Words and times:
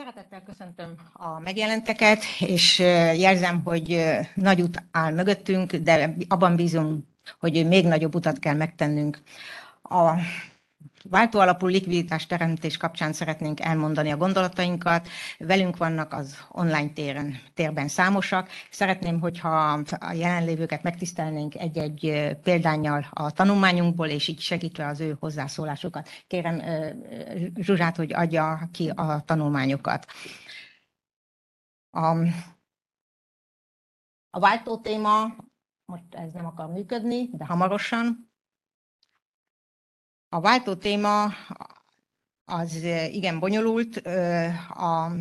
Szeretettel 0.00 0.42
köszöntöm 0.42 0.94
a 1.12 1.40
megjelenteket, 1.40 2.22
és 2.38 2.78
jelzem, 3.18 3.60
hogy 3.64 4.04
nagy 4.34 4.60
út 4.60 4.82
áll 4.90 5.12
mögöttünk, 5.12 5.74
de 5.76 6.14
abban 6.28 6.56
bízom, 6.56 7.06
hogy 7.40 7.66
még 7.68 7.86
nagyobb 7.86 8.14
utat 8.14 8.38
kell 8.38 8.54
megtennünk. 8.54 9.22
A 9.82 10.10
váltóalapú 11.08 11.66
likviditás 11.66 12.26
teremtés 12.26 12.76
kapcsán 12.76 13.12
szeretnénk 13.12 13.60
elmondani 13.60 14.10
a 14.10 14.16
gondolatainkat. 14.16 15.08
Velünk 15.38 15.76
vannak 15.76 16.12
az 16.12 16.38
online 16.48 16.88
téren, 16.88 17.40
térben 17.54 17.88
számosak. 17.88 18.48
Szeretném, 18.70 19.20
hogyha 19.20 19.82
a 19.98 20.12
jelenlévőket 20.12 20.82
megtisztelnénk 20.82 21.54
egy-egy 21.54 22.30
példányjal 22.42 23.06
a 23.10 23.30
tanulmányunkból, 23.30 24.06
és 24.06 24.28
így 24.28 24.40
segítve 24.40 24.86
az 24.86 25.00
ő 25.00 25.16
hozzászólásokat. 25.20 26.08
Kérem 26.26 26.62
Zsuzsát, 27.54 27.96
hogy 27.96 28.12
adja 28.12 28.68
ki 28.72 28.88
a 28.88 29.22
tanulmányokat. 29.24 30.06
A, 31.90 32.16
a 34.30 34.38
váltó 34.40 34.78
téma, 34.78 35.36
most 35.84 36.04
ez 36.10 36.32
nem 36.32 36.46
akar 36.46 36.72
működni, 36.72 37.28
de 37.32 37.44
hamarosan, 37.44 38.29
a 40.32 40.40
váltó 40.40 40.74
téma 40.74 41.32
az 42.44 42.74
igen 43.10 43.38
bonyolult. 43.38 43.96
A 44.68 45.12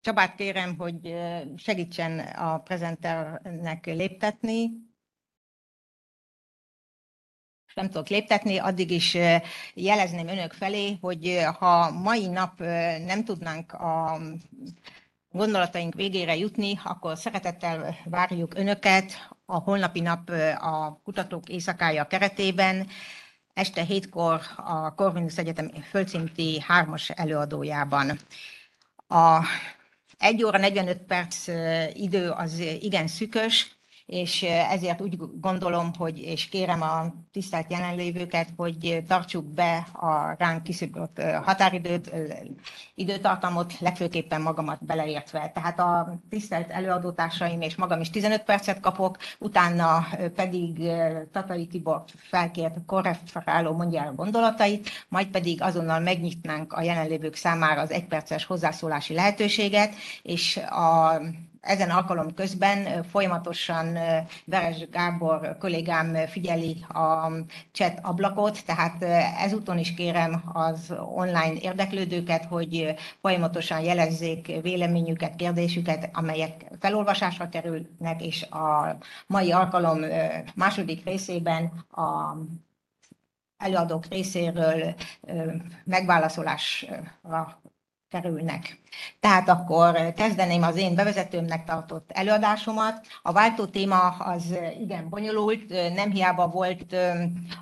Csabát 0.00 0.34
kérem, 0.34 0.76
hogy 0.76 1.14
segítsen 1.56 2.18
a 2.18 2.58
prezenternek 2.58 3.86
léptetni. 3.86 4.70
Nem 7.74 7.86
tudok 7.86 8.08
léptetni, 8.08 8.58
addig 8.58 8.90
is 8.90 9.16
jelezném 9.74 10.28
önök 10.28 10.52
felé, 10.52 10.98
hogy 11.00 11.40
ha 11.58 11.90
mai 11.90 12.26
nap 12.26 12.58
nem 13.04 13.24
tudnánk 13.24 13.72
a 13.72 14.20
gondolataink 15.30 15.94
végére 15.94 16.36
jutni, 16.36 16.80
akkor 16.84 17.18
szeretettel 17.18 17.96
várjuk 18.04 18.54
önöket 18.54 19.28
a 19.46 19.58
holnapi 19.58 20.00
nap 20.00 20.30
a 20.58 21.00
Kutatók 21.04 21.48
Éjszakája 21.48 22.06
keretében, 22.06 22.88
este 23.54 23.82
hétkor 23.84 24.40
a 24.56 24.94
Corvinus 24.94 25.36
Egyetem 25.36 25.70
földszinti 25.90 26.60
hármas 26.60 27.10
előadójában. 27.10 28.18
A 29.08 29.44
1 30.18 30.44
óra 30.44 30.58
45 30.58 30.98
perc 30.98 31.46
idő 31.92 32.30
az 32.30 32.58
igen 32.80 33.06
szükös, 33.06 33.76
és 34.06 34.42
ezért 34.42 35.00
úgy 35.00 35.18
gondolom, 35.40 35.90
hogy, 35.98 36.18
és 36.18 36.48
kérem 36.48 36.82
a 36.82 37.14
tisztelt 37.32 37.70
jelenlévőket, 37.70 38.48
hogy 38.56 39.02
tartsuk 39.08 39.44
be 39.44 39.86
a 39.92 40.34
ránk 40.38 40.62
kiszabott 40.62 41.22
határidőt, 41.22 42.10
időtartamot, 42.94 43.80
legfőképpen 43.80 44.40
magamat 44.40 44.84
beleértve. 44.84 45.50
Tehát 45.54 45.78
a 45.78 46.18
tisztelt 46.30 46.70
előadótársaim 46.70 47.60
és 47.60 47.76
magam 47.76 48.00
is 48.00 48.10
15 48.10 48.42
percet 48.42 48.80
kapok, 48.80 49.16
utána 49.38 50.06
pedig 50.34 50.90
Tatai 51.32 51.66
Tibor 51.66 52.04
felkért 52.16 52.76
korreferáló 52.86 53.72
mondja 53.72 54.00
el 54.02 54.08
a 54.08 54.14
gondolatait, 54.14 54.90
majd 55.08 55.26
pedig 55.26 55.62
azonnal 55.62 56.00
megnyitnánk 56.00 56.72
a 56.72 56.82
jelenlévők 56.82 57.34
számára 57.34 57.80
az 57.80 57.90
egyperces 57.90 58.44
hozzászólási 58.44 59.14
lehetőséget, 59.14 59.94
és 60.22 60.56
a 60.56 61.20
ezen 61.64 61.90
alkalom 61.90 62.34
közben 62.34 63.02
folyamatosan 63.02 63.98
Veres 64.44 64.88
Gábor 64.90 65.56
kollégám 65.58 66.14
figyeli 66.26 66.84
a 66.88 67.30
chat 67.72 67.98
ablakot, 68.02 68.64
tehát 68.64 69.02
ezúton 69.38 69.78
is 69.78 69.94
kérem 69.94 70.42
az 70.52 70.94
online 71.14 71.54
érdeklődőket, 71.60 72.44
hogy 72.44 72.94
folyamatosan 73.20 73.80
jelezzék 73.80 74.60
véleményüket, 74.62 75.36
kérdésüket, 75.36 76.10
amelyek 76.12 76.64
felolvasásra 76.80 77.48
kerülnek, 77.48 78.22
és 78.22 78.42
a 78.42 78.96
mai 79.26 79.52
alkalom 79.52 80.00
második 80.54 81.04
részében 81.04 81.64
a 81.90 82.36
előadók 83.56 84.06
részéről 84.06 84.94
megválaszolásra 85.84 87.60
kerülnek. 88.20 88.80
Tehát 89.20 89.48
akkor 89.48 90.12
kezdeném 90.16 90.62
az 90.62 90.76
én 90.76 90.94
bevezetőmnek 90.94 91.64
tartott 91.64 92.10
előadásomat. 92.12 93.06
A 93.22 93.32
váltó 93.32 93.64
téma 93.64 94.08
az 94.08 94.54
igen 94.80 95.08
bonyolult, 95.08 95.94
nem 95.94 96.10
hiába 96.10 96.48
volt 96.48 96.96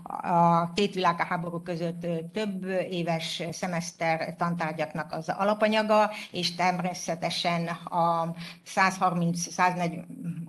a 0.02 0.72
két 0.72 0.94
világháború 0.94 1.62
között 1.62 2.06
több 2.32 2.64
éves 2.90 3.42
szemeszter 3.50 4.34
tantárgyaknak 4.36 5.12
az 5.12 5.28
alapanyaga, 5.28 6.10
és 6.30 6.54
természetesen 6.54 7.66
a 7.84 8.34
130, 8.64 9.52
140, 9.52 10.06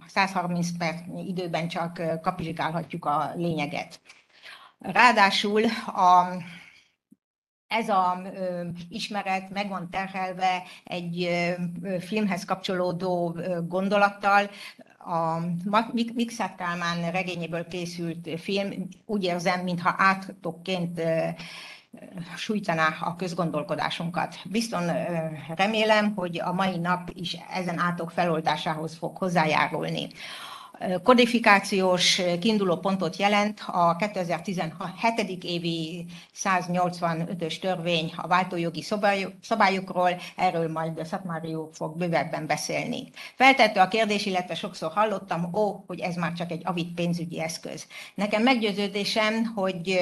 130 0.07 0.77
perc 0.77 0.99
időben 1.27 1.67
csak 1.67 2.01
kapizsgálhatjuk 2.21 3.05
a 3.05 3.31
lényeget. 3.35 3.99
Ráadásul 4.79 5.63
a 5.85 6.27
ez 7.73 7.89
a 7.89 8.21
ö, 8.35 8.63
ismeret 8.89 9.49
meg 9.49 9.69
van 9.69 9.89
terhelve 9.89 10.63
egy 10.83 11.23
ö, 11.83 11.99
filmhez 11.99 12.45
kapcsolódó 12.45 13.35
ö, 13.35 13.59
gondolattal. 13.67 14.49
A 14.97 15.39
Mixát 16.13 16.55
Kálmán 16.55 17.11
regényéből 17.11 17.67
készült 17.67 18.39
film 18.39 18.89
úgy 19.05 19.23
érzem, 19.23 19.59
mintha 19.59 19.95
átokként 19.97 21.01
sújtaná 22.35 22.97
a 23.01 23.15
közgondolkodásunkat. 23.15 24.35
Bizton 24.45 24.91
remélem, 25.55 26.13
hogy 26.15 26.39
a 26.39 26.53
mai 26.53 26.77
nap 26.77 27.09
is 27.13 27.37
ezen 27.53 27.79
átok 27.79 28.11
feloldásához 28.11 28.95
fog 28.95 29.17
hozzájárulni 29.17 30.07
kodifikációs 31.03 32.21
kiinduló 32.39 32.77
pontot 32.77 33.15
jelent 33.15 33.61
a 33.65 33.95
2017. 33.95 35.43
évi 35.43 36.05
185-ös 36.43 37.59
törvény 37.59 38.13
a 38.15 38.27
váltójogi 38.27 38.85
szabályokról, 39.41 40.09
erről 40.35 40.71
majd 40.71 41.05
Szatmárió 41.05 41.69
fog 41.73 41.97
bővebben 41.97 42.47
beszélni. 42.47 43.09
Feltette 43.35 43.81
a 43.81 43.87
kérdés, 43.87 44.25
illetve 44.25 44.55
sokszor 44.55 44.91
hallottam, 44.91 45.49
ó, 45.53 45.83
hogy 45.87 45.99
ez 45.99 46.15
már 46.15 46.33
csak 46.33 46.51
egy 46.51 46.61
avit 46.65 46.93
pénzügyi 46.93 47.41
eszköz. 47.41 47.87
Nekem 48.15 48.43
meggyőződésem, 48.43 49.45
hogy 49.45 49.99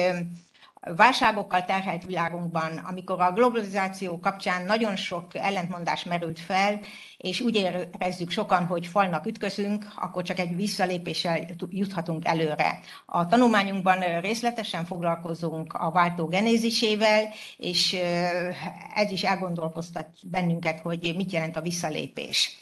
válságokkal 0.82 1.64
terhelt 1.64 2.04
világunkban, 2.04 2.76
amikor 2.76 3.20
a 3.20 3.32
globalizáció 3.32 4.18
kapcsán 4.18 4.64
nagyon 4.64 4.96
sok 4.96 5.34
ellentmondás 5.34 6.04
merült 6.04 6.40
fel, 6.40 6.80
és 7.16 7.40
úgy 7.40 7.56
érezzük 7.56 8.30
sokan, 8.30 8.66
hogy 8.66 8.86
falnak 8.86 9.26
ütközünk, 9.26 9.86
akkor 9.96 10.22
csak 10.22 10.38
egy 10.38 10.56
visszalépéssel 10.56 11.40
juthatunk 11.70 12.26
előre. 12.26 12.80
A 13.06 13.26
tanulmányunkban 13.26 14.20
részletesen 14.20 14.84
foglalkozunk 14.84 15.72
a 15.72 15.90
váltó 15.90 16.26
genézisével, 16.26 17.28
és 17.56 17.96
ez 18.94 19.10
is 19.10 19.22
elgondolkoztat 19.22 20.08
bennünket, 20.22 20.80
hogy 20.80 21.12
mit 21.16 21.32
jelent 21.32 21.56
a 21.56 21.60
visszalépés 21.60 22.58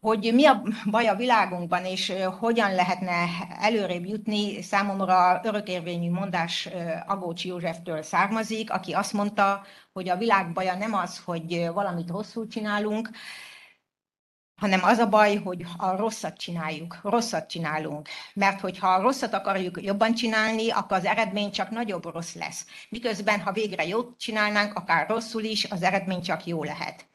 hogy 0.00 0.30
mi 0.34 0.46
a 0.46 0.62
baj 0.90 1.06
a 1.06 1.14
világunkban, 1.14 1.84
és 1.84 2.12
hogyan 2.38 2.74
lehetne 2.74 3.26
előrébb 3.60 4.06
jutni, 4.06 4.62
számomra 4.62 5.40
örökérvényű 5.44 6.10
mondás 6.10 6.68
Agócs 7.06 7.44
Józseftől 7.44 8.02
származik, 8.02 8.70
aki 8.72 8.92
azt 8.92 9.12
mondta, 9.12 9.64
hogy 9.92 10.08
a 10.08 10.16
világ 10.16 10.52
baja 10.52 10.74
nem 10.74 10.94
az, 10.94 11.22
hogy 11.24 11.68
valamit 11.72 12.10
rosszul 12.10 12.46
csinálunk, 12.46 13.10
hanem 14.60 14.84
az 14.84 14.98
a 14.98 15.08
baj, 15.08 15.36
hogy 15.36 15.64
a 15.76 15.96
rosszat 15.96 16.36
csináljuk, 16.36 16.98
rosszat 17.02 17.48
csinálunk. 17.48 18.08
Mert 18.34 18.60
hogyha 18.60 18.88
a 18.88 19.00
rosszat 19.00 19.32
akarjuk 19.34 19.82
jobban 19.82 20.14
csinálni, 20.14 20.70
akkor 20.70 20.96
az 20.96 21.04
eredmény 21.04 21.50
csak 21.50 21.70
nagyobb 21.70 22.04
rossz 22.12 22.34
lesz. 22.34 22.66
Miközben, 22.88 23.40
ha 23.40 23.52
végre 23.52 23.86
jót 23.86 24.18
csinálnánk, 24.18 24.74
akár 24.74 25.08
rosszul 25.08 25.42
is, 25.42 25.64
az 25.64 25.82
eredmény 25.82 26.22
csak 26.22 26.46
jó 26.46 26.64
lehet. 26.64 27.08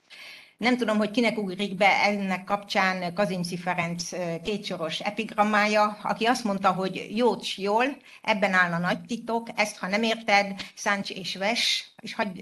Nem 0.58 0.78
tudom, 0.78 0.98
hogy 0.98 1.12
kinek 1.12 1.38
ugrik 1.38 1.76
be 1.76 2.04
ennek 2.04 2.44
kapcsán 2.44 3.14
Kazinci 3.14 3.58
Ferenc 3.58 4.10
kétsoros 4.44 5.00
epigrammája, 5.00 5.98
aki 6.02 6.26
azt 6.26 6.44
mondta, 6.44 6.72
hogy 6.72 7.08
jót 7.10 7.56
jól, 7.56 7.86
ebben 8.22 8.54
áll 8.54 8.72
a 8.72 8.78
nagy 8.78 9.02
titok, 9.02 9.50
ezt 9.56 9.78
ha 9.78 9.88
nem 9.88 10.04
érted, 10.04 10.62
szánts 10.76 11.10
és 11.10 11.36
ves, 11.36 11.92
és 12.02 12.14
hagyj, 12.14 12.40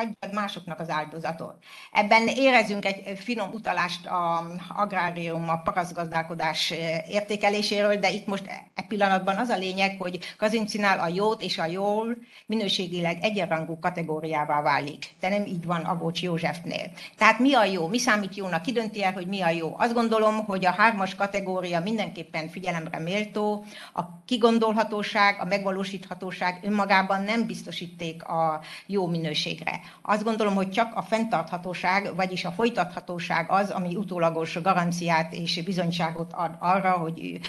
hagyjad 0.00 0.34
másoknak 0.34 0.80
az 0.80 0.90
áldozatot. 0.90 1.54
Ebben 1.92 2.26
érezünk 2.26 2.84
egy 2.84 3.18
finom 3.18 3.50
utalást 3.52 4.06
a 4.06 4.46
agrárium, 4.76 5.48
a 5.48 5.56
paraszgazdálkodás 5.56 6.72
értékeléséről, 7.08 7.96
de 7.96 8.10
itt 8.10 8.26
most 8.26 8.46
e 8.74 8.82
pillanatban 8.88 9.36
az 9.36 9.48
a 9.48 9.56
lényeg, 9.56 9.96
hogy 9.98 10.18
Kazincinál 10.36 10.98
a 10.98 11.08
jót 11.08 11.42
és 11.42 11.58
a 11.58 11.66
jól 11.66 12.16
minőségileg 12.46 13.18
egyenrangú 13.22 13.78
kategóriává 13.78 14.62
válik. 14.62 15.06
De 15.20 15.28
nem 15.28 15.46
így 15.46 15.64
van 15.64 15.80
Agócs 15.80 16.22
Józsefnél. 16.22 16.90
Tehát 17.16 17.38
mi 17.38 17.54
a 17.54 17.64
jó? 17.64 17.86
Mi 17.86 17.98
számít 17.98 18.36
jónak? 18.36 18.62
Ki 18.62 18.72
dönti 18.72 19.04
el, 19.04 19.12
hogy 19.12 19.26
mi 19.26 19.40
a 19.40 19.50
jó? 19.50 19.74
Azt 19.78 19.94
gondolom, 19.94 20.44
hogy 20.44 20.66
a 20.66 20.70
hármas 20.70 21.14
kategória 21.14 21.80
mindenképpen 21.80 22.48
figyelemre 22.48 22.98
méltó. 22.98 23.64
A 23.94 24.02
kigondolhatóság, 24.24 25.36
a 25.40 25.44
megvalósíthatóság 25.44 26.60
önmagában 26.62 27.22
nem 27.22 27.46
biztosíték 27.46 28.24
a 28.24 28.60
jó 28.86 29.06
minőségre. 29.06 29.80
Azt 30.02 30.24
gondolom, 30.24 30.54
hogy 30.54 30.70
csak 30.70 30.94
a 30.94 31.02
fenntarthatóság, 31.02 32.14
vagyis 32.14 32.44
a 32.44 32.50
folytathatóság 32.50 33.50
az, 33.50 33.70
ami 33.70 33.96
utólagos 33.96 34.60
garanciát 34.62 35.32
és 35.32 35.62
bizonyságot 35.62 36.32
ad 36.32 36.56
arra, 36.58 36.90
hogy 36.90 37.40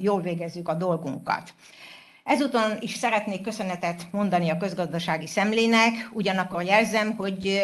jól 0.00 0.20
végezzük 0.20 0.68
a 0.68 0.74
dolgunkat. 0.74 1.54
Ezúton 2.24 2.76
is 2.80 2.94
szeretnék 2.94 3.40
köszönetet 3.40 4.06
mondani 4.10 4.50
a 4.50 4.56
közgazdasági 4.56 5.26
szemlének, 5.26 6.10
ugyanakkor 6.12 6.62
jelzem, 6.62 7.16
hogy 7.16 7.62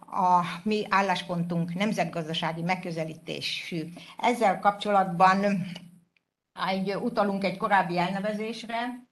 a 0.00 0.40
mi 0.62 0.86
álláspontunk 0.88 1.74
nemzetgazdasági 1.74 2.62
megközelítésű. 2.62 3.92
Ezzel 4.18 4.58
kapcsolatban 4.58 5.44
egy, 6.70 6.94
utalunk 6.94 7.44
egy 7.44 7.56
korábbi 7.56 7.98
elnevezésre, 7.98 9.07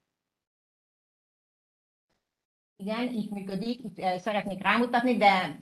igen, 2.79 3.09
így 3.13 3.31
működik, 3.31 3.81
itt 3.85 4.21
szeretnék 4.21 4.63
rámutatni, 4.63 5.17
de 5.17 5.59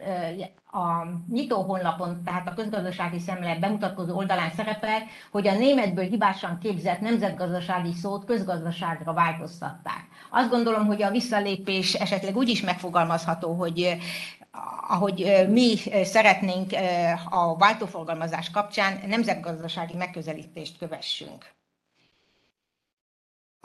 a 0.67 1.07
nyitó 1.31 1.63
honlapon, 1.63 2.23
tehát 2.25 2.49
a 2.49 2.55
közgazdasági 2.55 3.19
szemle 3.19 3.59
bemutatkozó 3.59 4.17
oldalán 4.17 4.51
szerepel, 4.51 5.03
hogy 5.31 5.49
a 5.49 5.59
németből 5.59 6.05
hibásan 6.05 6.59
képzett 6.59 7.01
nemzetgazdasági 7.01 7.93
szót 7.93 8.25
közgazdaságra 8.25 9.13
változtatták. 9.13 10.09
Azt 10.31 10.51
gondolom, 10.51 10.87
hogy 10.87 11.03
a 11.03 11.11
visszalépés 11.11 11.95
esetleg 11.95 12.37
úgy 12.37 12.49
is 12.49 12.63
megfogalmazható, 12.63 13.53
hogy 13.53 13.97
ahogy 14.89 15.47
mi 15.49 15.77
szeretnénk 16.05 16.73
a 17.31 17.57
váltóforgalmazás 17.57 18.51
kapcsán 18.51 19.01
nemzetgazdasági 19.07 19.97
megközelítést 19.97 20.79
kövessünk. 20.79 21.53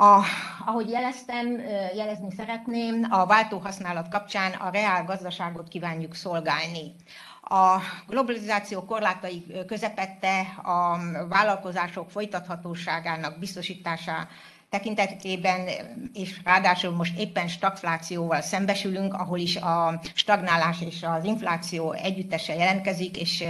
A, 0.01 0.23
ahogy 0.65 0.89
jeleztem, 0.89 1.61
jelezni 1.95 2.27
szeretném, 2.37 3.07
a 3.09 3.25
váltóhasználat 3.25 4.07
kapcsán 4.09 4.51
a 4.51 4.69
reál 4.69 5.03
gazdaságot 5.03 5.67
kívánjuk 5.67 6.15
szolgálni. 6.15 6.95
A 7.41 7.77
globalizáció 8.07 8.83
korlátai 8.83 9.45
közepette 9.67 10.39
a 10.63 10.97
vállalkozások 11.29 12.09
folytathatóságának 12.09 13.39
biztosítása 13.39 14.27
tekintetében, 14.69 15.67
és 16.13 16.41
ráadásul 16.43 16.91
most 16.91 17.17
éppen 17.17 17.47
stagflációval 17.47 18.41
szembesülünk, 18.41 19.13
ahol 19.13 19.39
is 19.39 19.55
a 19.55 19.99
stagnálás 20.13 20.81
és 20.81 21.03
az 21.03 21.23
infláció 21.23 21.91
együttesen 21.91 22.55
jelentkezik, 22.55 23.17
és 23.17 23.43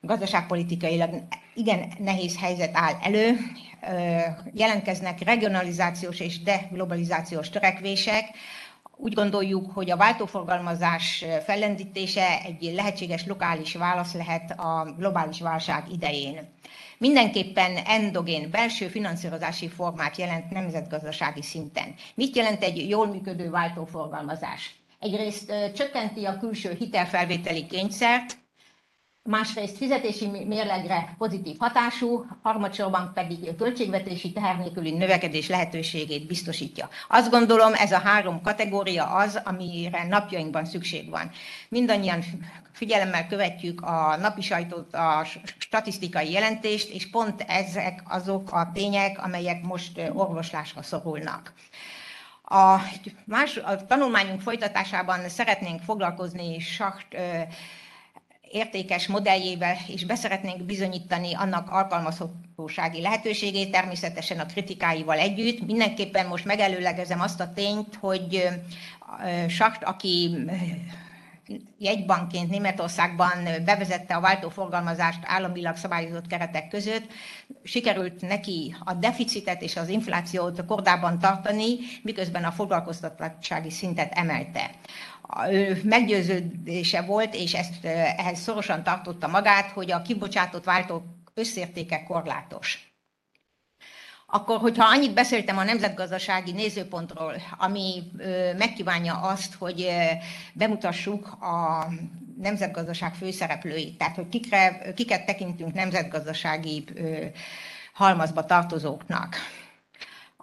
gazdaságpolitikailag 0.00 1.10
igen 1.54 1.92
nehéz 1.98 2.38
helyzet 2.38 2.76
áll 2.76 2.94
elő, 3.02 3.36
jelentkeznek 4.52 5.20
regionalizációs 5.20 6.20
és 6.20 6.42
deglobalizációs 6.42 7.48
törekvések. 7.48 8.24
Úgy 8.96 9.12
gondoljuk, 9.12 9.70
hogy 9.72 9.90
a 9.90 9.96
váltóforgalmazás 9.96 11.24
fellendítése 11.44 12.40
egy 12.44 12.72
lehetséges 12.74 13.26
lokális 13.26 13.74
válasz 13.74 14.14
lehet 14.14 14.50
a 14.50 14.94
globális 14.98 15.40
válság 15.40 15.84
idején. 15.92 16.48
Mindenképpen 16.98 17.76
endogén 17.76 18.50
belső 18.50 18.88
finanszírozási 18.88 19.68
formát 19.68 20.16
jelent 20.16 20.50
nemzetgazdasági 20.50 21.42
szinten. 21.42 21.94
Mit 22.14 22.36
jelent 22.36 22.62
egy 22.62 22.88
jól 22.88 23.06
működő 23.06 23.50
váltóforgalmazás? 23.50 24.74
Egyrészt 24.98 25.52
csökkenti 25.74 26.24
a 26.24 26.38
külső 26.38 26.76
hitelfelvételi 26.78 27.66
kényszert, 27.66 28.38
másrészt 29.30 29.76
fizetési 29.76 30.26
mérlegre 30.26 31.14
pozitív 31.18 31.56
hatású, 31.58 32.26
harmadsorban 32.42 33.10
pedig 33.14 33.56
költségvetési 33.56 34.32
teher 34.32 34.58
nélküli 34.58 34.90
növekedés 34.90 35.48
lehetőségét 35.48 36.26
biztosítja. 36.26 36.88
Azt 37.08 37.30
gondolom, 37.30 37.74
ez 37.74 37.92
a 37.92 37.98
három 37.98 38.42
kategória 38.42 39.04
az, 39.04 39.40
amire 39.44 40.06
napjainkban 40.08 40.64
szükség 40.64 41.10
van. 41.10 41.30
Mindannyian 41.68 42.24
figyelemmel 42.72 43.26
követjük 43.26 43.80
a 43.80 44.16
napi 44.16 44.40
sajtót, 44.40 44.94
a 44.94 45.26
statisztikai 45.58 46.30
jelentést, 46.30 46.88
és 46.88 47.10
pont 47.10 47.44
ezek 47.46 48.02
azok 48.08 48.52
a 48.52 48.70
tények, 48.74 49.24
amelyek 49.24 49.62
most 49.62 50.00
orvoslásra 50.12 50.82
szorulnak. 50.82 51.52
A, 52.42 52.76
más, 53.24 53.56
a 53.56 53.86
tanulmányunk 53.86 54.40
folytatásában 54.40 55.28
szeretnénk 55.28 55.82
foglalkozni 55.82 56.58
Schacht 56.58 57.16
értékes 58.50 59.06
modelljével 59.06 59.76
is 59.88 60.04
beszeretnénk 60.04 60.62
bizonyítani 60.62 61.34
annak 61.34 61.70
alkalmazhatósági 61.70 63.00
lehetőségét, 63.00 63.70
természetesen 63.70 64.38
a 64.38 64.46
kritikáival 64.46 65.18
együtt. 65.18 65.66
Mindenképpen 65.66 66.26
most 66.26 66.44
megelőlegezem 66.44 67.20
azt 67.20 67.40
a 67.40 67.52
tényt, 67.52 67.94
hogy 68.00 68.48
Schacht, 69.48 69.84
aki 69.84 70.36
jegybankként 71.78 72.50
Németországban 72.50 73.44
bevezette 73.64 74.14
a 74.14 74.20
váltóforgalmazást 74.20 75.20
államilag 75.22 75.76
szabályozott 75.76 76.26
keretek 76.26 76.68
között, 76.68 77.12
sikerült 77.62 78.20
neki 78.20 78.76
a 78.84 78.94
deficitet 78.94 79.62
és 79.62 79.76
az 79.76 79.88
inflációt 79.88 80.64
kordában 80.64 81.18
tartani, 81.18 81.76
miközben 82.02 82.44
a 82.44 82.52
foglalkoztatottsági 82.52 83.70
szintet 83.70 84.12
emelte 84.12 84.70
meggyőződése 85.82 87.02
volt, 87.02 87.34
és 87.34 87.54
ezt 87.54 87.84
ehhez 87.84 88.40
szorosan 88.40 88.82
tartotta 88.82 89.28
magát, 89.28 89.70
hogy 89.70 89.90
a 89.90 90.02
kibocsátott 90.02 90.64
váltók 90.64 91.04
összértéke 91.34 92.02
korlátos. 92.02 92.88
Akkor, 94.26 94.58
hogyha 94.58 94.88
annyit 94.88 95.14
beszéltem 95.14 95.58
a 95.58 95.64
nemzetgazdasági 95.64 96.52
nézőpontról, 96.52 97.34
ami 97.58 98.02
megkívánja 98.58 99.14
azt, 99.14 99.54
hogy 99.54 99.88
bemutassuk 100.52 101.26
a 101.26 101.86
nemzetgazdaság 102.40 103.14
főszereplőit, 103.14 103.98
tehát 103.98 104.16
hogy 104.16 104.28
kikre, 104.28 104.92
kiket 104.94 105.26
tekintünk 105.26 105.74
nemzetgazdasági 105.74 106.84
halmazba 107.92 108.44
tartozóknak. 108.44 109.36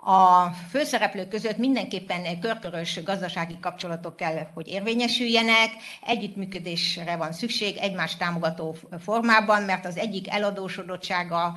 A 0.09 0.51
főszereplők 0.69 1.27
között 1.27 1.57
mindenképpen 1.57 2.39
körkörös 2.39 3.03
gazdasági 3.03 3.57
kapcsolatok 3.61 4.15
kell, 4.15 4.47
hogy 4.53 4.67
érvényesüljenek, 4.67 5.69
együttműködésre 6.05 7.15
van 7.15 7.31
szükség 7.31 7.77
egymás 7.77 8.15
támogató 8.15 8.75
formában, 8.99 9.61
mert 9.61 9.85
az 9.85 9.97
egyik 9.97 10.29
eladósodottsága 10.29 11.55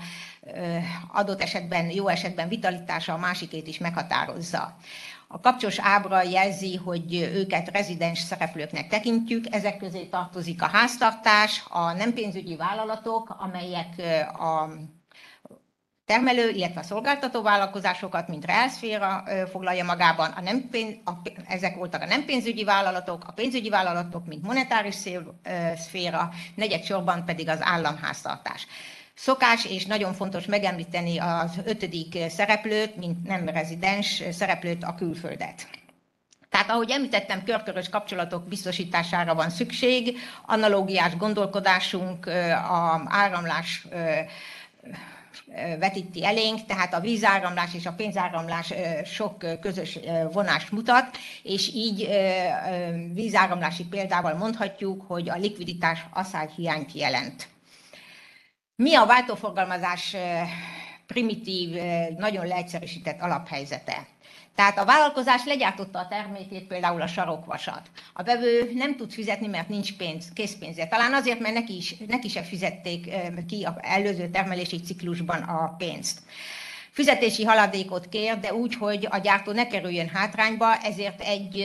adott 1.12 1.42
esetben, 1.42 1.90
jó 1.90 2.08
esetben 2.08 2.48
vitalitása 2.48 3.12
a 3.12 3.18
másikét 3.18 3.66
is 3.66 3.78
meghatározza. 3.78 4.76
A 5.28 5.40
kapcsos 5.40 5.78
ábra 5.78 6.22
jelzi, 6.22 6.76
hogy 6.76 7.14
őket 7.14 7.70
rezidens 7.70 8.18
szereplőknek 8.18 8.88
tekintjük, 8.88 9.54
ezek 9.54 9.76
közé 9.76 10.04
tartozik 10.04 10.62
a 10.62 10.66
háztartás, 10.66 11.64
a 11.68 11.92
nem 11.92 12.12
pénzügyi 12.12 12.56
vállalatok, 12.56 13.36
amelyek 13.38 13.94
a 14.38 14.68
termelő, 16.10 16.48
illetve 16.48 16.80
a 16.80 16.82
szolgáltató 16.82 17.42
vállalkozásokat, 17.42 18.28
mint 18.28 18.44
reálszféra 18.44 19.24
foglalja 19.50 19.84
magában, 19.84 20.30
a 20.30 20.40
nem 20.40 20.68
pénz, 20.70 20.94
a, 21.04 21.10
ezek 21.48 21.76
voltak 21.76 22.02
a 22.02 22.06
nem 22.06 22.24
pénzügyi 22.24 22.64
vállalatok, 22.64 23.24
a 23.26 23.32
pénzügyi 23.32 23.68
vállalatok, 23.68 24.26
mint 24.26 24.42
monetáris 24.42 24.94
szféra, 25.76 26.30
negyed 26.54 26.84
sorban 26.84 27.24
pedig 27.24 27.48
az 27.48 27.58
államháztartás. 27.60 28.66
Szokás 29.14 29.64
és 29.64 29.86
nagyon 29.86 30.12
fontos 30.12 30.46
megemlíteni 30.46 31.18
az 31.18 31.50
ötödik 31.64 32.18
szereplőt, 32.28 32.96
mint 32.96 33.26
nem 33.26 33.48
rezidens 33.48 34.22
szereplőt, 34.30 34.84
a 34.84 34.94
külföldet. 34.94 35.68
Tehát 36.48 36.70
ahogy 36.70 36.90
említettem, 36.90 37.44
körkörös 37.44 37.88
kapcsolatok 37.88 38.48
biztosítására 38.48 39.34
van 39.34 39.50
szükség, 39.50 40.18
analógiás 40.46 41.16
gondolkodásunk, 41.16 42.26
a 42.70 43.02
áramlás 43.06 43.86
vetíti 45.78 46.24
elénk, 46.24 46.66
tehát 46.66 46.94
a 46.94 47.00
vízáramlás 47.00 47.74
és 47.74 47.86
a 47.86 47.92
pénzáramlás 47.92 48.72
sok 49.04 49.60
közös 49.60 49.98
vonást 50.32 50.72
mutat, 50.72 51.16
és 51.42 51.68
így 51.74 52.08
vízáramlási 53.12 53.84
példával 53.84 54.34
mondhatjuk, 54.34 55.04
hogy 55.06 55.28
a 55.28 55.36
likviditás 55.36 56.06
hiányt 56.56 56.92
jelent. 56.92 57.48
Mi 58.76 58.94
a 58.94 59.06
váltóforgalmazás 59.06 60.16
primitív, 61.06 61.76
nagyon 62.16 62.46
leegyszerűsített 62.46 63.20
alaphelyzete? 63.20 64.06
Tehát 64.54 64.78
a 64.78 64.84
vállalkozás 64.84 65.44
legyártotta 65.44 65.98
a 65.98 66.08
termékét, 66.08 66.66
például 66.66 67.02
a 67.02 67.06
sarokvasat. 67.06 67.90
A 68.12 68.22
vevő 68.22 68.70
nem 68.74 68.96
tud 68.96 69.12
fizetni, 69.12 69.46
mert 69.46 69.68
nincs 69.68 69.96
pénz, 69.96 70.28
készpénze. 70.34 70.86
Talán 70.86 71.14
azért, 71.14 71.40
mert 71.40 71.54
neki, 71.54 71.76
is, 71.76 71.94
neki 72.06 72.28
se 72.28 72.42
fizették 72.42 73.10
ki 73.46 73.64
az 73.64 73.72
előző 73.80 74.28
termelési 74.28 74.80
ciklusban 74.80 75.42
a 75.42 75.74
pénzt. 75.78 76.20
Fizetési 76.90 77.44
haladékot 77.44 78.08
kér, 78.08 78.38
de 78.38 78.54
úgy, 78.54 78.74
hogy 78.74 79.06
a 79.10 79.18
gyártó 79.18 79.52
ne 79.52 79.66
kerüljön 79.66 80.08
hátrányba, 80.08 80.76
ezért 80.76 81.20
egy, 81.20 81.64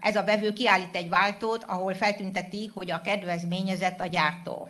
ez 0.00 0.16
a 0.16 0.24
vevő 0.24 0.52
kiállít 0.52 0.96
egy 0.96 1.08
váltót, 1.08 1.64
ahol 1.64 1.94
feltünteti, 1.94 2.70
hogy 2.74 2.90
a 2.90 3.00
kedvezményezett 3.00 4.00
a 4.00 4.06
gyártó. 4.06 4.68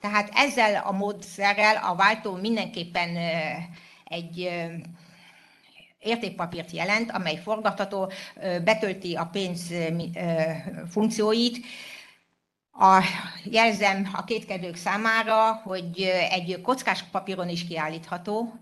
Tehát 0.00 0.30
ezzel 0.34 0.82
a 0.84 0.92
módszerrel 0.92 1.76
a 1.76 1.94
váltó 1.94 2.34
mindenképpen 2.34 3.16
egy 4.04 4.50
értékpapírt 5.98 6.70
jelent, 6.70 7.10
amely 7.10 7.36
forgatható, 7.36 8.10
betölti 8.64 9.14
a 9.14 9.26
pénz 9.26 9.72
funkcióit, 10.90 11.66
a, 12.78 13.02
jelzem 13.44 14.10
a 14.12 14.24
kétkedők 14.24 14.76
számára, 14.76 15.52
hogy 15.52 16.00
egy 16.30 16.60
kockás 16.62 17.02
papíron 17.02 17.48
is 17.48 17.66
kiállítható, 17.66 18.52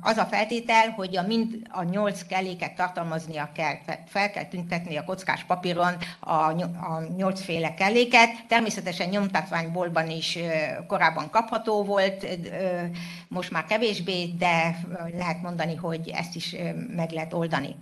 az 0.00 0.16
a 0.16 0.24
feltétel, 0.24 0.90
hogy 0.90 1.16
a 1.16 1.22
mind 1.22 1.54
a 1.68 1.82
nyolc 1.82 2.22
kelléket 2.26 2.74
tartalmaznia 2.74 3.50
kell, 3.54 3.74
fel 4.06 4.30
kell 4.30 4.44
tüntetni 4.44 4.96
a 4.96 5.04
kockás 5.04 5.44
papíron 5.44 5.96
a, 6.20 6.52
nyolcféle 7.16 7.74
kelléket. 7.74 8.46
Természetesen 8.48 9.08
nyomtatványboltban 9.08 10.10
is 10.10 10.38
korábban 10.86 11.30
kapható 11.30 11.84
volt, 11.84 12.26
most 13.28 13.50
már 13.50 13.64
kevésbé, 13.64 14.26
de 14.26 14.78
lehet 15.16 15.42
mondani, 15.42 15.74
hogy 15.74 16.08
ezt 16.14 16.34
is 16.34 16.56
meg 16.96 17.10
lehet 17.10 17.32
oldani. 17.32 17.76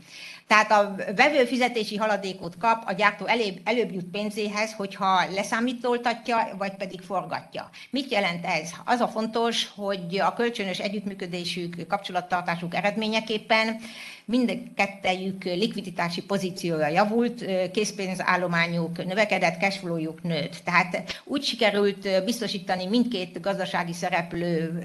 Tehát 0.46 0.72
a 0.72 0.94
vevő 1.16 1.44
fizetési 1.44 1.96
haladékot 1.96 2.56
kap, 2.58 2.82
a 2.86 2.92
gyártó 2.92 3.26
előbb, 3.26 3.60
előbb 3.64 3.92
jut 3.92 4.10
pénzéhez, 4.10 4.72
hogyha 4.72 5.30
leszámítoltatja, 5.34 6.48
vagy 6.58 6.74
pedig 6.74 7.00
forgatja. 7.00 7.70
Mit 7.90 8.10
jelent 8.10 8.44
ez? 8.44 8.70
Az 8.84 9.00
a 9.00 9.08
fontos, 9.08 9.70
hogy 9.74 10.18
a 10.18 10.32
kölcsönös 10.32 10.78
együttműködésük, 10.78 11.86
kapcsolattartásuk 11.88 12.74
eredményeképpen 12.74 13.76
mindkettejük 14.24 15.44
likviditási 15.44 16.22
pozíciója 16.22 16.88
javult, 16.88 17.44
készpénzállományuk 17.70 19.04
növekedett, 19.04 19.60
cashflowjuk 19.60 20.22
nőtt. 20.22 20.56
Tehát 20.64 21.22
úgy 21.24 21.44
sikerült 21.44 22.24
biztosítani 22.24 22.86
mindkét 22.86 23.40
gazdasági 23.40 23.92
szereplő 23.92 24.82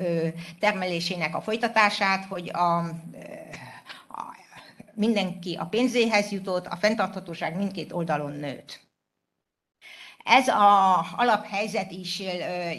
termelésének 0.60 1.36
a 1.36 1.42
folytatását, 1.42 2.26
hogy 2.26 2.50
a 2.50 2.92
mindenki 4.98 5.56
a 5.56 5.66
pénzéhez 5.66 6.32
jutott, 6.32 6.66
a 6.66 6.76
fenntarthatóság 6.76 7.56
mindkét 7.56 7.94
oldalon 7.94 8.32
nőtt. 8.32 8.86
Ez 10.24 10.48
a 10.48 11.06
alaphelyzet 11.16 11.92
is 11.92 12.22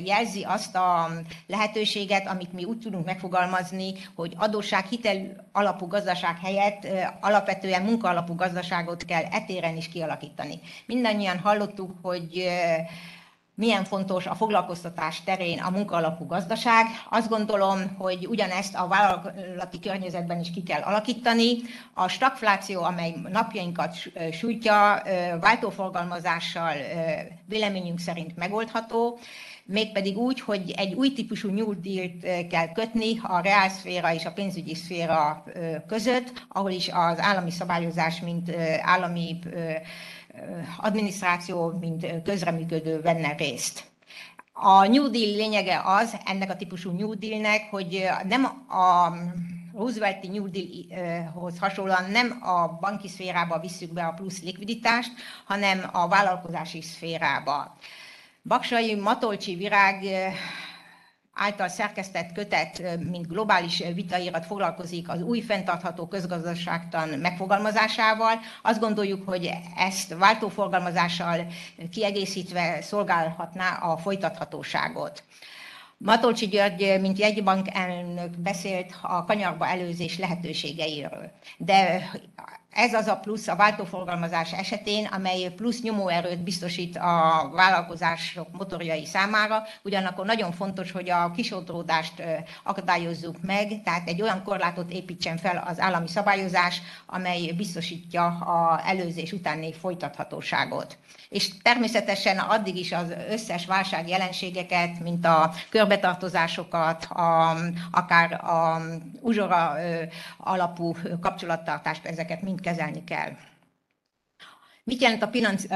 jelzi 0.04 0.42
azt 0.42 0.76
a 0.76 1.10
lehetőséget, 1.46 2.26
amit 2.26 2.52
mi 2.52 2.64
úgy 2.64 2.78
tudunk 2.78 3.04
megfogalmazni, 3.04 3.92
hogy 4.14 4.34
adósság 4.36 4.86
hitel 4.86 5.48
alapú 5.52 5.86
gazdaság 5.86 6.38
helyett 6.38 6.86
alapvetően 7.20 7.82
munkaalapú 7.82 8.34
gazdaságot 8.34 9.04
kell 9.04 9.24
etéren 9.24 9.76
is 9.76 9.88
kialakítani. 9.88 10.60
Mindannyian 10.86 11.38
hallottuk, 11.38 11.92
hogy 12.02 12.48
milyen 13.58 13.84
fontos 13.84 14.26
a 14.26 14.34
foglalkoztatás 14.34 15.22
terén 15.24 15.58
a 15.58 15.70
munkaalapú 15.70 16.26
gazdaság. 16.26 16.86
Azt 17.10 17.28
gondolom, 17.28 17.96
hogy 17.96 18.26
ugyanezt 18.26 18.74
a 18.74 18.86
vállalati 18.86 19.78
környezetben 19.80 20.40
is 20.40 20.50
ki 20.50 20.62
kell 20.62 20.80
alakítani. 20.80 21.56
A 21.94 22.08
stagfláció, 22.08 22.82
amely 22.82 23.14
napjainkat 23.32 23.96
sújtja, 24.32 25.02
váltóforgalmazással 25.40 26.72
véleményünk 27.46 27.98
szerint 27.98 28.36
megoldható, 28.36 29.18
mégpedig 29.64 30.18
úgy, 30.18 30.40
hogy 30.40 30.70
egy 30.76 30.94
új 30.94 31.12
típusú 31.12 31.50
New 31.50 31.80
Deal-t 31.80 32.48
kell 32.48 32.72
kötni 32.72 33.18
a 33.22 33.40
reálszféra 33.40 34.14
és 34.14 34.24
a 34.24 34.32
pénzügyi 34.32 34.74
szféra 34.74 35.44
között, 35.86 36.46
ahol 36.48 36.70
is 36.70 36.88
az 36.88 37.20
állami 37.20 37.50
szabályozás, 37.50 38.20
mint 38.20 38.52
állami 38.82 39.38
adminisztráció, 40.76 41.78
mint 41.80 42.22
közreműködő 42.22 43.00
venne 43.00 43.34
részt. 43.36 43.84
A 44.52 44.86
New 44.86 45.10
Deal 45.10 45.36
lényege 45.36 45.80
az, 45.84 46.16
ennek 46.24 46.50
a 46.50 46.56
típusú 46.56 46.90
New 46.90 47.18
Dealnek, 47.18 47.70
hogy 47.70 48.08
nem 48.28 48.44
a 48.68 49.12
Roosevelti 49.74 50.28
New 50.28 50.48
Deal-hoz 50.50 51.58
hasonlóan 51.58 52.10
nem 52.10 52.38
a 52.42 52.78
banki 52.80 53.08
szférába 53.08 53.58
visszük 53.58 53.92
be 53.92 54.04
a 54.04 54.12
plusz 54.12 54.42
likviditást, 54.42 55.12
hanem 55.44 55.88
a 55.92 56.08
vállalkozási 56.08 56.82
szférába. 56.82 57.76
Baksai 58.44 58.94
Matolcsi 58.94 59.54
Virág 59.54 60.04
által 61.38 61.68
szerkesztett 61.68 62.32
kötet, 62.32 62.82
mint 63.10 63.28
globális 63.28 63.82
vitairat 63.94 64.46
foglalkozik 64.46 65.08
az 65.08 65.22
új 65.22 65.40
fenntartható 65.40 66.06
közgazdaságtan 66.06 67.08
megfogalmazásával. 67.08 68.40
Azt 68.62 68.80
gondoljuk, 68.80 69.28
hogy 69.28 69.50
ezt 69.76 70.14
váltóforgalmazással 70.14 71.46
kiegészítve 71.90 72.78
szolgálhatná 72.82 73.74
a 73.74 73.96
folytathatóságot. 73.96 75.22
Matolcsi 75.96 76.46
György, 76.46 77.00
mint 77.00 77.18
jegybank 77.18 77.66
elnök 77.74 78.38
beszélt 78.38 78.94
a 79.02 79.24
kanyarba 79.24 79.66
előzés 79.66 80.18
lehetőségeiről. 80.18 81.30
De 81.56 82.10
ez 82.70 82.94
az 82.94 83.06
a 83.06 83.16
plusz 83.16 83.48
a 83.48 83.56
váltóforgalmazás 83.56 84.52
esetén, 84.52 85.06
amely 85.06 85.52
plusz 85.56 85.82
nyomóerőt 85.82 86.42
biztosít 86.42 86.96
a 86.96 87.50
vállalkozások 87.54 88.48
motorjai 88.52 89.04
számára, 89.04 89.62
ugyanakkor 89.82 90.26
nagyon 90.26 90.52
fontos, 90.52 90.90
hogy 90.90 91.10
a 91.10 91.30
kisodródást 91.30 92.22
akadályozzuk 92.62 93.36
meg, 93.42 93.82
tehát 93.84 94.08
egy 94.08 94.22
olyan 94.22 94.42
korlátot 94.42 94.92
építsen 94.92 95.36
fel 95.36 95.64
az 95.66 95.80
állami 95.80 96.08
szabályozás, 96.08 96.82
amely 97.06 97.52
biztosítja 97.52 98.26
az 98.26 98.80
előzés 98.84 99.32
utáni 99.32 99.72
folytathatóságot. 99.72 100.98
És 101.28 101.58
természetesen 101.62 102.38
addig 102.38 102.76
is 102.76 102.92
az 102.92 103.14
összes 103.30 103.66
válság 103.66 104.08
jelenségeket, 104.08 105.00
mint 105.00 105.26
a 105.26 105.52
körbetartozásokat, 105.70 107.04
a, 107.04 107.56
akár 107.90 108.32
a 108.32 108.82
uzsora 109.20 109.74
alapú 110.38 110.96
kapcsolattartást, 111.20 112.06
ezeket 112.06 112.42
mind 112.42 112.57
kezelni 112.60 113.04
kell. 113.04 113.32
Mit 114.84 115.00
jelent 115.00 115.22
a, 115.22 115.28
finansz, 115.28 115.66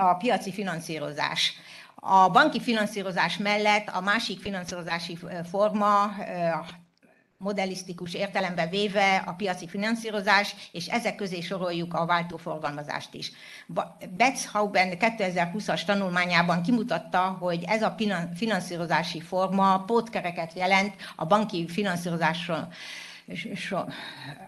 a 0.00 0.14
piaci 0.14 0.52
finanszírozás? 0.52 1.52
A 1.94 2.30
banki 2.30 2.60
finanszírozás 2.60 3.36
mellett 3.36 3.88
a 3.88 4.00
másik 4.00 4.40
finanszírozási 4.40 5.18
forma 5.50 6.10
modellisztikus 7.38 8.14
értelembe 8.14 8.66
véve 8.66 9.22
a 9.26 9.32
piaci 9.32 9.68
finanszírozás, 9.68 10.54
és 10.72 10.86
ezek 10.86 11.14
közé 11.14 11.40
soroljuk 11.40 11.94
a 11.94 12.06
váltóforgalmazást 12.06 13.14
is. 13.14 13.32
Betshauben 14.16 14.92
2020-as 14.98 15.84
tanulmányában 15.84 16.62
kimutatta, 16.62 17.36
hogy 17.40 17.64
ez 17.66 17.82
a 17.82 17.96
finanszírozási 18.34 19.20
forma 19.20 19.84
pótkereket 19.84 20.52
jelent 20.52 20.94
a 21.16 21.26
banki 21.26 21.68
finanszírozásról 21.68 22.68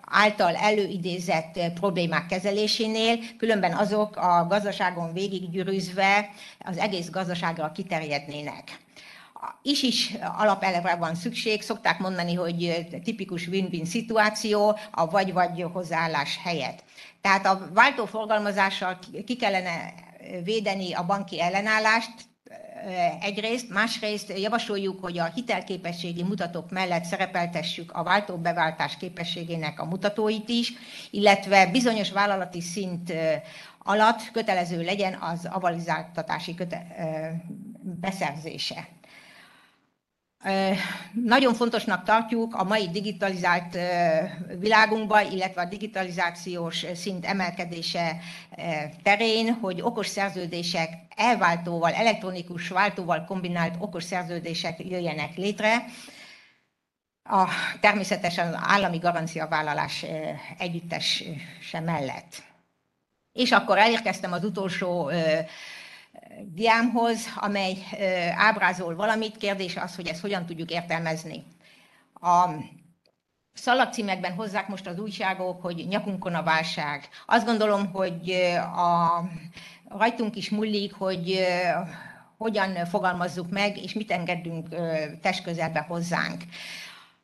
által 0.01 0.57
előidézett 0.57 1.59
problémák 1.75 2.27
kezelésénél, 2.27 3.19
különben 3.39 3.73
azok 3.73 4.17
a 4.17 4.47
gazdaságon 4.49 5.13
végiggyűrűzve 5.13 6.31
az 6.59 6.77
egész 6.77 7.11
gazdaságra 7.11 7.73
kiterjednének 7.73 8.79
is 9.63 9.83
is 9.83 10.15
alapelevre 10.37 10.95
van 10.95 11.15
szükség, 11.15 11.63
szokták 11.63 11.99
mondani, 11.99 12.35
hogy 12.35 12.87
tipikus 13.05 13.47
win-win 13.47 13.85
szituáció 13.85 14.79
a 14.91 15.07
vagy-vagy 15.07 15.65
hozzáállás 15.73 16.39
helyett. 16.43 16.85
Tehát 17.21 17.47
a 17.47 17.69
váltóforgalmazással 17.75 18.99
ki 19.27 19.37
kellene 19.37 19.95
védeni 20.45 20.93
a 20.93 21.07
banki 21.07 21.41
ellenállást, 21.41 22.13
egyrészt, 23.21 23.71
másrészt 23.71 24.39
javasoljuk, 24.39 25.01
hogy 25.01 25.19
a 25.19 25.31
hitelképességi 25.35 26.23
mutatók 26.23 26.71
mellett 26.71 27.05
szerepeltessük 27.05 27.93
a 27.93 28.03
váltóbeváltás 28.03 28.97
képességének 28.97 29.81
a 29.81 29.85
mutatóit 29.85 30.49
is, 30.49 30.73
illetve 31.11 31.67
bizonyos 31.67 32.13
vállalati 32.13 32.61
szint 32.61 33.13
alatt 33.79 34.31
kötelező 34.33 34.83
legyen 34.83 35.19
az 35.21 35.49
avalizáltatási 35.51 36.55
köte- 36.55 36.87
beszerzése. 37.83 38.89
Nagyon 41.13 41.55
fontosnak 41.55 42.05
tartjuk 42.05 42.55
a 42.55 42.65
mai 42.65 42.89
digitalizált 42.89 43.79
világunkban, 44.59 45.33
illetve 45.33 45.61
a 45.61 45.65
digitalizációs 45.65 46.87
szint 46.95 47.27
emelkedése 47.27 48.17
terén, 49.03 49.53
hogy 49.53 49.81
okos 49.83 50.07
szerződések 50.07 50.89
elváltóval, 51.17 51.93
elektronikus 51.93 52.69
váltóval 52.69 53.25
kombinált 53.25 53.75
okos 53.79 54.05
szerződések 54.05 54.79
jöjjenek 54.79 55.37
létre, 55.37 55.85
a, 57.23 57.49
természetesen 57.81 58.49
az 58.49 58.61
állami 58.63 58.99
garanciavállalás 58.99 60.05
együttese 60.59 61.81
mellett. 61.85 62.43
És 63.33 63.53
akkor 63.53 63.79
elérkeztem 63.79 64.33
az 64.33 64.45
utolsó 64.45 65.11
diámhoz, 66.45 67.27
amely 67.37 67.77
ábrázol 68.37 68.95
valamit. 68.95 69.37
Kérdés 69.37 69.77
az, 69.77 69.97
hogy 69.97 70.07
ezt 70.07 70.21
hogyan 70.21 70.47
tudjuk 70.47 70.71
értelmezni. 70.71 71.45
A 72.15 72.49
szalagcímekben 73.53 74.33
hozzák 74.35 74.69
most 74.69 74.87
az 74.87 74.99
újságok, 74.99 75.63
hogy 75.63 75.87
nyakunkon 75.89 76.35
a 76.35 76.43
válság. 76.43 77.09
Azt 77.27 77.47
gondolom, 77.47 77.93
hogy 77.93 78.31
a, 78.77 79.23
rajtunk 79.89 80.37
is 80.37 80.51
múlik, 80.51 80.93
hogy 80.95 81.47
hogyan 82.39 82.87
fogalmazzuk 82.87 83.51
meg, 83.51 83.77
és 83.79 83.93
mit 83.93 84.11
engedünk 84.11 84.69
testközelbe 85.21 85.81
hozzánk. 85.81 86.43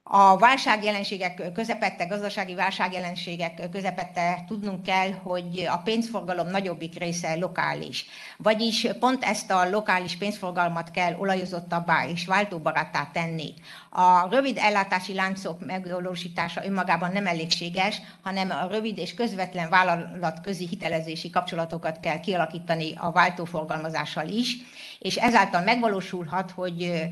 A 0.09 0.37
válságjelenségek 0.37 1.53
közepette, 1.53 2.05
gazdasági 2.05 2.55
válságjelenségek 2.55 3.69
közepette 3.73 4.45
tudnunk 4.49 4.83
kell, 4.83 5.13
hogy 5.23 5.67
a 5.71 5.77
pénzforgalom 5.77 6.49
nagyobbik 6.49 6.99
része 6.99 7.35
lokális. 7.35 8.07
Vagyis 8.37 8.87
pont 9.01 9.25
ezt 9.25 9.51
a 9.51 9.69
lokális 9.71 10.17
pénzforgalmat 10.17 10.91
kell 10.91 11.15
olajozottabbá 11.15 12.09
és 12.09 12.27
váltóbaráttá 12.27 13.11
tenni. 13.13 13.55
A 13.91 14.29
rövid 14.31 14.57
ellátási 14.59 15.15
láncok 15.15 15.67
megvalósítása 15.67 16.65
önmagában 16.65 17.13
nem 17.13 17.27
elégséges, 17.27 18.03
hanem 18.23 18.51
a 18.51 18.67
rövid 18.71 18.99
és 18.99 19.15
közvetlen 19.15 19.69
vállalatközi 19.69 20.67
hitelezési 20.67 21.31
kapcsolatokat 21.31 22.01
kell 22.01 22.21
kialakítani 22.21 22.93
a 22.97 23.11
váltóforgalmazással 23.11 24.29
is, 24.29 24.57
és 24.99 25.17
ezáltal 25.17 25.63
megvalósulhat, 25.63 26.51
hogy 26.51 27.09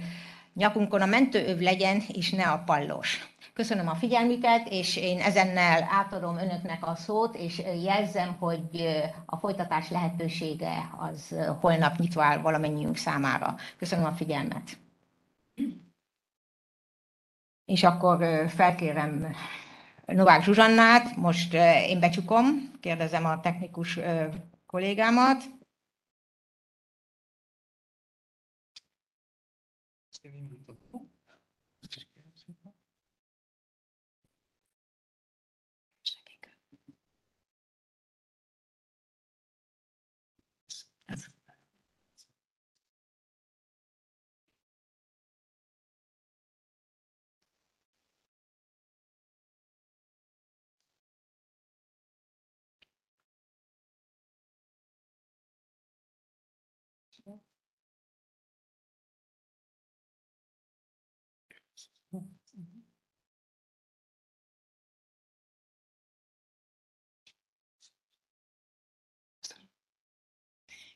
nyakunkon 0.55 1.03
a 1.03 1.07
mentőöv 1.07 1.59
legyen, 1.59 2.03
és 2.13 2.31
ne 2.31 2.51
a 2.51 2.59
pallos. 2.59 3.29
Köszönöm 3.55 3.89
a 3.89 3.95
figyelmüket, 3.95 4.69
és 4.69 4.97
én 4.97 5.21
ezennel 5.21 5.89
átadom 5.91 6.39
önöknek 6.39 6.87
a 6.87 6.95
szót, 6.95 7.37
és 7.37 7.63
jelzem, 7.83 8.37
hogy 8.39 8.87
a 9.27 9.37
folytatás 9.37 9.91
lehetősége 9.91 10.91
az 10.99 11.35
holnap 11.61 11.97
nyitva 11.97 12.25
áll 12.25 12.39
valamennyiünk 12.39 12.97
számára. 12.97 13.57
Köszönöm 13.79 14.05
a 14.05 14.13
figyelmet. 14.13 14.79
És 17.65 17.83
akkor 17.83 18.47
felkérem 18.49 19.37
Novák 20.07 20.43
Zsuzsannát, 20.43 21.17
most 21.17 21.55
én 21.87 22.01
becsukom, 22.01 22.45
kérdezem 22.81 23.25
a 23.25 23.41
technikus 23.41 23.99
kollégámat. 24.67 25.43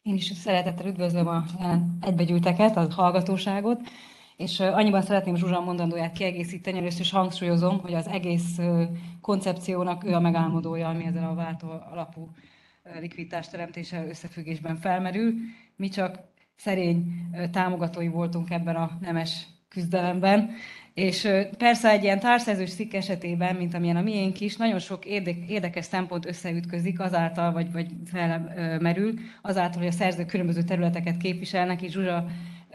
Én 0.08 0.14
is 0.14 0.24
szeretettel 0.24 0.86
üdvözlöm 0.86 1.26
a 1.26 1.44
egybegyűlteket, 2.00 2.76
a 2.76 2.86
hallgatóságot, 2.90 3.80
és 4.36 4.60
annyiban 4.60 5.02
szeretném 5.02 5.36
Zsuzsa 5.36 5.60
mondandóját 5.60 6.12
kiegészíteni, 6.12 6.78
először 6.78 7.00
is 7.00 7.10
hangsúlyozom, 7.10 7.78
hogy 7.78 7.94
az 7.94 8.06
egész 8.06 8.58
koncepciónak 9.20 10.04
ő 10.04 10.12
a 10.12 10.20
megálmodója, 10.20 10.88
ami 10.88 11.04
ezzel 11.04 11.28
a 11.28 11.34
váltó 11.34 11.68
alapú 11.90 12.28
likviditás 13.00 13.48
teremtése 13.48 14.06
összefüggésben 14.08 14.76
felmerül. 14.76 15.34
Mi 15.76 15.88
csak 15.88 16.18
szerény 16.56 17.28
támogatói 17.52 18.08
voltunk 18.08 18.50
ebben 18.50 18.76
a 18.76 18.98
nemes 19.00 19.46
küzdelemben, 19.68 20.50
és 20.98 21.28
persze 21.58 21.90
egy 21.90 22.02
ilyen 22.02 22.20
társzerzős 22.20 22.74
cikk 22.74 22.92
esetében, 22.92 23.54
mint 23.56 23.74
amilyen 23.74 23.96
a 23.96 24.02
miénk 24.02 24.40
is, 24.40 24.56
nagyon 24.56 24.78
sok 24.78 25.04
érdekes 25.48 25.84
szempont 25.84 26.26
összeütközik 26.26 27.00
azáltal, 27.00 27.52
vagy, 27.52 27.72
vagy 27.72 27.86
felmerül, 28.04 29.14
azáltal, 29.42 29.78
hogy 29.78 29.88
a 29.90 29.92
szerzők 29.92 30.26
különböző 30.26 30.62
területeket 30.62 31.16
képviselnek, 31.16 31.82
és 31.82 31.92
Zsuzsa, 31.92 32.26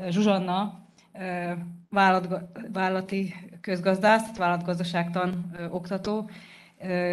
Zsuzsanna 0.09 0.79
vállalat, 1.89 2.41
vállalati 2.73 3.33
közgazdász, 3.61 4.37
vállalatgazdaságtan 4.37 5.51
oktató, 5.69 6.29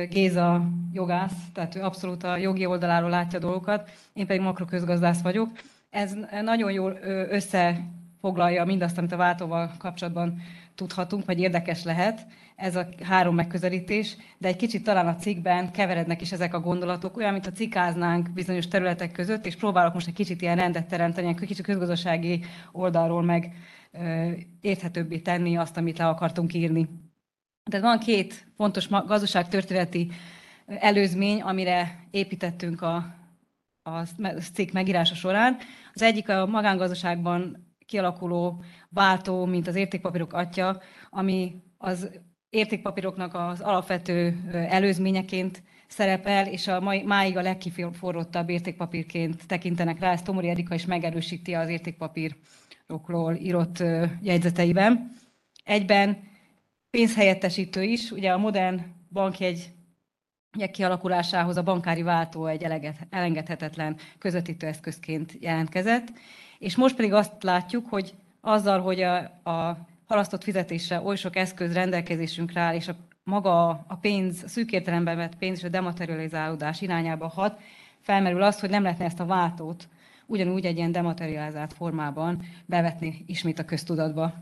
Géza 0.09 0.69
jogász, 0.93 1.37
tehát 1.53 1.75
ő 1.75 1.83
abszolút 1.83 2.25
a 2.25 2.37
jogi 2.37 2.67
oldaláról 2.67 3.11
látja 3.11 3.39
dolgokat, 3.39 3.91
én 4.13 4.27
pedig 4.27 4.43
makroközgazdász 4.43 5.23
vagyok. 5.23 5.49
Ez 5.91 6.17
nagyon 6.43 6.73
jól 6.73 6.99
összefoglalja 7.31 8.65
mindazt, 8.65 8.99
amit 8.99 9.13
a 9.13 9.17
váltóval 9.17 9.71
kapcsolatban 9.79 10.43
tudhatunk, 10.81 11.25
vagy 11.25 11.41
érdekes 11.41 11.85
lehet, 11.85 12.27
ez 12.57 12.77
a 12.77 12.89
három 13.03 13.35
megközelítés, 13.35 14.17
de 14.39 14.49
egy 14.49 14.57
kicsit 14.57 14.85
talán 14.85 15.07
a 15.07 15.17
cikkben 15.17 15.73
keverednek 15.73 16.21
is 16.21 16.33
ezek 16.33 16.55
a 16.55 16.61
gondolatok, 16.61 17.17
olyan, 17.17 17.33
mint 17.33 17.47
a 17.47 17.53
cikáznánk 17.53 18.33
bizonyos 18.33 18.69
területek 18.69 19.13
között, 19.13 19.47
és 19.47 19.57
próbálok 19.57 19.95
most 19.95 20.07
egy 20.07 20.15
kicsit 20.15 20.43
ilyen 20.43 20.57
rendet 20.57 20.87
teremteni, 20.87 21.29
egy 21.29 21.47
kicsit 21.47 21.65
közgazdasági 21.65 22.45
oldalról 22.73 23.23
meg 23.23 23.55
érthetőbbé 24.61 25.19
tenni 25.19 25.57
azt, 25.57 25.77
amit 25.77 25.99
le 25.99 26.09
akartunk 26.09 26.55
írni. 26.55 26.89
Tehát 27.71 27.87
van 27.87 27.99
két 27.99 28.47
fontos 28.57 28.89
gazdaságtörténeti 28.89 30.11
előzmény, 30.67 31.41
amire 31.41 32.07
építettünk 32.11 32.83
a, 32.83 32.95
a 33.83 34.03
cikk 34.55 34.73
megírása 34.73 35.15
során. 35.15 35.57
Az 35.95 36.03
egyik 36.03 36.29
a 36.29 36.47
magángazdaságban 36.47 37.70
kialakuló 37.91 38.63
váltó, 38.89 39.45
mint 39.45 39.67
az 39.67 39.75
értékpapírok 39.75 40.33
atya, 40.33 40.81
ami 41.11 41.63
az 41.79 42.11
értékpapíroknak 42.51 43.35
az 43.35 43.61
alapvető 43.61 44.37
előzményeként 44.53 45.63
szerepel, 45.87 46.47
és 46.47 46.67
a 46.67 46.81
mai, 46.81 47.03
máig 47.03 47.37
a 47.37 47.43
legkiforrottabb 47.43 48.49
értékpapírként 48.49 49.47
tekintenek 49.47 50.01
rá. 50.01 50.13
Ezt 50.13 50.25
Tomori 50.25 50.49
Erika 50.49 50.75
is 50.75 50.87
megerősíti 50.87 51.55
az 51.55 51.69
értékpapírokról 51.69 53.35
írott 53.35 53.83
jegyzeteiben. 54.23 55.13
Egyben 55.65 56.19
pénzhelyettesítő 56.91 57.83
is, 57.83 58.11
ugye 58.11 58.33
a 58.33 58.39
modern 58.39 58.81
bankjegy 59.13 59.73
kialakulásához 60.73 61.57
a 61.57 61.63
bankári 61.63 62.03
váltó 62.03 62.47
egy 62.47 62.67
elengedhetetlen 63.11 63.97
közvetítő 64.19 64.67
eszközként 64.67 65.37
jelentkezett, 65.41 66.13
és 66.61 66.77
most 66.77 66.97
pedig 66.97 67.13
azt 67.13 67.43
látjuk, 67.43 67.87
hogy 67.89 68.15
azzal, 68.41 68.81
hogy 68.81 69.01
a, 69.01 69.17
a 69.51 69.87
halasztott 70.07 70.43
fizetésre 70.43 71.01
oly 71.01 71.17
sok 71.17 71.37
eszköz 71.37 71.73
rendelkezésünkre 71.73 72.61
áll, 72.61 72.75
és 72.75 72.89
a 72.89 72.97
maga 73.25 73.69
a 73.69 73.99
pénz, 74.01 74.43
a 74.45 74.49
szűk 74.49 74.73
értelemben 74.73 75.17
vett 75.17 75.37
pénz 75.37 75.59
és 75.59 75.65
a 75.65 75.69
dematerializálódás 75.69 76.81
irányába 76.81 77.29
hat, 77.29 77.61
felmerül 78.01 78.43
az, 78.43 78.61
hogy 78.61 78.71
nem 78.71 78.83
lehetne 78.83 79.05
ezt 79.05 79.21
a 79.21 79.27
váltót 79.27 79.89
ugyanúgy 80.31 80.65
egy 80.65 80.77
ilyen 80.77 80.93
dematerializált 80.93 81.73
formában 81.73 82.43
bevetni 82.67 83.25
ismét 83.27 83.59
a 83.59 83.65
köztudatba. 83.65 84.35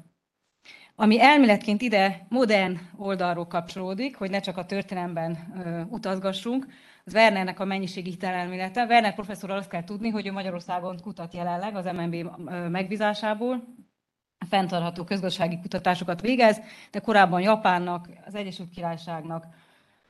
Ami 0.94 1.20
elméletként 1.20 1.82
ide 1.82 2.26
modern 2.28 2.78
oldalról 2.96 3.46
kapcsolódik, 3.46 4.16
hogy 4.16 4.30
ne 4.30 4.40
csak 4.40 4.56
a 4.56 4.66
történelemben 4.66 5.52
ö, 5.64 5.80
utazgassunk, 5.94 6.66
az 7.08 7.14
Wernernek 7.14 7.60
a 7.60 7.64
mennyiségi 7.64 8.10
hitelelmélete. 8.10 8.84
Werner 8.84 9.14
professzor 9.14 9.50
azt 9.50 9.68
kell 9.68 9.84
tudni, 9.84 10.08
hogy 10.08 10.26
ő 10.26 10.32
Magyarországon 10.32 11.00
kutat 11.02 11.34
jelenleg 11.34 11.76
az 11.76 11.84
MNB 11.84 12.30
megbízásából, 12.70 13.64
fenntartható 14.48 15.04
közgazdasági 15.04 15.58
kutatásokat 15.60 16.20
végez, 16.20 16.60
de 16.90 16.98
korábban 16.98 17.40
Japánnak, 17.40 18.08
az 18.26 18.34
Egyesült 18.34 18.70
Királyságnak 18.70 19.46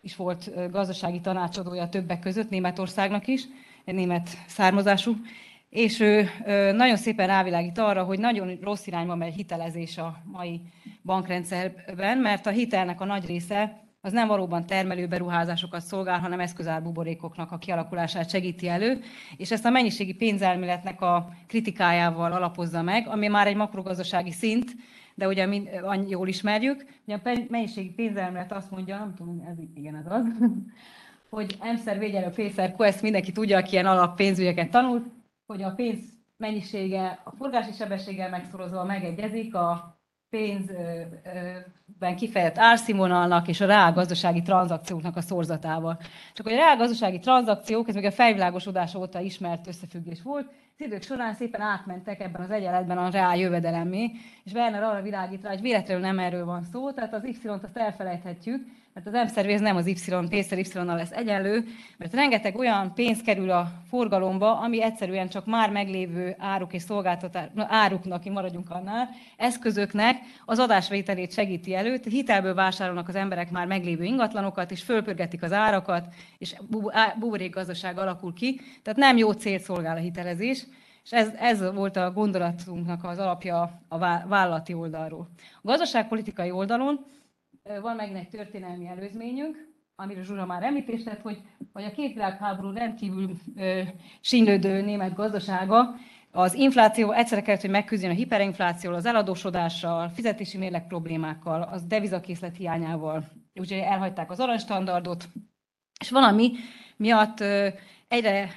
is 0.01 0.17
volt 0.17 0.71
gazdasági 0.71 1.21
tanácsadója 1.21 1.89
többek 1.89 2.19
között, 2.19 2.51
Németországnak 2.51 3.27
is, 3.27 3.43
német 3.85 4.29
származású, 4.47 5.15
és 5.69 6.01
ő 6.01 6.29
nagyon 6.73 6.97
szépen 6.97 7.27
rávilágít 7.27 7.79
arra, 7.79 8.05
hogy 8.05 8.19
nagyon 8.19 8.59
rossz 8.63 8.87
irányba 8.87 9.15
megy 9.15 9.35
hitelezés 9.35 9.99
a 9.99 10.23
mai 10.25 10.61
bankrendszerben, 11.03 12.19
mert 12.19 12.47
a 12.47 12.51
hitelnek 12.51 13.01
a 13.01 13.05
nagy 13.05 13.27
része 13.27 13.88
az 14.01 14.13
nem 14.13 14.29
valóban 14.29 14.67
termelő 14.67 15.07
beruházásokat 15.07 15.81
szolgál, 15.81 16.19
hanem 16.19 16.41
eszközárbuborékoknak 16.41 17.53
a 17.53 17.59
kialakulását 17.59 18.31
segíti 18.31 18.69
elő, 18.69 19.01
és 19.37 19.51
ezt 19.51 19.65
a 19.65 19.71
mennyiségi 19.71 20.15
pénzelméletnek 20.15 21.01
a 21.01 21.29
kritikájával 21.47 22.33
alapozza 22.33 22.83
meg, 22.83 23.09
ami 23.09 23.29
már 23.29 23.47
egy 23.47 23.57
makrogazdasági 23.57 24.31
szint, 24.31 24.77
de 25.15 25.27
ugye 25.27 25.47
mi 25.47 25.69
jól 26.09 26.29
ismerjük, 26.29 26.85
hogy 27.05 27.15
a 27.15 27.31
mennyiségi 27.49 27.91
pénzelmélet 27.91 28.53
azt 28.53 28.71
mondja, 28.71 28.99
nem 28.99 29.15
tudom, 29.15 29.45
ez 29.49 29.57
igen 29.75 29.95
ez 29.97 30.13
az, 30.13 30.27
hogy 31.31 31.57
emszer 31.61 31.99
végyelő 31.99 32.31
pénzer, 32.31 32.75
ezt 32.79 33.03
mindenki 33.03 33.33
tudja, 33.33 33.59
aki 33.59 33.73
ilyen 33.73 33.87
alap 33.87 34.17
pénzügyeket 34.17 34.71
tanult, 34.71 35.07
hogy 35.47 35.63
a 35.63 35.71
pénz 35.71 35.99
mennyisége 36.37 37.21
a 37.25 37.31
forgási 37.37 37.73
sebességgel 37.73 38.31
megszorozva 38.31 38.85
megegyezik 38.85 39.55
a 39.55 39.98
pénzben 40.31 42.17
kifejezett 42.17 42.59
árszínvonalnak 42.59 43.49
és 43.49 43.61
a 43.61 43.67
reálgazdasági 43.67 44.43
tranzakcióknak 44.43 45.17
a 45.17 45.21
szorzatával. 45.21 45.99
Csak 46.33 46.47
hogy 46.47 46.55
a 46.55 46.59
reálgazdasági 46.59 47.19
tranzakciók, 47.19 47.89
ez 47.89 47.95
még 47.95 48.05
a 48.05 48.11
felvilágosodás 48.11 48.95
óta 48.95 49.21
ismert 49.21 49.67
összefüggés 49.67 50.23
volt, 50.23 50.47
az 50.79 50.85
idők 50.85 51.03
során 51.03 51.35
szépen 51.35 51.61
átmentek 51.61 52.21
ebben 52.21 52.43
az 52.43 52.51
egyenletben 52.51 52.99
a 52.99 53.11
reál 53.11 53.37
jövedelemmé, 53.37 54.11
és 54.45 54.53
Werner 54.53 54.83
arra 54.83 55.03
világít 55.03 55.43
rá, 55.43 55.49
hogy 55.49 55.61
véletlenül 55.61 56.03
nem 56.03 56.19
erről 56.19 56.45
van 56.45 56.63
szó, 56.63 56.93
tehát 56.93 57.15
az 57.15 57.25
Y-t 57.25 57.47
azt 57.47 57.77
elfelejthetjük, 57.77 58.67
mert 59.05 59.17
az 59.17 59.31
M-szervéz 59.31 59.61
nem 59.61 59.77
az 59.77 59.87
Y, 59.87 59.95
P-szer 60.29 60.59
Y-nal 60.59 60.97
lesz 60.97 61.11
egyenlő, 61.11 61.65
mert 61.97 62.15
rengeteg 62.15 62.57
olyan 62.57 62.95
pénz 62.95 63.21
kerül 63.23 63.51
a 63.51 63.73
forgalomba, 63.89 64.59
ami 64.59 64.83
egyszerűen 64.83 65.29
csak 65.29 65.47
már 65.47 65.71
meglévő 65.71 66.35
áruk 66.39 66.73
és 66.73 66.83
szolgáltatás, 66.83 67.47
áruknak, 67.57 68.25
maradjunk 68.25 68.71
annál, 68.71 69.09
eszközöknek 69.37 70.17
az 70.45 70.59
adásvételét 70.59 71.33
segíti 71.33 71.75
elő, 71.75 72.01
hitelből 72.05 72.55
vásárolnak 72.55 73.09
az 73.09 73.15
emberek 73.15 73.51
már 73.51 73.67
meglévő 73.67 74.05
ingatlanokat, 74.05 74.71
és 74.71 74.83
fölpörgetik 74.83 75.43
az 75.43 75.53
árakat, 75.53 76.15
és 76.39 76.55
buborék 77.19 77.55
gazdaság 77.55 77.99
alakul 77.99 78.33
ki, 78.33 78.61
tehát 78.83 78.99
nem 78.99 79.17
jó 79.17 79.33
célt 79.33 79.63
szolgál 79.63 79.97
a 79.97 80.01
hitelezés, 80.01 80.67
és 81.05 81.11
ez, 81.11 81.29
ez 81.39 81.73
volt 81.75 81.97
a 81.97 82.13
gondolatunknak 82.13 83.05
az 83.05 83.19
alapja 83.19 83.81
a 83.89 83.99
vállalati 84.29 84.75
oldalról. 84.75 85.29
A 85.63 85.67
gazdaságpolitikai 85.67 86.51
oldalon 86.51 87.07
van 87.81 87.97
megint 87.97 88.19
egy 88.19 88.29
történelmi 88.29 88.87
előzményünk, 88.87 89.69
amiről 89.97 90.25
Zsura 90.25 90.47
már 90.47 90.63
említést 90.63 91.05
tett, 91.05 91.21
hogy, 91.21 91.39
hogy 91.73 91.85
a 91.85 91.91
két 91.91 92.13
világháború 92.13 92.73
rendkívül 92.73 93.31
ö, 93.57 93.81
sínlődő 94.21 94.81
német 94.81 95.15
gazdasága, 95.15 95.95
az 96.31 96.55
infláció 96.55 97.13
egyszerre 97.13 97.43
kellett, 97.43 97.61
hogy 97.61 97.71
megküzdjön 97.71 98.11
a 98.11 98.15
hiperinflációval, 98.15 98.99
az 98.99 99.07
eladósodással, 99.07 100.09
fizetési 100.09 100.59
mérleg 100.59 100.87
problémákkal, 100.87 101.63
az 101.63 101.85
devizakészlet 101.85 102.57
hiányával, 102.57 103.25
úgyhogy 103.55 103.79
elhagyták 103.79 104.31
az 104.31 104.41
aranystandardot, 104.41 105.29
és 106.01 106.11
valami 106.11 106.53
miatt 106.97 107.41
ö, 107.41 107.69
egyre 108.09 108.51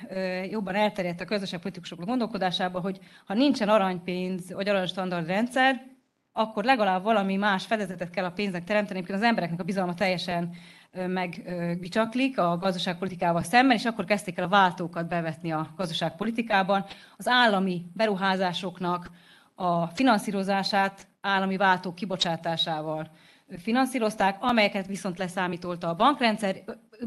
jobban 0.49 0.75
elterjedt 0.75 1.21
a 1.21 1.25
közösségpolitikusok 1.25 2.05
gondolkodásába, 2.05 2.79
hogy 2.79 2.99
ha 3.25 3.33
nincsen 3.33 3.69
aranypénz 3.69 4.53
vagy 4.53 4.69
aranystandard 4.69 5.27
rendszer, 5.27 5.90
akkor 6.33 6.63
legalább 6.63 7.03
valami 7.03 7.35
más 7.35 7.65
fedezetet 7.65 8.09
kell 8.09 8.25
a 8.25 8.31
pénznek 8.31 8.63
teremteni, 8.63 8.99
amikor 8.99 9.15
az 9.15 9.21
embereknek 9.21 9.59
a 9.59 9.63
bizalma 9.63 9.93
teljesen 9.93 10.55
megbicsaklik 10.91 12.39
a 12.39 12.57
gazdaságpolitikával 12.57 13.43
szemben, 13.43 13.77
és 13.77 13.85
akkor 13.85 14.05
kezdték 14.05 14.37
el 14.37 14.43
a 14.43 14.49
váltókat 14.49 15.07
bevetni 15.07 15.51
a 15.51 15.67
gazdaságpolitikában. 15.77 16.85
Az 17.17 17.27
állami 17.27 17.85
beruházásoknak 17.93 19.09
a 19.55 19.87
finanszírozását 19.87 21.07
állami 21.21 21.57
váltók 21.57 21.95
kibocsátásával 21.95 23.11
finanszírozták, 23.57 24.37
amelyeket 24.39 24.87
viszont 24.87 25.17
leszámítolta 25.17 25.89
a 25.89 25.95
bankrendszer, 25.95 26.55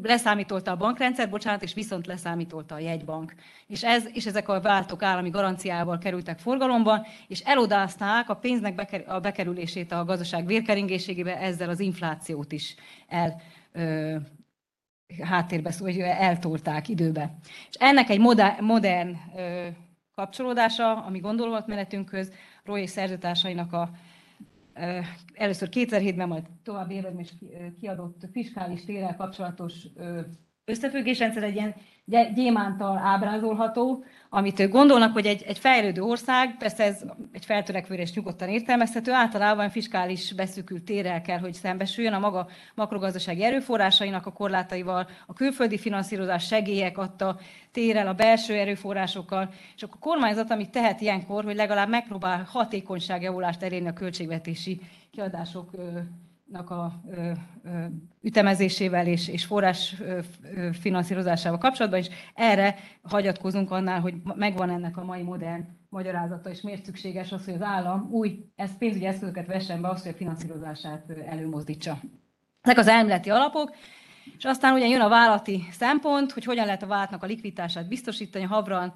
leszámítolta 0.03 0.71
a 0.71 0.77
bankrendszer, 0.77 1.31
bocsánat, 1.31 1.63
és 1.63 1.75
viszont 1.75 2.07
leszámítolta 2.07 2.75
a 2.75 2.79
jegybank. 2.79 3.35
És, 3.67 3.85
ez, 3.85 4.05
és 4.13 4.27
ezek 4.27 4.49
a 4.49 4.61
váltók 4.61 5.03
állami 5.03 5.31
garanciával 5.31 5.99
kerültek 5.99 6.39
forgalomba, 6.39 7.07
és 7.29 7.41
elodázták 7.41 8.29
a 8.29 8.35
pénznek 8.35 8.75
beker, 8.75 9.05
a 9.09 9.21
bekerülését 9.21 9.93
a 9.93 10.05
gazdaság 10.05 10.47
vérkeringéségébe, 10.47 11.39
ezzel 11.39 11.69
az 11.69 11.81
inflációt 11.81 12.53
is 12.53 12.75
el, 13.09 13.41
ö, 13.73 14.17
háttérbe, 15.23 15.73
vagy 15.79 15.99
eltolták 15.99 16.89
időbe. 16.89 17.35
És 17.69 17.75
ennek 17.79 18.09
egy 18.09 18.21
modern, 18.21 18.65
modern 18.65 19.17
ö, 19.37 19.67
kapcsolódása, 20.15 21.05
ami 21.05 21.19
gondolatmenetünkhöz, 21.19 22.33
Roy 22.65 22.83
és 22.83 22.91
szerzőtársainak 22.91 23.73
a 23.73 23.91
először 25.33 25.69
2007-ben, 25.71 26.29
majd 26.29 26.45
tovább 26.63 26.91
években 26.91 27.21
is 27.21 27.35
kiadott 27.81 28.27
fiskális 28.33 28.85
térrel 28.85 29.17
kapcsolatos 29.17 29.87
összefüggésrendszer 30.65 31.43
egy 31.43 31.55
ilyen 31.55 31.75
gyémántal 32.35 32.99
ábrázolható, 32.99 34.05
amit 34.29 34.61
ők 34.61 34.71
gondolnak, 34.71 35.13
hogy 35.13 35.27
egy, 35.27 35.43
egy 35.43 35.59
fejlődő 35.59 36.03
ország, 36.03 36.57
persze 36.57 36.85
ez 36.85 37.05
egy 37.33 37.45
feltörekvőre 37.45 38.03
és 38.03 38.13
nyugodtan 38.13 38.49
értelmezhető, 38.49 39.13
általában 39.13 39.71
fiskális 39.71 40.33
beszűkült 40.33 40.83
térrel 40.83 41.23
kell, 41.23 41.39
hogy 41.39 41.55
szembesüljön 41.55 42.13
a 42.13 42.19
maga 42.19 42.49
makrogazdasági 42.75 43.45
erőforrásainak 43.45 44.27
a 44.27 44.33
korlátaival, 44.33 45.09
a 45.27 45.33
külföldi 45.33 45.79
finanszírozás 45.79 46.47
segélyek 46.47 46.99
adta 46.99 47.39
térrel, 47.73 48.07
a 48.07 48.15
belső 48.15 48.55
erőforrásokkal, 48.55 49.51
és 49.77 49.83
akkor 49.83 49.97
a 50.01 50.05
kormányzat, 50.05 50.51
amit 50.51 50.71
tehet 50.71 51.01
ilyenkor, 51.01 51.45
hogy 51.45 51.57
legalább 51.57 51.89
megpróbál 51.89 52.49
hatékonyságjavulást 52.51 53.63
elérni 53.63 53.89
a 53.89 53.93
költségvetési 53.93 54.81
kiadások 55.11 55.71
a 56.53 57.01
ö, 57.11 57.31
ö, 57.65 57.85
ütemezésével 58.21 59.07
és, 59.07 59.29
és 59.29 59.45
forrás 59.45 59.97
finanszírozásával 60.73 61.59
kapcsolatban, 61.59 62.01
és 62.01 62.09
erre 62.35 62.75
hagyatkozunk 63.03 63.71
annál, 63.71 64.01
hogy 64.01 64.15
megvan 64.35 64.71
ennek 64.71 64.97
a 64.97 65.05
mai 65.05 65.23
modern 65.23 65.67
magyarázata, 65.89 66.51
és 66.51 66.61
miért 66.61 66.85
szükséges 66.85 67.33
az, 67.33 67.45
hogy 67.45 67.55
az 67.55 67.63
állam 67.63 68.09
új 68.11 68.45
ez 68.57 68.77
pénzügyi 68.79 69.07
eszközöket 69.07 69.47
vessen 69.47 69.81
be, 69.81 69.89
azt, 69.89 70.03
hogy 70.03 70.13
a 70.13 70.17
finanszírozását 70.17 71.11
előmozdítsa. 71.27 71.99
Ezek 72.61 72.79
az 72.79 72.89
elméleti 72.89 73.31
alapok, 73.31 73.75
és 74.37 74.45
aztán 74.45 74.75
ugye 74.75 74.87
jön 74.87 75.01
a 75.01 75.09
vállalati 75.09 75.65
szempont, 75.71 76.33
hogy 76.33 76.45
hogyan 76.45 76.65
lehet 76.65 76.83
a 76.83 76.87
vállalatnak 76.87 77.23
a 77.23 77.27
likviditását 77.27 77.89
biztosítani. 77.89 78.45
Havran 78.45 78.95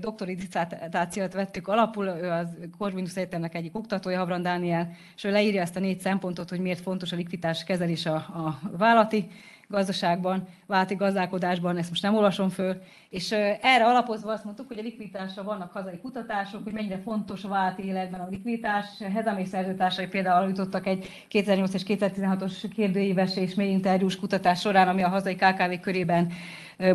doktori 0.00 0.34
diszertációt 0.34 1.32
vettük 1.32 1.68
alapul, 1.68 2.06
ő 2.06 2.30
az 2.30 2.48
Corvinus 2.78 3.16
Egyetemnek 3.16 3.54
egyik 3.54 3.76
oktatója, 3.76 4.18
Havran 4.18 4.42
Dániel, 4.42 4.90
és 5.16 5.24
ő 5.24 5.30
leírja 5.30 5.60
ezt 5.60 5.76
a 5.76 5.80
négy 5.80 6.00
szempontot, 6.00 6.48
hogy 6.48 6.60
miért 6.60 6.80
fontos 6.80 7.12
a 7.12 7.16
likviditás 7.16 7.64
kezelés 7.64 8.06
a, 8.06 8.14
a 8.14 8.58
vállalati 8.76 9.28
gazdaságban, 9.70 10.48
válti 10.66 10.94
gazdálkodásban, 10.94 11.76
ezt 11.76 11.88
most 11.88 12.02
nem 12.02 12.14
olvasom 12.14 12.48
föl, 12.48 12.82
és 13.08 13.32
erre 13.60 13.84
alapozva 13.84 14.32
azt 14.32 14.44
mondtuk, 14.44 14.68
hogy 14.68 14.78
a 14.78 14.82
likviditásra 14.82 15.42
vannak 15.42 15.72
hazai 15.72 15.98
kutatások, 15.98 16.64
hogy 16.64 16.72
mennyire 16.72 16.98
fontos 16.98 17.44
a 17.44 17.48
vált 17.48 17.78
életben 17.78 18.20
a 18.20 18.28
likviditás. 18.30 18.86
Hezamé 19.14 19.44
szerzőtársai 19.44 20.06
például 20.06 20.48
jutottak 20.48 20.86
egy 20.86 21.08
2008 21.28 21.74
és 21.74 21.82
2016-os 21.86 22.64
kérdőíves 22.74 23.36
és 23.36 23.54
mély 23.54 23.70
interjús 23.70 24.16
kutatás 24.16 24.60
során, 24.60 24.88
ami 24.88 25.02
a 25.02 25.08
hazai 25.08 25.34
KKV 25.34 25.80
körében 25.80 26.32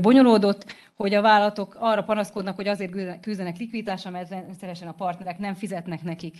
bonyolódott, 0.01 0.75
hogy 0.95 1.13
a 1.13 1.21
vállalatok 1.21 1.75
arra 1.79 2.03
panaszkodnak, 2.03 2.55
hogy 2.55 2.67
azért 2.67 3.19
küzdenek 3.19 3.57
likviditásra, 3.57 4.09
mert 4.09 4.29
rendszeresen 4.29 4.87
a 4.87 4.93
partnerek 4.93 5.37
nem 5.37 5.53
fizetnek 5.53 6.03
nekik. 6.03 6.35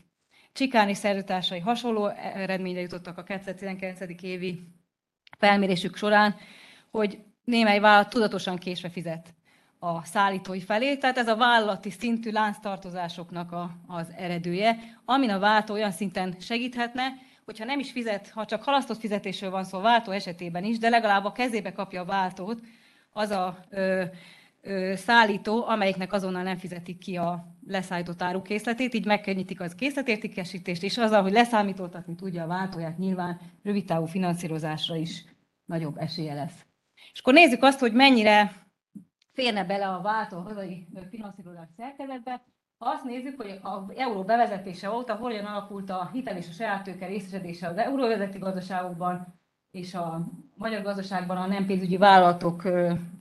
Csikáni 0.54 0.94
szerzőtársai 0.94 1.60
hasonló 1.60 2.08
eredményre 2.34 2.82
jutottak 2.82 3.18
a 3.18 3.24
2019. 3.24 4.00
évi 4.22 4.68
felmérésük 5.38 5.96
során, 5.96 6.36
hogy 6.92 7.20
némely 7.44 7.80
vállalat 7.80 8.10
tudatosan 8.10 8.58
késve 8.58 8.90
fizet 8.90 9.34
a 9.80 10.06
szállítói 10.06 10.62
felé, 10.62 10.98
tehát 10.98 11.18
ez 11.18 11.28
a 11.28 11.36
vállalati 11.36 11.90
szintű 11.90 12.32
lánctartozásoknak 12.32 13.52
a, 13.52 13.72
az 13.88 14.08
eredője, 14.18 14.78
amin 15.06 15.30
a 15.30 15.40
váltó 15.40 15.74
olyan 15.74 15.92
szinten 15.92 16.36
segíthetne, 16.40 17.04
hogyha 17.46 17.66
nem 17.66 17.80
is 17.80 17.92
fizet, 17.92 18.30
ha 18.30 18.46
csak 18.46 18.64
halasztott 18.64 19.00
fizetésről 19.00 19.50
van 19.50 19.64
szó 19.64 19.80
váltó 19.80 20.12
esetében 20.12 20.64
is, 20.64 20.78
de 20.78 20.90
legalább 20.90 21.26
a 21.26 21.32
kezébe 21.32 21.72
kapja 21.72 22.02
a 22.02 22.06
váltót 22.06 22.62
az 23.12 23.30
a 23.30 23.58
ö, 23.70 24.04
szállító, 24.94 25.66
amelyiknek 25.66 26.14
azonnal 26.14 26.44
nem 26.44 26.58
fizetik 26.58 26.98
ki 26.98 27.16
a 27.18 27.56
leszállított 27.68 28.22
árukészletét, 28.22 28.94
így 28.94 29.06
megkönnyítik 29.06 29.62
az 29.62 29.76
készletértékesítést, 29.76 30.84
és 30.84 30.98
azzal, 30.98 31.22
hogy 31.22 31.32
leszámítoltatni 31.32 32.16
tudja 32.16 32.44
a 32.44 32.48
váltóját, 32.48 32.98
nyilván 32.98 33.40
rövidtávú 33.64 34.06
finanszírozásra 34.06 34.96
is 34.96 35.26
nagyobb 35.66 35.98
esélye 35.98 36.34
lesz. 36.34 36.66
És 37.14 37.20
akkor 37.20 37.34
nézzük 37.34 37.64
azt, 37.64 37.80
hogy 37.80 37.94
mennyire 37.94 38.52
férne 39.32 39.64
bele 39.66 39.88
a 39.88 40.02
váltó 40.02 40.40
hazai 40.40 40.88
finanszírozás 41.10 41.68
szerkezetbe. 41.78 42.44
Ha 42.78 42.90
azt 42.90 43.04
nézzük, 43.04 43.42
hogy 43.42 43.60
az 43.62 43.82
euró 43.96 44.24
bevezetése 44.24 44.92
óta 44.92 45.16
hogyan 45.16 45.46
alakult 45.46 45.90
a 45.90 46.10
hitel 46.14 46.38
és 46.38 46.48
a 46.50 46.52
saját 46.52 46.84
tőke 46.84 47.06
részesedése 47.06 47.68
az 47.68 47.78
euróvezeti 47.78 48.38
gazdaságokban, 48.38 49.40
és 49.76 49.94
a 49.94 50.22
magyar 50.54 50.82
gazdaságban 50.82 51.38
a 51.38 51.48
nem 51.48 51.66
pénzügyi 51.66 51.98
vállalatok 51.98 52.62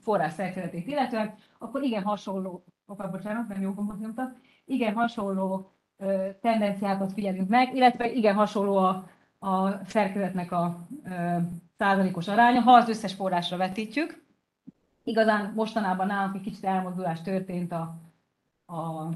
forrás 0.03 0.33
szerkezetét 0.33 0.87
illetően, 0.87 1.35
akkor 1.59 1.83
igen 1.83 2.03
hasonló, 2.03 2.65
opa, 2.87 3.11
bocsánat, 3.11 3.49
nem 3.49 3.61
jó 3.61 3.75
nyomtak, 4.01 4.37
igen 4.65 4.95
hasonló 4.95 5.71
tendenciákat 6.41 7.13
figyelünk 7.13 7.49
meg, 7.49 7.75
illetve 7.75 8.13
igen 8.13 8.35
hasonló 8.35 8.77
a, 8.77 9.09
a 9.39 9.85
szerkezetnek 9.87 10.53
a 10.53 10.87
százalékos 11.79 12.29
aránya, 12.29 12.61
ha 12.61 12.73
az 12.73 12.89
összes 12.89 13.13
forrásra 13.13 13.57
vetítjük. 13.57 14.23
Igazán 15.05 15.53
mostanában 15.55 16.07
nálunk 16.07 16.35
egy 16.35 16.41
kicsit 16.41 16.65
elmozdulás 16.65 17.23
történt 17.23 17.73
a, 17.73 17.95
a 18.67 19.09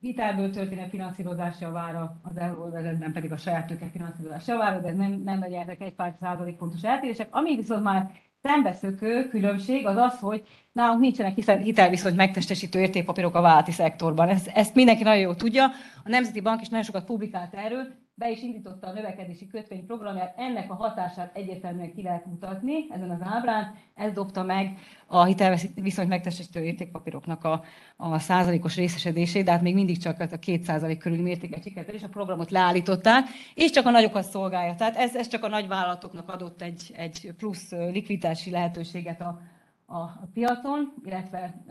hitelből 0.00 0.50
történő 0.50 0.86
finanszírozás 0.90 1.60
javára, 1.60 2.16
az 2.22 2.36
euróvezetben 2.36 3.12
pedig 3.12 3.32
a 3.32 3.36
saját 3.36 3.66
tőke 3.66 3.86
finanszírozás 3.92 4.46
javára, 4.46 4.80
de 4.80 4.92
nem, 4.92 5.22
nem 5.24 5.40
legyenek 5.40 5.80
egy 5.80 5.94
pár 5.94 6.14
százalék 6.20 6.56
pontos 6.56 6.82
eltérések. 6.82 7.28
Ami 7.30 7.56
viszont 7.56 7.82
már 7.82 8.10
szembeszökő 8.42 9.28
különbség 9.28 9.86
az 9.86 9.96
az, 9.96 10.18
hogy 10.18 10.42
nálunk 10.72 11.00
nincsenek 11.00 11.34
hitelviszony 11.62 12.14
megtestesítő 12.14 12.80
értékpapírok 12.80 13.34
a 13.34 13.40
vállalati 13.40 13.72
szektorban. 13.72 14.28
Ezt, 14.28 14.46
ezt 14.46 14.74
mindenki 14.74 15.02
nagyon 15.02 15.20
jól 15.20 15.36
tudja. 15.36 15.64
A 16.04 16.08
Nemzeti 16.08 16.40
Bank 16.40 16.60
is 16.60 16.68
nagyon 16.68 16.84
sokat 16.84 17.04
publikált 17.04 17.54
erről, 17.54 17.86
be 18.16 18.30
is 18.30 18.42
indította 18.42 18.86
a 18.86 18.92
növekedési 18.92 19.46
kötvényprogramját, 19.46 20.34
ennek 20.38 20.70
a 20.70 20.74
hatását 20.74 21.36
egyértelműen 21.36 21.92
ki 21.92 22.02
lehet 22.02 22.26
mutatni 22.26 22.86
ezen 22.90 23.10
az 23.10 23.20
ábrán. 23.22 23.74
Ez 23.94 24.12
dobta 24.12 24.42
meg 24.42 24.78
a 25.06 25.24
hitelviszony 25.24 26.08
megtestesítő 26.08 26.62
értékpapíroknak 26.64 27.44
a, 27.44 27.64
a 27.96 28.18
százalékos 28.18 28.76
részesedését, 28.76 29.44
de 29.44 29.50
hát 29.50 29.62
még 29.62 29.74
mindig 29.74 29.98
csak 29.98 30.20
a 30.20 30.36
két 30.36 30.62
százalék 30.62 30.98
körüli 30.98 31.22
mértéket 31.22 31.62
sikerült, 31.62 31.94
és 31.94 32.02
a 32.02 32.08
programot 32.08 32.50
leállították, 32.50 33.24
és 33.54 33.70
csak 33.70 33.86
a 33.86 33.90
nagyokat 33.90 34.24
szolgálja. 34.24 34.74
Tehát 34.74 34.96
ez, 34.96 35.16
ez 35.16 35.28
csak 35.28 35.44
a 35.44 35.48
nagyvállalatoknak 35.48 36.28
adott 36.28 36.62
egy, 36.62 36.92
egy 36.96 37.34
plusz 37.38 37.70
likviditási 37.70 38.50
lehetőséget 38.50 39.20
a, 39.20 39.40
a, 39.86 39.98
a 39.98 40.28
piacon, 40.32 40.94
illetve 41.04 41.64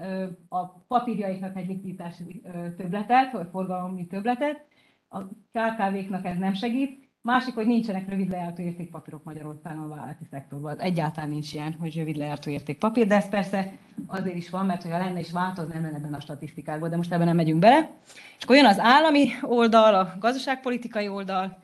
a 0.50 0.68
papírjaiknak 0.68 1.58
egy 1.58 1.68
likviditási 1.68 2.42
töbletet, 2.78 3.32
vagy 3.32 3.48
forgalmi 3.52 4.08
töbletet, 4.08 4.72
a 5.14 5.28
KKV-knak 5.52 6.26
ez 6.26 6.38
nem 6.38 6.54
segít. 6.54 7.02
Másik, 7.22 7.54
hogy 7.54 7.66
nincsenek 7.66 8.10
rövid 8.10 8.30
lejártó 8.30 8.62
értékpapírok 8.62 9.24
Magyarországon 9.24 9.84
a 9.84 9.88
vállalati 9.88 10.26
szektorban. 10.32 10.80
Egyáltalán 10.80 11.30
nincs 11.30 11.54
ilyen, 11.54 11.74
hogy 11.80 11.96
rövid 11.96 12.16
lejártó 12.16 12.52
értékpapír, 12.52 13.08
de 13.08 13.16
ez 13.16 13.30
persze 13.30 13.72
azért 14.08 14.36
is 14.36 14.50
van, 14.50 14.66
mert 14.66 14.84
ha 14.84 14.98
lenne 14.98 15.20
is 15.20 15.32
változna, 15.32 15.74
nem 15.74 15.84
lenne 15.84 15.98
ebben 15.98 16.14
a 16.14 16.20
statisztikákban, 16.20 16.90
de 16.90 16.96
most 16.96 17.12
ebben 17.12 17.26
nem 17.26 17.36
megyünk 17.36 17.60
bele. 17.60 17.90
És 18.38 18.44
akkor 18.44 18.56
jön 18.56 18.66
az 18.66 18.80
állami 18.80 19.30
oldal, 19.42 19.94
a 19.94 20.14
gazdaságpolitikai 20.20 21.08
oldal, 21.08 21.58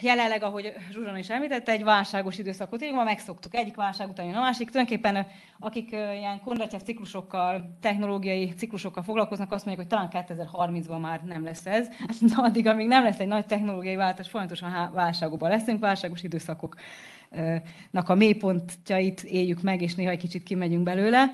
Jelenleg, 0.00 0.42
ahogy 0.42 0.72
Zsuzsana 0.92 1.18
is 1.18 1.30
említette, 1.30 1.72
egy 1.72 1.84
válságos 1.84 2.38
időszakot 2.38 2.82
élünk, 2.82 2.96
ma 2.96 3.04
megszoktuk 3.04 3.54
egyik 3.54 3.74
válság 3.74 4.08
után 4.08 4.34
a 4.34 4.40
másik. 4.40 4.70
Tulajdonképpen 4.70 5.26
akik 5.58 5.90
ilyen 5.90 6.40
Kondratyev 6.44 6.80
ciklusokkal, 6.80 7.76
technológiai 7.80 8.48
ciklusokkal 8.48 9.02
foglalkoznak, 9.02 9.52
azt 9.52 9.64
mondják, 9.64 9.88
hogy 9.88 9.98
talán 9.98 10.26
2030-ban 10.26 11.00
már 11.00 11.22
nem 11.24 11.44
lesz 11.44 11.66
ez. 11.66 11.88
De 12.20 12.34
addig, 12.36 12.66
amíg 12.66 12.86
nem 12.86 13.02
lesz 13.02 13.18
egy 13.18 13.26
nagy 13.26 13.46
technológiai 13.46 13.96
változás, 13.96 14.30
folyamatosan 14.30 14.90
válságokban 14.92 15.50
leszünk, 15.50 15.80
válságos 15.80 16.22
időszakoknak 16.22 18.08
a 18.08 18.14
mélypontjait 18.14 19.22
éljük 19.22 19.62
meg, 19.62 19.82
és 19.82 19.94
néha 19.94 20.10
egy 20.10 20.18
kicsit 20.18 20.42
kimegyünk 20.42 20.82
belőle. 20.82 21.32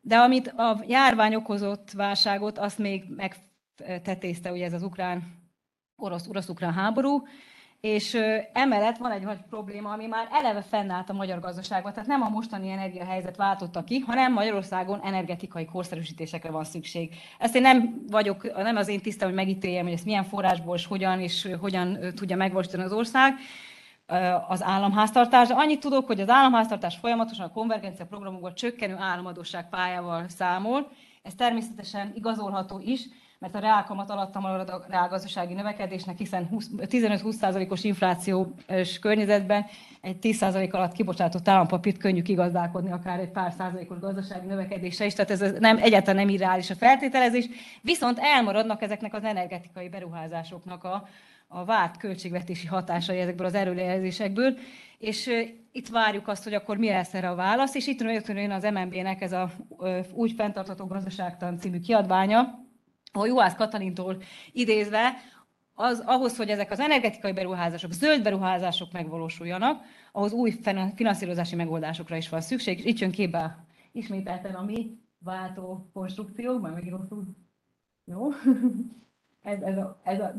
De 0.00 0.16
amit 0.16 0.48
a 0.48 0.80
járvány 0.86 1.34
okozott 1.34 1.90
válságot, 1.90 2.58
azt 2.58 2.78
még 2.78 3.04
megtetézte 3.16 4.52
ugye 4.52 4.64
ez 4.64 4.72
az 4.72 4.82
ukrán 4.82 5.41
orosz-ukrán 6.02 6.72
háború, 6.72 7.22
és 7.80 8.18
emellett 8.52 8.96
van 8.96 9.10
egy 9.10 9.22
nagy 9.22 9.38
probléma, 9.50 9.90
ami 9.92 10.06
már 10.06 10.28
eleve 10.30 10.62
fennállt 10.62 11.10
a 11.10 11.12
magyar 11.12 11.40
gazdaságban, 11.40 11.92
tehát 11.92 12.08
nem 12.08 12.22
a 12.22 12.28
mostani 12.28 12.70
energiahelyzet 12.70 13.36
váltotta 13.36 13.84
ki, 13.84 13.98
hanem 13.98 14.32
Magyarországon 14.32 15.00
energetikai 15.02 15.64
korszerűsítésekre 15.64 16.50
van 16.50 16.64
szükség. 16.64 17.14
Ezt 17.38 17.54
én 17.54 17.62
nem 17.62 18.04
vagyok, 18.08 18.62
nem 18.62 18.76
az 18.76 18.88
én 18.88 19.00
tisztem, 19.00 19.28
hogy 19.28 19.36
megítéljem, 19.36 19.84
hogy 19.84 19.92
ezt 19.92 20.04
milyen 20.04 20.24
forrásból 20.24 20.76
és 20.76 20.86
hogyan 20.86 21.20
és 21.20 21.48
hogyan 21.60 21.98
tudja 22.14 22.36
megvalósítani 22.36 22.82
az 22.82 22.92
ország, 22.92 23.34
az 24.48 24.62
államháztartás. 24.62 25.50
Annyit 25.50 25.80
tudok, 25.80 26.06
hogy 26.06 26.20
az 26.20 26.28
államháztartás 26.28 26.96
folyamatosan 26.96 27.46
a 27.46 27.52
konvergencia 27.52 28.06
programokban 28.06 28.54
csökkenő 28.54 28.96
államadóság 28.98 29.68
pályával 29.68 30.28
számol. 30.28 30.90
Ez 31.22 31.34
természetesen 31.34 32.12
igazolható 32.14 32.80
is, 32.84 33.00
mert 33.42 33.54
a 33.54 33.58
reálkamat 33.58 34.10
alatt 34.10 34.40
marad 34.40 34.68
a 34.68 34.84
reálgazdasági 34.88 35.54
növekedésnek, 35.54 36.18
hiszen 36.18 36.48
15-20%-os 36.78 37.84
inflációs 37.84 38.98
környezetben 39.00 39.66
egy 40.00 40.16
10% 40.22 40.70
alatt 40.70 40.92
kibocsátott 40.92 41.48
állampapírt 41.48 41.96
könnyű 41.96 42.22
kigazdálkodni 42.22 42.92
akár 42.92 43.18
egy 43.18 43.30
pár 43.30 43.52
százalékos 43.58 43.98
gazdasági 43.98 44.46
növekedése 44.46 45.04
is, 45.04 45.14
tehát 45.14 45.30
ez 45.30 45.52
nem, 45.58 45.76
egyáltalán 45.76 46.24
nem 46.24 46.34
irreális 46.34 46.70
a 46.70 46.74
feltételezés, 46.74 47.48
viszont 47.80 48.18
elmaradnak 48.18 48.82
ezeknek 48.82 49.14
az 49.14 49.24
energetikai 49.24 49.88
beruházásoknak 49.88 50.84
a, 50.84 51.08
a 51.48 51.64
várt 51.64 51.96
költségvetési 51.96 52.66
hatásai 52.66 53.18
ezekből 53.18 53.46
az 53.46 53.54
erőjelzésekből, 53.54 54.58
és 54.98 55.30
itt 55.72 55.88
várjuk 55.88 56.28
azt, 56.28 56.44
hogy 56.44 56.54
akkor 56.54 56.76
mi 56.76 56.88
lesz 56.88 57.14
erre 57.14 57.30
a 57.30 57.34
válasz, 57.34 57.74
és 57.74 57.86
itt 57.86 58.00
jön 58.26 58.50
az 58.50 58.62
MNB-nek 58.62 59.20
ez 59.20 59.32
a 59.32 59.50
úgy 60.12 60.32
fenntartható 60.32 60.86
gazdaságtan 60.86 61.58
című 61.58 61.80
kiadványa, 61.80 62.60
a 63.12 63.26
Juhász 63.26 63.54
Katalintól 63.54 64.22
idézve, 64.52 65.14
az, 65.74 66.02
ahhoz, 66.06 66.36
hogy 66.36 66.48
ezek 66.48 66.70
az 66.70 66.80
energetikai 66.80 67.32
beruházások, 67.32 67.92
zöld 67.92 68.22
beruházások 68.22 68.92
megvalósuljanak, 68.92 69.84
ahhoz 70.12 70.32
új 70.32 70.54
finanszírozási 70.94 71.56
megoldásokra 71.56 72.16
is 72.16 72.28
van 72.28 72.40
szükség, 72.40 72.78
és 72.78 72.84
itt 72.84 72.98
jön 72.98 73.10
képbe 73.10 73.64
ismételten 73.92 74.54
a 74.54 74.62
mi 74.62 74.98
váltó 75.18 75.90
konstrukció, 75.92 76.58
majd 76.58 76.74
megint 76.74 76.94
jó? 78.04 78.30
ez, 79.42 79.60
ez, 79.60 79.76
a, 79.76 80.00
ez 80.04 80.20
a 80.20 80.32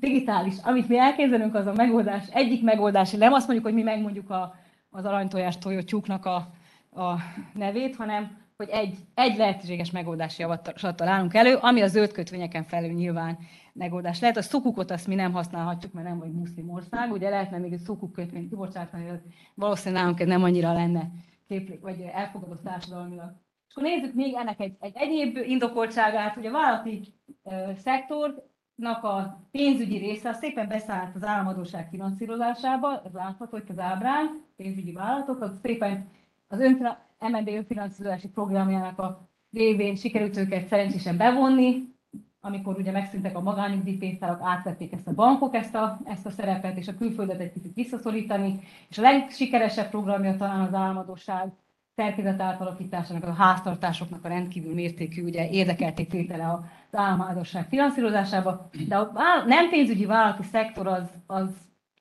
digitális, 0.00 0.54
amit 0.62 0.88
mi 0.88 0.98
elképzelünk, 0.98 1.54
az 1.54 1.66
a 1.66 1.72
megoldás, 1.72 2.28
egyik 2.28 2.62
megoldás, 2.62 3.10
nem 3.10 3.32
azt 3.32 3.46
mondjuk, 3.46 3.66
hogy 3.66 3.76
mi 3.76 3.82
megmondjuk 3.82 4.30
a, 4.30 4.54
az 4.90 5.04
aranytojás 5.04 5.58
tojótyúknak 5.58 6.24
a, 6.24 6.36
a 7.02 7.16
nevét, 7.54 7.96
hanem 7.96 8.37
hogy 8.58 8.68
egy, 8.68 8.98
egy 9.14 9.36
lehetséges 9.36 9.90
megoldási 9.90 10.42
javaslat 10.42 10.96
találunk 10.96 11.34
elő, 11.34 11.54
ami 11.54 11.80
a 11.80 11.86
zöld 11.86 12.12
kötvényeken 12.12 12.64
felül 12.64 12.92
nyilván 12.92 13.38
megoldás 13.72 14.20
lehet. 14.20 14.36
A 14.36 14.42
szukukot 14.42 14.90
azt 14.90 15.06
mi 15.06 15.14
nem 15.14 15.32
használhatjuk, 15.32 15.92
mert 15.92 16.06
nem 16.06 16.18
vagy 16.18 16.32
muszlim 16.32 16.70
ország, 16.70 17.12
ugye 17.12 17.28
lehetne 17.28 17.58
még 17.58 17.72
egy 17.72 17.80
szukuk 17.80 18.12
kötvényt 18.12 18.48
kibocsátani, 18.48 19.20
valószínűleg 19.54 20.02
nálunk 20.02 20.20
ez 20.20 20.26
nem 20.26 20.42
annyira 20.42 20.72
lenne 20.72 21.10
képlék, 21.48 21.80
vagy 21.80 22.00
elfogadott 22.12 22.62
társadalmilag. 22.62 23.32
És 23.68 23.74
akkor 23.74 23.88
nézzük 23.88 24.14
még 24.14 24.34
ennek 24.34 24.60
egy, 24.60 24.76
egy 24.80 24.92
egyéb 24.94 25.36
indokoltságát, 25.36 26.34
hogy 26.34 26.46
a 26.46 26.50
vállalati 26.50 27.14
uh, 27.42 27.74
szektornak 27.76 29.04
a 29.04 29.44
pénzügyi 29.50 29.98
része 29.98 30.32
szépen 30.32 30.68
beszállt 30.68 31.14
az 31.14 31.24
államadóság 31.24 31.88
finanszírozásába, 31.88 33.02
ez 33.06 33.12
látható 33.12 33.50
hogy 33.50 33.64
az 33.68 33.78
ábrán, 33.78 34.44
pénzügyi 34.56 34.92
vállalatok, 34.92 35.40
az 35.40 35.58
szépen 35.62 36.08
az 36.48 36.60
önfina, 36.60 37.06
MNB 37.18 37.48
önfinanszírozási 37.48 38.28
programjának 38.28 38.98
a 38.98 39.28
révén 39.52 39.96
sikerült 39.96 40.36
őket 40.36 40.66
szerencsésen 40.66 41.16
bevonni, 41.16 41.96
amikor 42.40 42.78
ugye 42.78 42.90
megszűntek 42.90 43.36
a 43.36 43.40
magányugdíjpénztárak, 43.40 44.40
átvették 44.42 44.92
ezt 44.92 45.06
a 45.06 45.14
bankok 45.14 45.54
ezt 45.54 45.74
a, 45.74 46.00
ezt 46.04 46.26
a 46.26 46.30
szerepet, 46.30 46.76
és 46.76 46.88
a 46.88 46.94
külföldet 46.94 47.40
egy 47.40 47.52
kicsit 47.52 47.74
visszaszorítani, 47.74 48.60
és 48.88 48.98
a 48.98 49.02
legsikeresebb 49.02 49.90
programja 49.90 50.36
talán 50.36 50.60
az 50.60 50.74
államadóság 50.74 51.52
szerkezet 51.96 52.40
átalakításának, 52.40 53.24
a 53.24 53.32
háztartásoknak 53.32 54.24
a 54.24 54.28
rendkívül 54.28 54.74
mértékű 54.74 55.24
ugye, 55.24 55.48
érdekeltététele 55.50 56.50
az 56.52 56.98
államadóság 56.98 57.68
finanszírozásába, 57.68 58.68
de 58.88 58.96
a 58.96 59.44
nem 59.46 59.68
pénzügyi 59.68 60.06
vállalati 60.06 60.42
szektor 60.42 60.86
az, 60.86 61.08
az 61.26 61.48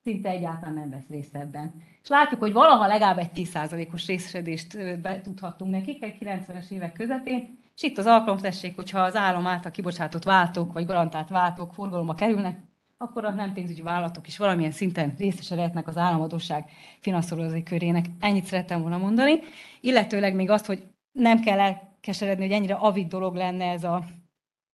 szinte 0.08 0.30
egyáltalán 0.30 0.74
nem 0.74 0.89
vesz 0.89 1.08
részt 1.10 1.36
ebben. 1.36 1.74
És 2.04 2.10
látjuk, 2.10 2.39
hogy 2.39 2.54
valaha 2.54 2.88
legalább 2.88 3.17
egy 3.17 3.30
10%-os 3.36 4.06
részesedést 4.06 5.00
betudhattunk 5.02 5.72
nekik 5.72 6.04
egy 6.04 6.15
90-es 6.20 6.70
évek 6.70 6.93
közepén, 6.93 7.60
és 7.76 7.84
itt 7.84 7.98
az 7.98 8.06
alkalomtessék, 8.06 8.76
hogyha 8.76 9.00
az 9.00 9.15
állam 9.15 9.48
által 9.48 9.72
kibocsátott 9.72 10.24
váltók 10.24 10.74
vagy 10.74 10.86
garantált 10.86 11.30
váltók 11.30 11.74
forgalomba 11.74 12.13
kerülnek, 12.13 12.60
akkor 12.98 13.26
a 13.26 13.32
nem 13.32 13.54
pénzügyi 13.54 13.82
vállalatok 13.82 14.28
is 14.28 14.38
valamilyen 14.38 14.72
szinten 14.72 15.13
részesedhetnek 15.17 15.88
az 15.88 15.98
államadóság 15.98 16.70
finanszírozói 17.00 17.63
körének. 17.63 18.06
Ennyit 18.20 18.46
szerettem 18.46 18.82
volna 18.82 18.98
mondani. 18.98 19.39
Illetőleg 19.82 20.36
még 20.36 20.50
azt, 20.50 20.65
hogy 20.65 20.84
nem 21.12 21.39
kell 21.39 21.60
elkeseredni, 21.60 22.43
hogy 22.43 22.56
ennyire 22.56 22.74
avid 22.74 23.08
dolog 23.08 23.36
lenne 23.36 23.65
ez 23.65 23.84
a, 23.84 24.04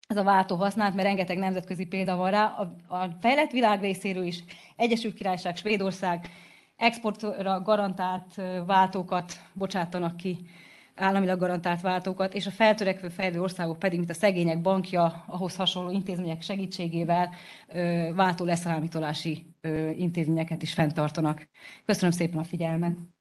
ez 0.08 0.16
a 0.16 0.22
váltó 0.22 0.56
használat, 0.56 0.94
mert 0.94 1.06
rengeteg 1.06 1.38
nemzetközi 1.38 1.86
példa 1.86 2.16
van 2.16 2.30
rá. 2.30 2.44
A, 2.44 2.94
a 2.96 3.08
fejlett 3.20 3.50
világ 3.50 3.80
részéről 3.80 4.24
is 4.24 4.44
Egyesült 4.76 5.14
Királyság, 5.14 5.56
Svédország 5.56 6.30
exportra 6.76 7.60
garantált 7.60 8.34
váltókat 8.66 9.40
bocsátanak 9.52 10.16
ki, 10.16 10.38
államilag 10.94 11.38
garantált 11.38 11.80
váltókat, 11.80 12.34
és 12.34 12.46
a 12.46 12.50
feltörekvő 12.50 13.08
fejlődő 13.08 13.40
országok 13.40 13.78
pedig, 13.78 13.98
mint 13.98 14.10
a 14.10 14.14
szegények 14.14 14.60
bankja, 14.60 15.24
ahhoz 15.26 15.56
hasonló 15.56 15.90
intézmények 15.90 16.42
segítségével 16.42 17.30
váltó 18.14 18.44
leszámítolási 18.44 19.54
intézményeket 19.96 20.62
is 20.62 20.72
fenntartanak. 20.72 21.48
Köszönöm 21.84 22.10
szépen 22.10 22.38
a 22.38 22.44
figyelmet! 22.44 23.17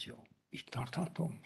Jó, 0.00 0.14
így 0.50 0.64
tarthatom. 0.70 1.40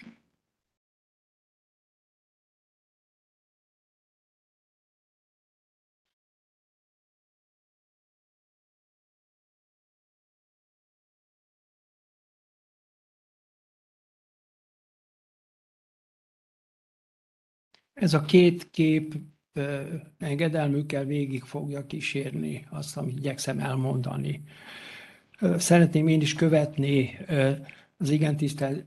Ez 17.94 18.14
a 18.14 18.20
két 18.20 18.70
kép 18.70 19.14
engedelmükkel 20.18 21.04
végig 21.04 21.42
fogja 21.42 21.86
kísérni 21.86 22.66
azt, 22.70 22.96
amit 22.96 23.18
igyekszem 23.18 23.58
elmondani. 23.58 24.42
Szeretném 25.56 26.08
én 26.08 26.20
is 26.20 26.34
követni 26.34 27.18
az 27.98 28.10
igen 28.10 28.36
tisztelt 28.36 28.86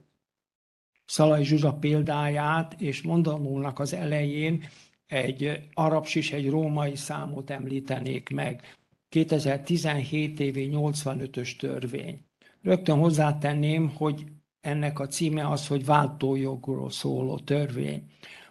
Szalai 1.06 1.44
Zsuzsa 1.44 1.74
példáját, 1.74 2.82
és 2.82 3.02
mondanónak 3.02 3.80
az 3.80 3.94
elején 3.94 4.64
egy 5.08 5.70
arabsis, 5.74 6.32
egy 6.32 6.50
római 6.50 6.96
számot 6.96 7.50
említenék 7.50 8.30
meg. 8.30 8.78
2017 9.10 10.40
évi 10.40 10.70
85-ös 10.74 11.56
törvény. 11.56 12.20
Rögtön 12.62 12.98
hozzátenném, 12.98 13.90
hogy 13.90 14.26
ennek 14.62 15.00
a 15.00 15.08
címe 15.08 15.50
az, 15.50 15.68
hogy 15.68 15.86
váltójogról 15.86 16.90
szóló 16.90 17.38
törvény. 17.38 18.04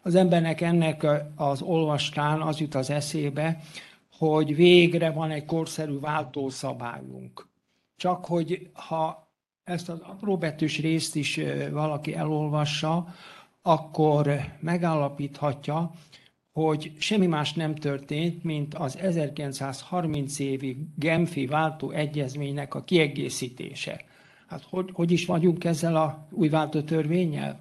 Az 0.03 0.15
embernek 0.15 0.61
ennek 0.61 1.07
az 1.35 1.63
olvastán 1.63 2.41
az 2.41 2.61
jut 2.61 2.75
az 2.75 2.91
eszébe, 2.91 3.61
hogy 4.13 4.55
végre 4.55 5.11
van 5.11 5.31
egy 5.31 5.45
korszerű 5.45 5.99
váltószabályunk. 5.99 7.49
Csak 7.97 8.25
hogy 8.25 8.71
ha 8.73 9.28
ezt 9.69 9.89
az 9.89 9.99
apróbetűs 10.01 10.81
részt 10.81 11.17
is 11.17 11.41
valaki 11.71 12.15
elolvassa, 12.15 13.15
akkor 13.63 14.41
megállapíthatja, 14.61 15.91
hogy 16.53 16.93
semmi 16.99 17.27
más 17.27 17.53
nem 17.53 17.75
történt, 17.75 18.45
mint 18.45 18.75
az 18.75 18.97
1930 18.97 20.39
évi 20.39 20.77
Genfi 20.97 21.47
váltó 21.47 21.91
egyezménynek 21.91 22.75
a 22.75 22.85
kiegészítése. 22.85 24.05
Hát 24.47 24.63
hogy, 24.71 24.91
hogy 24.93 25.11
is 25.11 25.27
vagyunk 25.27 25.65
ezzel 25.65 25.97
a 25.97 26.27
új 26.31 26.49
váltó 26.49 26.81
törvényel? 26.81 27.61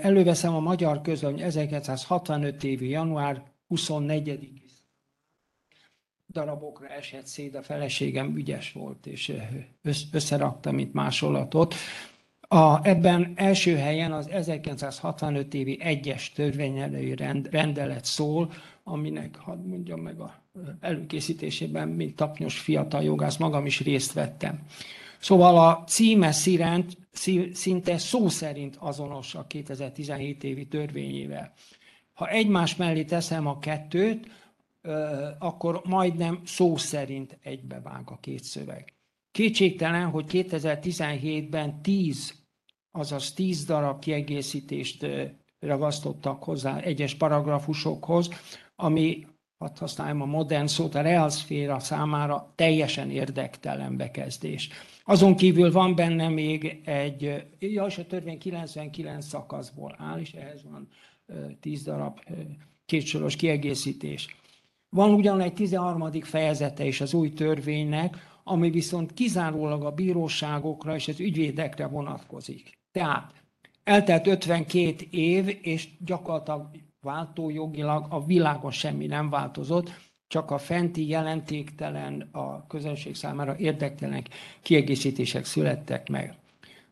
Előveszem 0.00 0.54
a 0.54 0.60
magyar 0.60 1.00
közöny 1.00 1.40
1965 1.40 2.64
évi 2.64 2.88
január 2.88 3.42
24 3.68 4.59
darabokra 6.32 6.88
esett 6.88 7.26
szét, 7.26 7.54
a 7.54 7.62
feleségem 7.62 8.36
ügyes 8.36 8.72
volt, 8.72 9.06
és 9.06 9.32
összerakta, 10.12 10.72
mint 10.72 10.92
másolatot. 10.92 11.74
A, 12.40 12.86
ebben 12.86 13.32
első 13.34 13.76
helyen 13.76 14.12
az 14.12 14.28
1965 14.28 15.54
évi 15.54 15.80
egyes 15.80 16.32
törvényelői 16.32 17.14
rend, 17.14 17.48
rendelet 17.50 18.04
szól, 18.04 18.52
aminek, 18.84 19.36
hadd 19.36 19.58
mondjam 19.58 20.00
meg 20.00 20.20
a 20.20 20.42
előkészítésében, 20.80 21.88
mint 21.88 22.16
tapnyos 22.16 22.58
fiatal 22.58 23.02
jogász, 23.02 23.36
magam 23.36 23.66
is 23.66 23.80
részt 23.80 24.12
vettem. 24.12 24.58
Szóval 25.18 25.58
a 25.58 25.84
címe 25.86 26.32
szirent, 26.32 26.96
szinte 27.52 27.98
szó 27.98 28.28
szerint 28.28 28.76
azonos 28.78 29.34
a 29.34 29.46
2017 29.46 30.44
évi 30.44 30.66
törvényével. 30.66 31.52
Ha 32.12 32.28
egymás 32.28 32.76
mellé 32.76 33.04
teszem 33.04 33.46
a 33.46 33.58
kettőt, 33.58 34.26
akkor 35.38 35.80
majdnem 35.84 36.40
szó 36.44 36.76
szerint 36.76 37.38
egybevág 37.42 38.10
a 38.10 38.18
két 38.20 38.44
szöveg. 38.44 38.94
Kétségtelen, 39.30 40.08
hogy 40.08 40.24
2017-ben 40.28 41.82
10, 41.82 42.34
azaz 42.90 43.32
10 43.32 43.64
darab 43.64 43.98
kiegészítést 43.98 45.06
ragasztottak 45.58 46.44
hozzá 46.44 46.78
egyes 46.78 47.14
paragrafusokhoz, 47.14 48.28
ami, 48.76 49.26
hadd 49.58 49.78
használjam 49.78 50.22
a 50.22 50.24
modern 50.24 50.66
szót, 50.66 50.94
a 50.94 51.00
realszféra 51.00 51.78
számára 51.78 52.52
teljesen 52.54 53.10
érdektelen 53.10 53.96
bekezdés. 53.96 54.68
Azon 55.04 55.36
kívül 55.36 55.72
van 55.72 55.94
benne 55.94 56.28
még 56.28 56.80
egy, 56.84 57.46
ja, 57.58 57.86
és 57.86 57.98
a 57.98 58.06
törvény 58.06 58.38
99 58.38 59.26
szakaszból 59.26 59.94
áll, 59.98 60.20
és 60.20 60.32
ehhez 60.32 60.62
van 60.62 60.88
10 61.60 61.82
darab 61.82 62.20
kétsoros 62.86 63.36
kiegészítés. 63.36 64.39
Van 64.90 65.14
ugyan 65.14 65.40
egy 65.40 65.54
13. 65.54 66.10
fejezete 66.22 66.84
is 66.84 67.00
az 67.00 67.14
új 67.14 67.32
törvénynek, 67.32 68.16
ami 68.44 68.70
viszont 68.70 69.14
kizárólag 69.14 69.84
a 69.84 69.90
bíróságokra 69.90 70.94
és 70.94 71.08
az 71.08 71.20
ügyvédekre 71.20 71.86
vonatkozik. 71.86 72.78
Tehát 72.92 73.32
eltelt 73.84 74.26
52 74.26 75.06
év, 75.10 75.58
és 75.62 75.88
gyakorlatilag 76.04 76.68
váltójogilag 77.00 78.06
a 78.08 78.24
világon 78.24 78.70
semmi 78.70 79.06
nem 79.06 79.30
változott, 79.30 79.92
csak 80.26 80.50
a 80.50 80.58
fenti 80.58 81.08
jelentéktelen, 81.08 82.28
a 82.32 82.66
közönség 82.66 83.14
számára 83.14 83.56
érdektelen 83.58 84.24
kiegészítések 84.62 85.44
születtek 85.44 86.08
meg. 86.08 86.34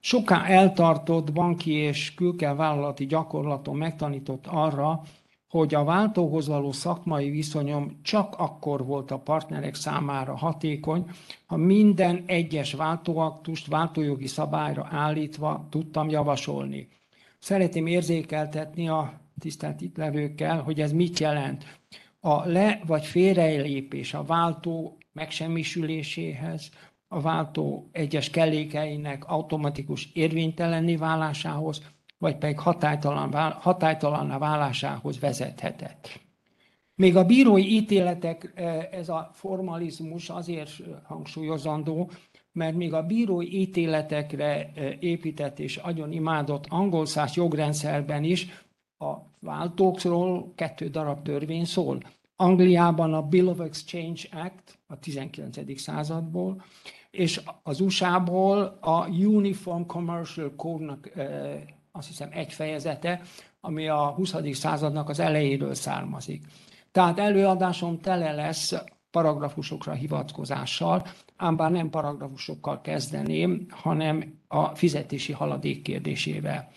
Soká 0.01 0.45
eltartott 0.45 1.33
banki 1.33 1.73
és 1.73 2.15
külkelvállalati 2.15 3.07
gyakorlaton 3.07 3.77
megtanított 3.77 4.47
arra, 4.47 5.03
hogy 5.49 5.75
a 5.75 5.85
váltóhoz 5.85 6.47
való 6.47 6.73
szakmai 6.73 7.31
viszonyom 7.31 7.99
csak 8.03 8.35
akkor 8.39 8.85
volt 8.85 9.11
a 9.11 9.19
partnerek 9.19 9.75
számára 9.75 10.37
hatékony, 10.37 11.11
ha 11.47 11.57
minden 11.57 12.23
egyes 12.27 12.73
váltóaktust 12.73 13.67
váltójogi 13.67 14.27
szabályra 14.27 14.89
állítva 14.91 15.67
tudtam 15.71 16.09
javasolni. 16.09 16.89
Szeretném 17.39 17.87
érzékeltetni 17.87 18.89
a 18.89 19.21
tisztelt 19.39 19.81
itt 19.81 19.97
levőkkel, 19.97 20.63
hogy 20.63 20.81
ez 20.81 20.93
mit 20.93 21.19
jelent. 21.19 21.65
A 22.21 22.49
le- 22.49 22.81
vagy 22.87 23.05
félrelépés 23.05 24.15
a 24.15 24.25
váltó 24.25 24.99
megsemmisüléséhez, 25.13 26.71
a 27.09 27.21
váltó 27.21 27.89
egyes 27.93 28.31
kellékeinek 28.31 29.25
automatikus 29.25 30.11
érvénytelenné 30.13 30.97
válásához, 30.97 31.83
vagy 32.19 32.37
pedig 32.37 32.59
hatálytalan, 32.59 33.53
hatálytalanná 33.53 34.39
válásához 34.39 35.19
vezethetett. 35.19 36.21
Még 36.95 37.17
a 37.17 37.25
bírói 37.25 37.75
ítéletek, 37.75 38.53
e, 38.55 38.89
ez 38.93 39.09
a 39.09 39.31
formalizmus 39.33 40.29
azért 40.29 40.71
hangsúlyozandó, 41.05 42.11
mert 42.53 42.77
még 42.77 42.93
a 42.93 43.03
bírói 43.03 43.61
ítéletekre 43.61 44.73
e, 44.75 44.97
épített 45.01 45.59
és 45.59 45.77
agyon 45.77 46.13
imádott 46.13 46.67
angol 46.69 47.07
száz 47.07 47.35
jogrendszerben 47.35 48.25
is 48.25 48.47
a 48.99 49.15
váltókról 49.41 50.53
kettő 50.55 50.89
darab 50.89 51.23
törvény 51.23 51.65
szól. 51.65 52.03
Angliában 52.37 53.15
a 53.15 53.23
Bill 53.23 53.47
of 53.47 53.61
Exchange 53.61 54.21
Act 54.33 54.79
a 54.87 54.99
19. 54.99 55.81
századból, 55.81 56.65
és 57.11 57.41
az 57.63 57.81
USA-ból 57.81 58.79
a 58.81 59.09
Uniform 59.09 59.83
Commercial 59.83 60.53
Code-nak 60.57 61.17
e, 61.17 61.77
azt 61.99 62.09
hiszem 62.09 62.29
egy 62.33 62.53
fejezete, 62.53 63.21
ami 63.61 63.89
a 63.89 64.13
20. 64.17 64.35
századnak 64.53 65.09
az 65.09 65.21
elejéről 65.21 65.75
származik. 65.75 66.45
Tehát 66.93 67.19
előadásom 67.19 68.01
tele 68.01 68.33
lesz 68.33 68.75
paragrafusokra 69.11 69.93
hivatkozással, 69.93 71.07
ám 71.37 71.57
bár 71.57 71.71
nem 71.71 71.91
paragrafusokkal 71.91 72.81
kezdeném, 72.81 73.67
hanem 73.71 74.39
a 74.49 74.65
fizetési 74.65 75.33
haladék 75.33 75.83
kérdésével. 75.83 76.71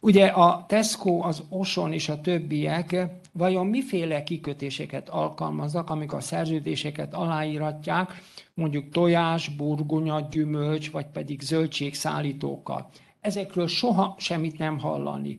Ugye 0.00 0.26
a 0.26 0.64
Tesco, 0.68 1.20
az 1.22 1.42
Oson 1.48 1.92
és 1.92 2.08
a 2.08 2.20
többiek 2.20 3.06
vajon 3.32 3.66
miféle 3.66 4.22
kikötéseket 4.22 5.08
alkalmaznak, 5.08 5.90
amikor 5.90 6.18
a 6.18 6.22
szerződéseket 6.22 7.14
aláíratják, 7.14 8.22
mondjuk 8.54 8.88
tojás, 8.88 9.48
burgonya, 9.48 10.20
gyümölcs, 10.30 10.90
vagy 10.90 11.06
pedig 11.06 11.40
zöldségszállítókkal 11.40 12.88
ezekről 13.22 13.66
soha 13.66 14.14
semmit 14.18 14.58
nem 14.58 14.78
hallani. 14.78 15.38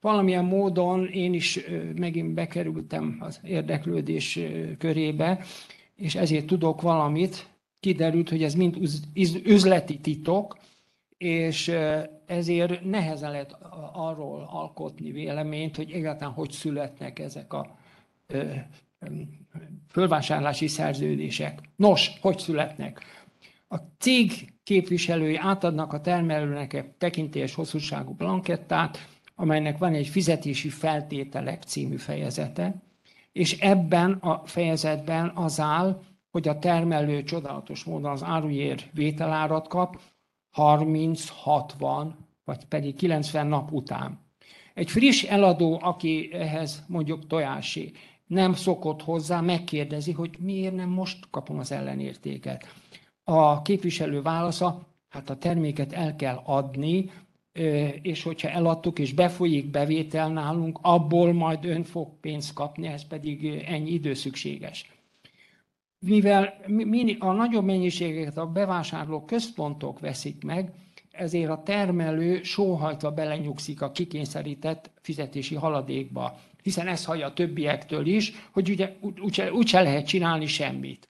Valamilyen 0.00 0.44
módon 0.44 1.06
én 1.06 1.34
is 1.34 1.60
megint 1.94 2.34
bekerültem 2.34 3.16
az 3.20 3.40
érdeklődés 3.44 4.38
körébe, 4.78 5.44
és 5.96 6.14
ezért 6.14 6.46
tudok 6.46 6.80
valamit. 6.80 7.48
Kiderült, 7.80 8.28
hogy 8.28 8.42
ez 8.42 8.54
mind 8.54 8.78
üzleti 9.44 9.98
titok, 9.98 10.58
és 11.16 11.72
ezért 12.26 12.84
nehezen 12.84 13.30
lehet 13.30 13.56
arról 13.92 14.48
alkotni 14.50 15.10
véleményt, 15.10 15.76
hogy 15.76 15.90
egyáltalán 15.90 16.34
hogy 16.34 16.50
születnek 16.50 17.18
ezek 17.18 17.52
a 17.52 17.78
fölvásárlási 19.88 20.66
szerződések. 20.66 21.60
Nos, 21.76 22.10
hogy 22.20 22.38
születnek? 22.38 23.00
A 23.68 23.76
cég 23.98 24.53
képviselői 24.64 25.36
átadnak 25.36 25.92
a 25.92 26.00
termelőnek 26.00 26.72
egy 26.72 26.86
tekintélyes 26.86 27.54
hosszúságú 27.54 28.12
blankettát, 28.12 29.08
amelynek 29.34 29.78
van 29.78 29.94
egy 29.94 30.08
fizetési 30.08 30.68
feltételek 30.68 31.62
című 31.62 31.96
fejezete, 31.96 32.74
és 33.32 33.58
ebben 33.58 34.12
a 34.12 34.42
fejezetben 34.46 35.32
az 35.34 35.60
áll, 35.60 36.02
hogy 36.30 36.48
a 36.48 36.58
termelő 36.58 37.22
csodálatos 37.22 37.84
módon 37.84 38.10
az 38.10 38.22
áruér 38.22 38.90
vételárat 38.92 39.68
kap 39.68 40.00
30, 40.50 41.28
60 41.28 42.16
vagy 42.44 42.64
pedig 42.64 42.94
90 42.94 43.46
nap 43.46 43.72
után. 43.72 44.18
Egy 44.74 44.90
friss 44.90 45.22
eladó, 45.22 45.78
aki 45.82 46.32
ehhez 46.32 46.84
mondjuk 46.86 47.26
tojási 47.26 47.92
nem 48.26 48.54
szokott 48.54 49.02
hozzá, 49.02 49.40
megkérdezi, 49.40 50.12
hogy 50.12 50.36
miért 50.38 50.74
nem 50.74 50.88
most 50.88 51.18
kapom 51.30 51.58
az 51.58 51.72
ellenértéket. 51.72 52.74
A 53.24 53.62
képviselő 53.62 54.22
válasza, 54.22 54.86
hát 55.08 55.30
a 55.30 55.36
terméket 55.36 55.92
el 55.92 56.16
kell 56.16 56.40
adni, 56.44 57.10
és 58.02 58.22
hogyha 58.22 58.48
eladtuk 58.48 58.98
és 58.98 59.12
befolyik 59.12 59.70
bevétel 59.70 60.28
nálunk, 60.28 60.78
abból 60.82 61.32
majd 61.32 61.64
ön 61.64 61.84
fog 61.84 62.08
pénzt 62.20 62.52
kapni, 62.52 62.86
ez 62.86 63.06
pedig 63.06 63.62
ennyi 63.66 63.90
idő 63.90 64.14
szükséges. 64.14 64.92
Mivel 65.98 66.54
a 67.18 67.32
nagyobb 67.32 67.64
mennyiségeket 67.64 68.36
a 68.36 68.46
bevásárló 68.46 69.24
központok 69.24 70.00
veszik 70.00 70.44
meg, 70.44 70.72
ezért 71.10 71.50
a 71.50 71.62
termelő 71.62 72.42
sóhajtva 72.42 73.10
belenyugszik 73.10 73.82
a 73.82 73.90
kikényszerített 73.90 74.90
fizetési 75.00 75.54
haladékba, 75.54 76.38
hiszen 76.62 76.86
ez 76.86 77.04
hallja 77.04 77.26
a 77.26 77.32
többiektől 77.32 78.06
is, 78.06 78.32
hogy 78.50 78.70
ugye 78.70 78.96
úgyse, 79.20 79.52
úgyse 79.52 79.82
lehet 79.82 80.06
csinálni 80.06 80.46
semmit. 80.46 81.08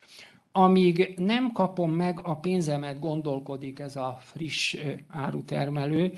Amíg 0.56 1.14
nem 1.16 1.52
kapom 1.52 1.90
meg 1.90 2.20
a 2.22 2.36
pénzemet, 2.36 2.98
gondolkodik 2.98 3.78
ez 3.78 3.96
a 3.96 4.16
friss 4.20 4.76
árutermelő, 5.08 6.12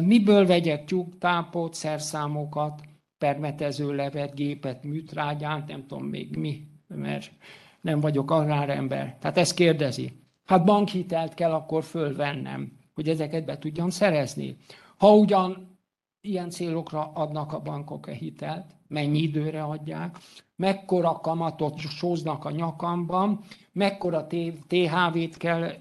miből 0.00 0.46
vegyek 0.46 0.84
tyúktápot, 0.84 1.74
szerszámokat, 1.74 2.80
permetező 3.18 3.94
levet, 3.94 4.34
gépet, 4.34 4.84
műtrágyát, 4.84 5.68
nem 5.68 5.86
tudom 5.86 6.04
még 6.04 6.36
mi, 6.36 6.66
mert 6.88 7.32
nem 7.80 8.00
vagyok 8.00 8.30
agrárember. 8.30 9.16
Tehát 9.20 9.38
ezt 9.38 9.54
kérdezi. 9.54 10.12
Hát 10.44 10.64
bankhitelt 10.64 11.34
kell 11.34 11.52
akkor 11.52 11.84
fölvennem, 11.84 12.72
hogy 12.94 13.08
ezeket 13.08 13.44
be 13.44 13.58
tudjam 13.58 13.90
szerezni. 13.90 14.56
Ha 14.96 15.14
ugyan 15.14 15.78
ilyen 16.20 16.50
célokra 16.50 17.12
adnak 17.14 17.52
a 17.52 17.60
bankok 17.60 18.06
a 18.06 18.10
hitelt, 18.10 18.66
mennyi 18.92 19.18
időre 19.18 19.62
adják, 19.62 20.18
mekkora 20.56 21.12
kamatot 21.12 21.78
sóznak 21.78 22.44
a 22.44 22.50
nyakamban, 22.50 23.40
mekkora 23.72 24.26
THV-t 24.68 25.36
kell, 25.36 25.72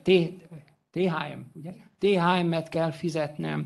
THM, 0.91 1.39
ugye? 1.53 1.73
THM-et 1.97 2.69
kell 2.69 2.91
fizetnem, 2.91 3.65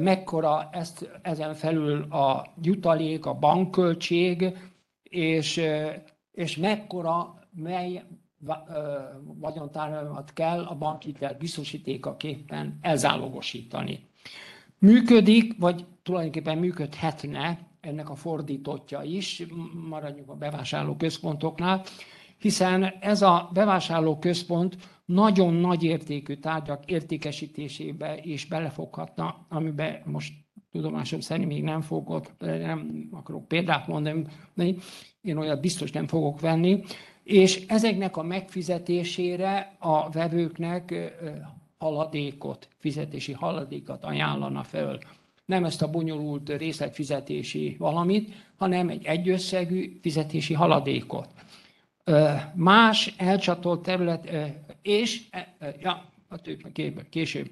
mekkora 0.00 0.68
ezt, 0.72 1.10
ezen 1.22 1.54
felül 1.54 2.02
a 2.02 2.46
jutalék, 2.62 3.26
a 3.26 3.34
bankköltség, 3.34 4.58
és, 5.02 5.60
és 6.32 6.56
mekkora, 6.56 7.34
mely 7.50 8.02
vagyontáramat 9.22 10.32
kell 10.32 10.64
a 10.64 10.74
bankhitel 10.74 11.36
biztosítékaképpen 11.38 12.78
elzálogosítani. 12.80 14.08
Működik, 14.78 15.58
vagy 15.58 15.86
tulajdonképpen 16.02 16.58
működhetne 16.58 17.58
ennek 17.86 18.10
a 18.10 18.14
fordítottja 18.14 19.02
is, 19.02 19.46
maradjunk 19.88 20.30
a 20.30 20.34
bevásárló 20.34 20.96
központoknál, 20.96 21.82
hiszen 22.38 22.84
ez 23.00 23.22
a 23.22 23.50
bevásárló 23.52 24.18
központ 24.18 24.76
nagyon 25.04 25.54
nagy 25.54 25.82
értékű 25.82 26.34
tárgyak 26.34 26.90
értékesítésébe 26.90 28.18
is 28.22 28.46
belefoghatna, 28.46 29.46
amiben 29.48 30.02
most 30.04 30.32
tudomásom 30.72 31.20
szerint 31.20 31.48
még 31.48 31.62
nem 31.62 31.80
fogok, 31.80 32.26
nem 32.38 33.08
akarok 33.10 33.48
példát 33.48 33.86
mondani, 33.86 34.26
én 35.20 35.36
olyat 35.36 35.60
biztos 35.60 35.92
nem 35.92 36.06
fogok 36.06 36.40
venni, 36.40 36.82
és 37.22 37.66
ezeknek 37.66 38.16
a 38.16 38.22
megfizetésére 38.22 39.76
a 39.78 40.10
vevőknek 40.10 40.94
haladékot, 41.78 42.68
fizetési 42.78 43.32
haladékot 43.32 44.04
ajánlana 44.04 44.62
föl. 44.62 44.98
Nem 45.44 45.64
ezt 45.64 45.82
a 45.82 45.90
bonyolult 45.90 46.48
részletfizetési 46.48 47.76
valamit, 47.78 48.32
hanem 48.56 48.88
egy 48.88 49.04
egyösszegű 49.04 49.98
fizetési 50.02 50.54
haladékot. 50.54 51.28
Más 52.54 53.14
elcsatolt 53.16 53.82
terület, 53.82 54.30
és, 54.82 55.22
ja, 55.80 56.12
a 56.28 56.36
később, 57.10 57.50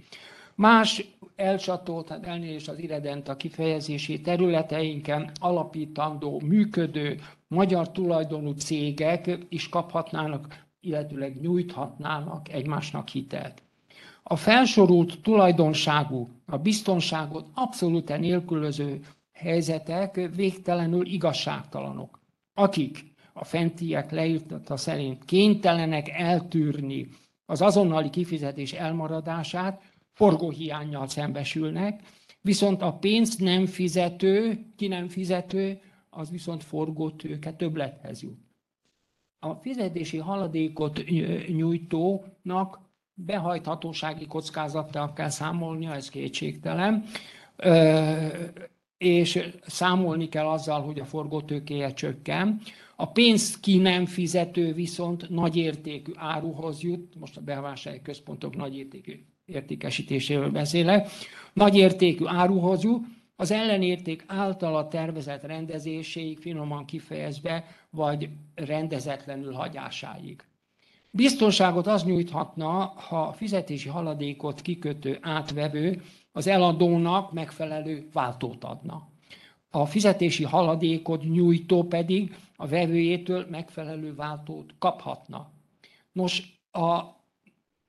más 0.55 1.05
elcsatolt, 1.36 2.09
hát 2.09 2.26
elnézést 2.26 2.68
az 2.68 2.78
irredent 2.78 3.28
a 3.28 3.36
kifejezési 3.36 4.20
területeinken 4.20 5.30
alapítandó, 5.40 6.40
működő 6.45 7.20
magyar 7.49 7.90
tulajdonú 7.90 8.51
cégek 8.51 9.38
is 9.49 9.68
kaphatnának, 9.68 10.66
illetőleg 10.80 11.40
nyújthatnának 11.40 12.49
egymásnak 12.49 13.09
hitelt. 13.09 13.62
A 14.23 14.37
felsorult 14.37 15.20
tulajdonságú, 15.23 16.29
a 16.47 16.59
biztonságot 16.59 17.47
abszolút 17.55 18.18
nélkülöző 18.18 19.01
helyzetek 19.33 20.31
végtelenül 20.35 21.07
igazságtalanok. 21.07 22.20
Akik 22.55 23.05
a 23.33 23.45
fentiek 23.45 24.11
leírtata 24.11 24.77
szerint 24.77 25.25
kénytelenek 25.25 26.09
eltűrni 26.09 27.09
az 27.47 27.62
azonnali 27.62 28.11
kifizetés 28.11 28.73
elmaradását, 28.73 29.83
forgóhiányjal 30.12 31.09
szembesülnek, 31.09 32.03
viszont 32.41 32.83
a 32.83 32.93
pénzt 32.93 33.41
nem 33.41 33.66
fizető, 33.66 34.64
ki 34.77 34.87
nem 34.87 35.09
fizető, 35.09 35.81
az 36.11 36.31
viszont 36.31 36.62
forgótőke 36.62 37.53
többlethez 37.53 38.23
jut. 38.23 38.39
A 39.39 39.55
fizetési 39.55 40.16
haladékot 40.16 41.05
nyújtónak 41.49 42.81
behajthatósági 43.15 44.27
kockázattal 44.27 45.13
kell 45.13 45.29
számolnia, 45.29 45.95
ez 45.95 46.09
kétségtelen, 46.09 47.05
és 48.99 49.51
számolni 49.67 50.29
kell 50.29 50.47
azzal, 50.47 50.81
hogy 50.81 51.01
a 51.01 51.05
forgótőkéje 51.05 51.93
csökken. 51.93 52.61
A 52.97 53.07
pénzt 53.07 53.61
ki 53.61 53.79
nem 53.79 54.07
fizető 54.07 54.73
viszont 54.73 55.29
nagy 55.29 55.57
értékű 55.57 56.13
áruhoz 56.17 56.83
jut, 56.83 57.15
most 57.19 57.37
a 57.37 57.41
bevásárlói 57.41 58.03
központok 58.03 58.57
nagy 58.57 58.77
értékű 58.77 59.25
értékesítéséről 59.45 60.51
beszélek, 60.51 61.09
nagy 61.53 61.77
értékű 61.77 62.25
áruhoz 62.27 62.83
jut, 62.83 63.05
az 63.37 63.51
ellenérték 63.51 64.25
általa 64.27 64.89
tervezett 64.89 65.43
rendezéséig, 65.43 66.39
finoman 66.39 66.85
kifejezve, 66.85 67.65
vagy 67.91 68.29
rendezetlenül 68.55 69.53
hagyásáig. 69.53 70.45
Biztonságot 71.15 71.87
az 71.87 72.05
nyújthatna, 72.05 72.93
ha 72.97 73.23
a 73.23 73.33
fizetési 73.33 73.89
haladékot 73.89 74.61
kikötő 74.61 75.19
átvevő 75.21 76.03
az 76.33 76.47
eladónak 76.47 77.33
megfelelő 77.33 78.09
váltót 78.13 78.65
adna. 78.65 79.09
A 79.71 79.87
fizetési 79.87 80.45
haladékot 80.45 81.23
nyújtó 81.23 81.83
pedig 81.83 82.37
a 82.57 82.67
vevőjétől 82.67 83.47
megfelelő 83.51 84.15
váltót 84.15 84.75
kaphatna. 84.79 85.51
Nos, 86.13 86.61
a 86.71 87.01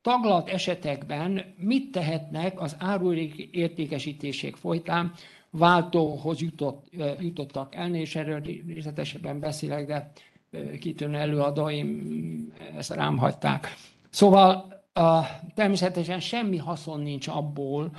taglat 0.02 0.50
esetekben 0.50 1.54
mit 1.58 1.92
tehetnek 1.92 2.62
az 2.62 2.76
áruértékesítések 2.80 4.56
folytán 4.56 5.14
váltóhoz 5.50 6.42
jutott, 6.42 6.86
jutottak 7.20 7.76
el, 7.76 7.96
és 7.96 8.16
erről 8.16 8.42
részletesebben 8.68 9.40
beszélek, 9.40 9.86
de 9.88 10.12
kitűnő 10.80 11.18
előadóim 11.18 12.04
ezt 12.78 12.92
rám 12.92 13.18
hagyták. 13.18 13.74
Szóval 14.10 14.82
a, 14.94 15.22
természetesen 15.54 16.20
semmi 16.20 16.58
haszon 16.58 17.00
nincs 17.00 17.28
abból, 17.28 17.92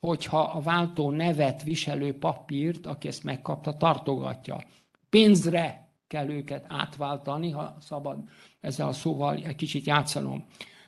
hogyha 0.00 0.40
a 0.40 0.60
váltó 0.60 1.10
nevet 1.10 1.62
viselő 1.62 2.18
papírt, 2.18 2.86
aki 2.86 3.08
ezt 3.08 3.24
megkapta, 3.24 3.76
tartogatja. 3.76 4.60
Pénzre 5.10 5.88
kell 6.06 6.28
őket 6.28 6.64
átváltani, 6.68 7.50
ha 7.50 7.76
szabad 7.80 8.18
ezzel 8.60 8.88
a 8.88 8.92
szóval 8.92 9.34
egy 9.34 9.56
kicsit 9.56 9.86
játszanom. 9.86 10.44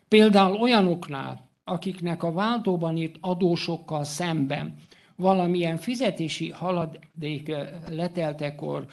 Például 0.08 0.56
olyanoknál, 0.56 1.48
akiknek 1.64 2.22
a 2.22 2.32
váltóban 2.32 2.96
írt 2.96 3.16
adósokkal 3.20 4.04
szemben 4.04 4.74
valamilyen 5.16 5.76
fizetési 5.76 6.50
haladék 6.50 7.56
leteltekor 7.88 8.86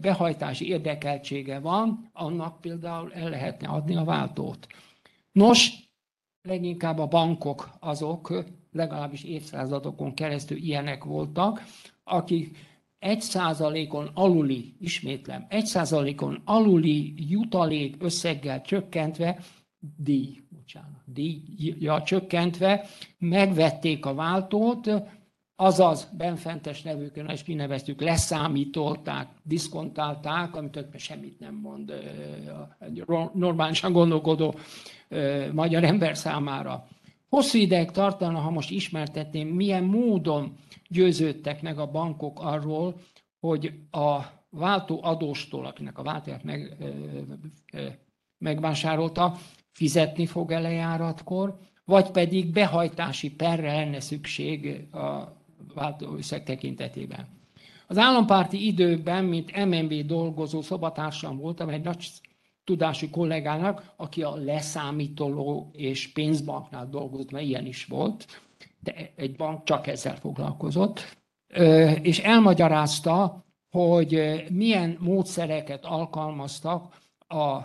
behajtási 0.00 0.68
érdekeltsége 0.68 1.58
van, 1.58 2.10
annak 2.12 2.60
például 2.60 3.12
el 3.12 3.30
lehetne 3.30 3.68
adni 3.68 3.96
a 3.96 4.04
váltót. 4.04 4.66
Nos, 5.32 5.72
leginkább 6.42 6.98
a 6.98 7.06
bankok 7.06 7.70
azok, 7.80 8.44
legalábbis 8.72 9.24
évszázadokon 9.24 10.14
keresztül 10.14 10.56
ilyenek 10.56 11.04
voltak, 11.04 11.62
akik 12.04 12.58
egy 12.98 13.20
százalékon 13.20 14.10
aluli, 14.14 14.74
ismétlem, 14.80 15.46
egy 15.48 15.66
százalékon 15.66 16.40
aluli 16.44 17.14
jutalék 17.30 17.96
összeggel 17.98 18.62
csökkentve, 18.62 19.38
díj, 19.96 20.40
bocsánat, 20.48 21.02
díjja 21.04 22.02
csökkentve, 22.02 22.86
megvették 23.18 24.06
a 24.06 24.14
váltót, 24.14 24.90
azaz 25.56 26.08
benfentes 26.16 26.82
nevőkön, 26.82 27.26
és 27.26 27.44
mi 27.44 27.54
neveztük, 27.54 28.00
leszámítolták, 28.00 29.28
diszkontálták, 29.42 30.56
amit 30.56 30.86
semmit 30.96 31.40
nem 31.40 31.54
mond 31.54 31.92
egy 32.78 33.04
normálisan 33.32 33.92
gondolkodó 33.92 34.54
magyar 35.52 35.84
ember 35.84 36.16
számára. 36.16 36.86
Hosszú 37.28 37.58
ideig 37.58 37.90
tartana, 37.90 38.38
ha 38.38 38.50
most 38.50 38.70
ismertetném, 38.70 39.48
milyen 39.48 39.84
módon 39.84 40.56
győződtek 40.88 41.62
meg 41.62 41.78
a 41.78 41.90
bankok 41.90 42.40
arról, 42.40 43.00
hogy 43.40 43.72
a 43.90 44.20
váltó 44.50 45.00
adóstól, 45.02 45.66
akinek 45.66 45.98
a 45.98 46.02
váltóját 46.02 46.44
meg, 46.44 46.76
megvásárolta, 48.38 49.36
fizetni 49.72 50.26
fog 50.26 50.50
elejáratkor, 50.50 51.58
vagy 51.84 52.10
pedig 52.10 52.52
behajtási 52.52 53.30
perre 53.30 53.74
lenne 53.74 54.00
szükség 54.00 54.86
a 54.94 55.35
váltóösszeg 55.74 56.44
tekintetében. 56.44 57.28
Az 57.86 57.98
állampárti 57.98 58.66
időben, 58.66 59.24
mint 59.24 59.64
MNB 59.64 59.94
dolgozó 60.06 60.62
szobatársam 60.62 61.38
voltam, 61.38 61.68
egy 61.68 61.84
nagy 61.84 62.10
tudású 62.64 63.10
kollégának, 63.10 63.92
aki 63.96 64.22
a 64.22 64.34
leszámítoló 64.34 65.70
és 65.72 66.12
pénzbanknál 66.12 66.88
dolgozott, 66.88 67.30
mert 67.30 67.44
ilyen 67.44 67.66
is 67.66 67.84
volt, 67.84 68.42
de 68.80 69.12
egy 69.16 69.36
bank 69.36 69.64
csak 69.64 69.86
ezzel 69.86 70.16
foglalkozott, 70.16 71.16
és 72.02 72.18
elmagyarázta, 72.18 73.44
hogy 73.70 74.44
milyen 74.50 74.96
módszereket 75.00 75.84
alkalmaztak 75.84 76.96
a 77.28 77.58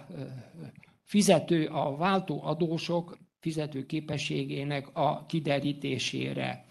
fizető, 1.04 1.66
a 1.66 1.96
váltó 1.96 2.42
adósok 2.44 3.18
fizető 3.40 3.86
képességének 3.86 4.90
a 4.94 5.26
kiderítésére. 5.26 6.66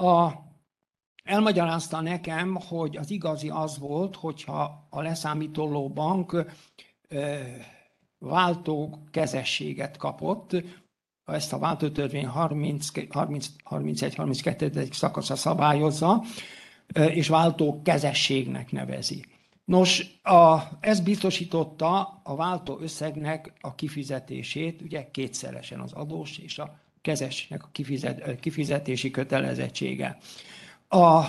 A, 0.00 0.32
elmagyarázta 1.24 2.00
nekem, 2.00 2.54
hogy 2.54 2.96
az 2.96 3.10
igazi 3.10 3.48
az 3.48 3.78
volt, 3.78 4.16
hogyha 4.16 4.86
a 4.90 5.02
leszámítoló 5.02 5.88
bank 5.88 6.44
váltó 8.18 9.06
kezességet 9.10 9.96
kapott, 9.96 10.50
ezt 11.24 11.52
a 11.52 11.58
váltótörvény 11.58 12.28
31-32. 12.34 14.92
szakasza 14.92 15.36
szabályozza, 15.36 16.22
és 16.94 17.28
váltó 17.28 17.82
kezességnek 17.82 18.72
nevezi. 18.72 19.24
Nos, 19.64 20.20
a, 20.22 20.58
ez 20.80 21.00
biztosította 21.00 22.20
a 22.22 22.36
váltó 22.36 22.78
összegnek 22.80 23.52
a 23.60 23.74
kifizetését, 23.74 24.82
ugye 24.82 25.10
kétszeresen 25.10 25.80
az 25.80 25.92
adós 25.92 26.38
és 26.38 26.58
a 26.58 26.78
kezesnek 27.00 27.64
a 27.64 27.68
kifizet, 27.72 28.40
kifizetési 28.40 29.10
kötelezettsége. 29.10 30.18
A 30.88 31.24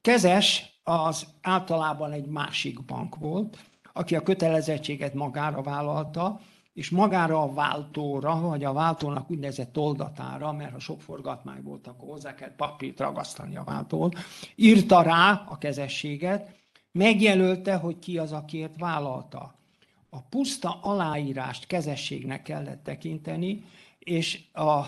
kezes 0.00 0.80
az 0.82 1.26
általában 1.42 2.12
egy 2.12 2.26
másik 2.26 2.84
bank 2.84 3.16
volt, 3.16 3.58
aki 3.92 4.16
a 4.16 4.22
kötelezettséget 4.22 5.14
magára 5.14 5.62
vállalta, 5.62 6.40
és 6.72 6.90
magára 6.90 7.42
a 7.42 7.52
váltóra, 7.52 8.40
vagy 8.40 8.64
a 8.64 8.72
váltónak 8.72 9.30
úgynevezett 9.30 9.78
oldatára, 9.78 10.52
mert 10.52 10.72
ha 10.72 10.78
sok 10.78 11.00
forgatmány 11.00 11.62
volt, 11.62 11.86
akkor 11.86 12.08
hozzá 12.08 12.34
kell 12.34 12.54
papírt 12.56 13.00
ragasztani 13.00 13.56
a 13.56 13.64
váltót, 13.64 14.18
írta 14.54 15.02
rá 15.02 15.44
a 15.48 15.58
kezességet, 15.58 16.60
megjelölte, 16.92 17.74
hogy 17.74 17.98
ki 17.98 18.18
az, 18.18 18.32
akiért 18.32 18.78
vállalta. 18.78 19.54
A 20.10 20.20
puszta 20.20 20.78
aláírást 20.82 21.66
kezességnek 21.66 22.42
kellett 22.42 22.82
tekinteni, 22.82 23.64
és 24.04 24.40
a 24.52 24.80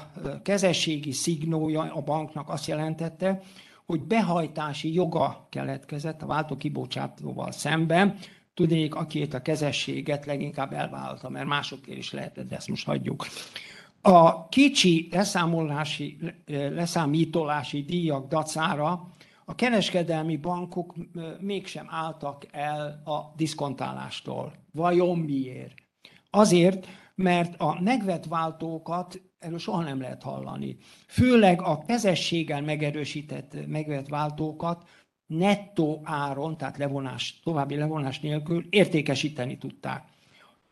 kezességi 0.43 1.13
szignója 1.13 1.81
a 1.81 2.01
banknak 2.01 2.49
azt 2.49 2.67
jelentette, 2.67 3.41
hogy 3.87 4.03
behajtási 4.03 4.93
joga 4.95 5.47
keletkezett 5.51 6.23
a 6.23 6.27
váltó 6.27 6.57
kibocsátóval 6.57 7.53
szemben, 7.53 8.19
Tudnék, 8.55 8.95
akiért 8.95 9.35
a 9.35 9.43
kezességet 9.43 10.27
leginkább 10.27 10.73
elvállalta, 10.73 11.29
mert 11.29 11.47
másokért 11.47 11.99
is 11.99 12.13
lehetett, 12.13 12.49
de 12.49 12.57
ezt 12.57 12.69
most 12.69 12.87
hagyjuk. 12.87 13.27
A 14.01 14.49
kicsi 14.49 15.09
leszámolási, 15.11 16.19
leszámítolási 16.47 17.83
díjak 17.83 18.29
dacára 18.29 19.09
a 19.45 19.55
kereskedelmi 19.55 20.37
bankok 20.37 20.95
mégsem 21.41 21.87
álltak 21.91 22.47
el 22.51 23.03
a 23.05 23.33
diszkontálástól. 23.37 24.53
Vajon 24.73 25.19
miért? 25.19 25.75
Azért, 26.31 26.87
mert 27.15 27.61
a 27.61 27.81
megvett 27.81 28.25
váltókat 28.25 29.21
erről 29.39 29.59
soha 29.59 29.83
nem 29.83 30.01
lehet 30.01 30.23
hallani. 30.23 30.77
Főleg 31.07 31.63
a 31.63 31.79
kezességgel 31.79 32.63
megerősített 32.63 33.67
megvett 33.67 34.09
váltókat 34.09 34.89
nettó 35.27 36.01
áron, 36.05 36.57
tehát 36.57 36.77
levonás, 36.77 37.41
további 37.43 37.77
levonás 37.77 38.21
nélkül 38.21 38.67
értékesíteni 38.71 39.59
tudták. 39.59 40.05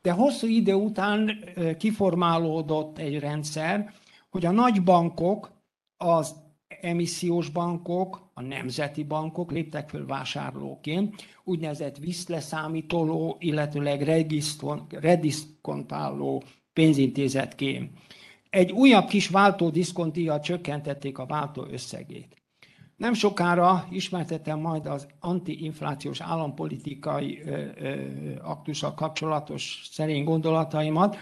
De 0.03 0.12
hosszú 0.12 0.47
idő 0.47 0.74
után 0.74 1.45
kiformálódott 1.78 2.99
egy 2.99 3.18
rendszer, 3.18 3.93
hogy 4.30 4.47
a 4.47 4.51
nagy 4.51 4.82
bankok, 4.82 5.53
az 5.97 6.34
emissziós 6.80 7.48
bankok, 7.48 8.30
a 8.34 8.42
nemzeti 8.42 9.02
bankok 9.04 9.50
léptek 9.52 9.88
föl 9.88 10.06
vásárlóként, 10.06 11.14
úgynevezett 11.44 11.96
visszleszámítoló, 11.96 13.36
illetőleg 13.38 14.02
rediszkontáló 14.90 16.42
pénzintézetként. 16.72 17.90
Egy 18.50 18.72
újabb 18.72 19.08
kis 19.08 19.28
váltó 19.28 19.70
diszkontdíjat 19.70 20.42
csökkentették 20.42 21.18
a 21.18 21.26
váltó 21.26 21.66
összegét. 21.70 22.36
Nem 22.96 23.14
sokára 23.14 23.86
ismertetem 23.90 24.58
majd 24.60 24.86
az 24.86 25.06
antiinflációs 25.20 26.20
állampolitikai 26.20 27.42
aktussal 28.42 28.94
kapcsolatos 28.94 29.88
szerény 29.90 30.24
gondolataimat. 30.24 31.16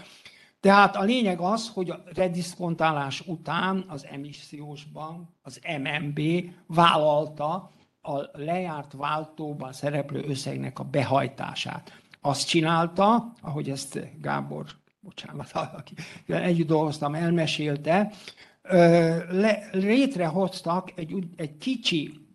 Tehát 0.61 0.95
a 0.95 1.03
lényeg 1.03 1.39
az, 1.39 1.69
hogy 1.69 1.89
a 1.89 2.03
rediszkontálás 2.13 3.21
után 3.25 3.85
az 3.87 4.05
emissziós 4.05 4.83
bank, 4.83 5.29
az 5.41 5.59
MNB 5.79 6.19
vállalta 6.67 7.71
a 8.01 8.19
lejárt 8.33 8.93
váltóban 8.93 9.73
szereplő 9.73 10.23
összegnek 10.27 10.79
a 10.79 10.83
behajtását. 10.83 12.01
Azt 12.21 12.47
csinálta, 12.47 13.33
ahogy 13.41 13.69
ezt 13.69 13.99
Gábor, 14.19 14.65
bocsánat, 14.99 15.51
aki 15.53 15.93
együtt 16.27 16.67
dolgoztam, 16.67 17.15
elmesélte, 17.15 18.11
le, 19.29 19.69
létrehoztak 19.71 20.91
egy, 20.95 21.15
egy 21.35 21.57
kicsi 21.57 22.27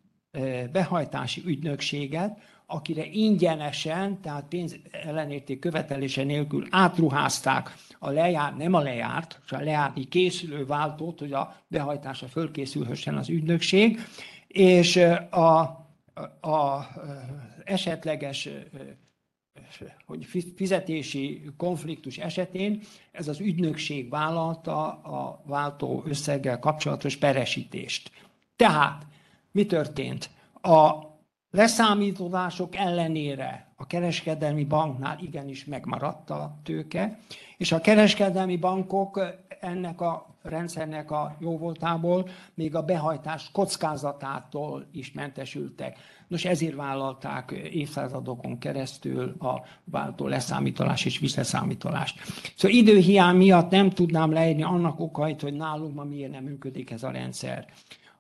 behajtási 0.73 1.43
ügynökséget, 1.45 2.39
akire 2.67 3.05
ingyenesen, 3.07 4.21
tehát 4.21 4.45
pénz 4.49 4.77
ellenérték 4.91 5.59
követelése 5.59 6.23
nélkül 6.23 6.67
átruházták 6.71 7.75
a 7.99 8.11
lejárt, 8.11 8.57
nem 8.57 8.75
a 8.75 8.81
lejárt, 8.81 9.41
csak 9.47 9.61
a 9.61 9.65
lejárni 9.65 10.05
készülő 10.05 10.67
váltót, 10.67 11.19
hogy 11.19 11.33
a 11.33 11.57
behajtása 11.69 12.27
fölkészülhessen 12.27 13.17
az 13.17 13.29
ügynökség, 13.29 14.01
és 14.47 14.97
a, 15.31 15.59
a, 16.41 16.49
a 16.49 16.89
esetleges 17.65 18.49
hogy 20.07 20.27
fizetési 20.57 21.43
konfliktus 21.57 22.19
esetén 22.19 22.81
ez 23.13 23.29
az 23.29 23.41
ügynökség 23.41 24.11
vállalta 24.11 24.87
a 24.89 25.43
váltó 25.47 26.03
összeggel 26.07 26.59
kapcsolatos 26.59 27.17
peresítést. 27.17 28.11
Tehát 28.57 29.07
mi 29.53 29.67
történt? 29.67 30.31
A 30.63 31.05
leszámítások 31.57 32.77
ellenére 32.77 33.67
a 33.77 33.87
kereskedelmi 33.87 34.65
banknál 34.65 35.19
igenis 35.21 35.65
megmaradt 35.65 36.31
a 36.31 36.57
tőke, 36.65 37.19
és 37.57 37.73
a 37.73 37.81
kereskedelmi 37.81 38.57
bankok 38.57 39.21
ennek 39.61 40.01
a 40.01 40.27
rendszernek 40.43 41.11
a 41.11 41.37
jóvoltából 41.39 42.29
még 42.55 42.75
a 42.75 42.83
behajtás 42.83 43.51
kockázatától 43.53 44.87
is 44.93 45.13
mentesültek. 45.13 45.99
Nos, 46.29 46.45
ezért 46.45 46.75
vállalták 46.75 47.51
évszázadokon 47.73 48.59
keresztül 48.59 49.35
a 49.39 49.63
váltó 49.85 50.27
leszámítolás 50.27 51.05
és 51.05 51.19
visszaszámítolást. 51.19 52.21
Szóval 52.57 52.77
időhiány 52.77 53.37
miatt 53.37 53.71
nem 53.71 53.91
tudnám 53.91 54.33
leírni 54.33 54.63
annak 54.63 55.01
okait, 55.01 55.41
hogy 55.41 55.55
nálunk 55.55 55.95
ma 55.95 56.05
miért 56.05 56.31
nem 56.31 56.45
működik 56.45 56.91
ez 56.91 57.03
a 57.03 57.11
rendszer. 57.11 57.67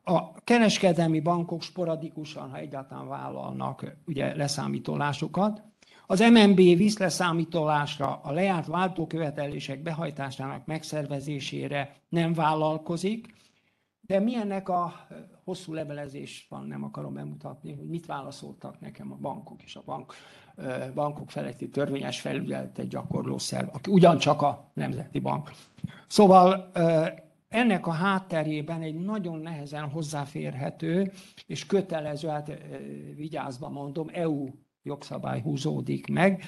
A 0.08 0.32
kereskedelmi 0.44 1.20
bankok 1.20 1.62
sporadikusan, 1.62 2.50
ha 2.50 2.56
egyáltalán 2.56 3.08
vállalnak 3.08 3.96
ugye 4.06 4.36
leszámítolásokat, 4.36 5.62
az 6.06 6.20
MNB 6.20 6.56
visszleszámítolásra, 6.56 8.20
a 8.22 8.32
lejárt 8.32 8.66
váltókövetelések 8.66 9.82
behajtásának 9.82 10.66
megszervezésére 10.66 11.96
nem 12.08 12.32
vállalkozik, 12.32 13.34
de 14.00 14.20
milyennek 14.20 14.68
a 14.68 14.94
hosszú 15.44 15.72
levelezés 15.72 16.46
van, 16.48 16.66
nem 16.66 16.84
akarom 16.84 17.14
bemutatni, 17.14 17.74
hogy 17.74 17.88
mit 17.88 18.06
válaszoltak 18.06 18.80
nekem 18.80 19.12
a 19.12 19.16
bankok 19.16 19.62
és 19.62 19.76
a 19.76 19.82
bank, 19.84 20.14
bankok 20.94 21.30
feletti 21.30 21.68
törvényes 21.68 22.20
felügyeletet 22.20 22.88
gyakorló 22.88 23.38
szerv, 23.38 23.68
aki 23.72 23.90
ugyancsak 23.90 24.42
a 24.42 24.70
Nemzeti 24.74 25.20
Bank. 25.20 25.50
Szóval 26.06 26.70
ennek 27.48 27.86
a 27.86 27.90
hátterében 27.90 28.82
egy 28.82 28.94
nagyon 28.94 29.38
nehezen 29.38 29.90
hozzáférhető 29.90 31.12
és 31.46 31.66
kötelező, 31.66 32.28
hát 32.28 32.58
vigyázva 33.16 33.68
mondom, 33.68 34.08
EU 34.12 34.48
jogszabály 34.82 35.40
húzódik 35.40 36.06
meg, 36.06 36.42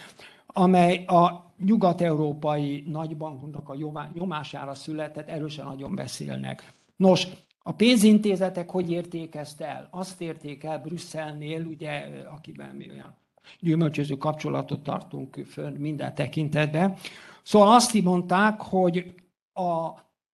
amely 0.46 1.04
a 1.04 1.52
nyugat-európai 1.64 2.84
nagybankoknak 2.86 3.68
a 3.68 3.76
nyomására 4.14 4.74
született, 4.74 5.28
erősen 5.28 5.66
nagyon 5.66 5.94
beszélnek. 5.94 6.72
Nos, 6.96 7.26
a 7.62 7.72
pénzintézetek 7.72 8.70
hogy 8.70 8.90
értékezte 8.90 9.66
el? 9.66 9.88
Azt 9.90 10.20
érték 10.20 10.64
el 10.64 10.78
Brüsszelnél, 10.78 11.64
ugye, 11.64 12.08
akiben 12.34 12.74
mi 12.74 12.90
olyan 12.90 13.16
gyümölcsöző 13.60 14.16
kapcsolatot 14.16 14.82
tartunk 14.82 15.44
fönn 15.46 15.76
minden 15.76 16.14
tekintetben. 16.14 16.96
Szóval 17.42 17.74
azt 17.74 18.02
mondták, 18.02 18.60
hogy 18.60 19.14
a 19.52 19.90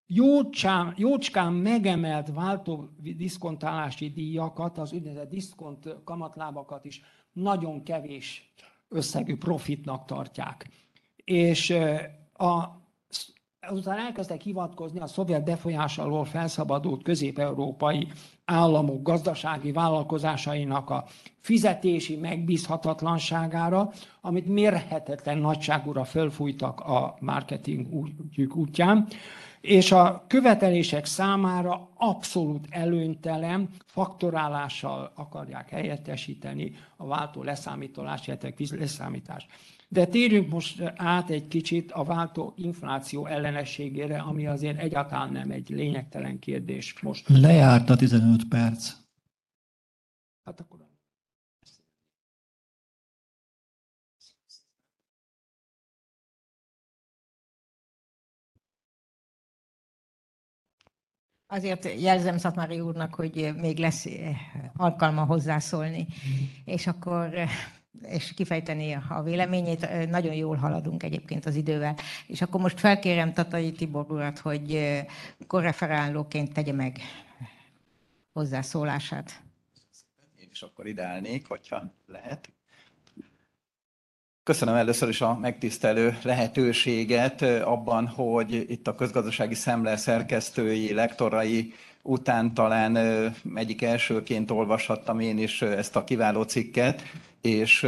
jócsán, 0.07 0.95
jócskán 0.97 1.53
megemelt 1.53 2.33
váltó 2.35 2.89
diszkontálási 3.17 4.11
díjakat, 4.11 4.79
az 4.79 4.93
úgynevezett 4.93 5.31
diszkont 5.31 5.97
kamatlábakat 6.05 6.85
is 6.85 7.03
nagyon 7.33 7.83
kevés 7.83 8.55
összegű 8.89 9.37
profitnak 9.37 10.05
tartják. 10.05 10.69
És 11.25 11.71
a, 12.33 12.83
azután 13.61 13.99
elkezdtek 13.99 14.41
hivatkozni 14.41 15.01
a 15.01 15.07
szovjet 15.07 15.45
befolyás 15.45 15.99
alól 15.99 16.25
felszabadult 16.25 17.03
közép-európai 17.03 18.09
államok 18.45 19.03
gazdasági 19.03 19.73
vállalkozásainak 19.73 20.91
a 20.91 21.05
fizetési 21.41 22.17
megbízhatatlanságára, 22.17 23.91
amit 24.21 24.47
mérhetetlen 24.47 25.39
nagyságúra 25.39 26.05
fölfújtak 26.05 26.81
a 26.81 27.17
marketing 27.21 27.87
útján 28.55 29.09
és 29.65 29.93
a 29.93 30.25
követelések 30.29 31.05
számára 31.05 31.89
abszolút 31.95 32.67
előnytelen 32.71 33.69
faktorálással 33.87 35.13
akarják 35.15 35.69
helyettesíteni 35.69 36.73
a 36.97 37.07
váltó 37.07 37.43
leszámítolás, 37.43 38.27
illetve 38.27 38.53
leszámítást. 38.71 39.47
De 39.89 40.07
térjünk 40.07 40.51
most 40.51 40.93
át 40.97 41.31
egy 41.31 41.49
kicsit 41.49 41.93
a 41.93 42.05
váltó 42.05 42.55
infláció 42.57 43.27
ellenességére, 43.27 44.19
ami 44.19 44.47
azért 44.47 44.79
egyáltalán 44.79 45.33
nem 45.33 45.51
egy 45.51 45.69
lényegtelen 45.69 46.39
kérdés 46.39 47.01
most. 47.03 47.29
Lejárt 47.29 47.91
a 47.91 47.97
15 47.97 48.49
perc. 48.49 48.93
Hát 50.45 50.61
akkor 50.61 50.84
Azért 61.55 62.01
jelzem 62.01 62.39
Szatmári 62.39 62.81
úrnak, 62.81 63.15
hogy 63.15 63.55
még 63.57 63.79
lesz 63.79 64.07
eh, 64.07 64.37
alkalma 64.77 65.25
hozzászólni, 65.25 66.07
és 66.65 66.87
akkor 66.87 67.35
eh, 67.35 67.51
és 68.03 68.35
kifejteni 68.35 68.93
a 69.09 69.23
véleményét. 69.23 69.83
Eh, 69.83 70.07
nagyon 70.07 70.35
jól 70.35 70.57
haladunk 70.57 71.03
egyébként 71.03 71.47
az 71.47 71.55
idővel. 71.55 71.97
És 72.27 72.43
akkor 72.43 72.61
most 72.61 72.81
felkérem 72.81 73.33
Tatai 73.33 73.73
Tibor 73.73 74.07
urat, 74.09 74.39
hogy 74.39 75.01
korreferálóként 75.47 76.53
tegye 76.53 76.73
meg 76.73 76.99
hozzászólását. 78.33 79.43
Én 80.41 80.49
is 80.51 80.63
akkor 80.63 80.87
ideálnék, 80.87 81.47
hogyha 81.47 81.93
lehet. 82.07 82.54
Köszönöm 84.45 84.75
először 84.75 85.09
is 85.09 85.21
a 85.21 85.39
megtisztelő 85.41 86.19
lehetőséget 86.23 87.43
abban, 87.43 88.07
hogy 88.07 88.65
itt 88.69 88.89
a 88.89 88.95
közgazdasági 88.95 89.55
szemle 89.55 89.97
szerkesztői, 89.97 90.93
lektorai 90.93 91.73
után 92.03 92.55
talán 92.55 92.97
egyik 93.55 93.83
elsőként 93.83 94.51
olvashattam 94.51 95.21
én 95.21 95.39
is 95.39 95.63
ezt 95.63 95.97
a 95.97 96.05
kiváló 96.05 96.43
cikket, 96.43 97.03
és 97.41 97.87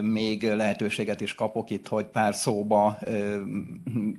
még 0.00 0.42
lehetőséget 0.42 1.20
is 1.20 1.34
kapok 1.34 1.70
itt, 1.70 1.88
hogy 1.88 2.04
pár 2.04 2.34
szóba 2.34 2.98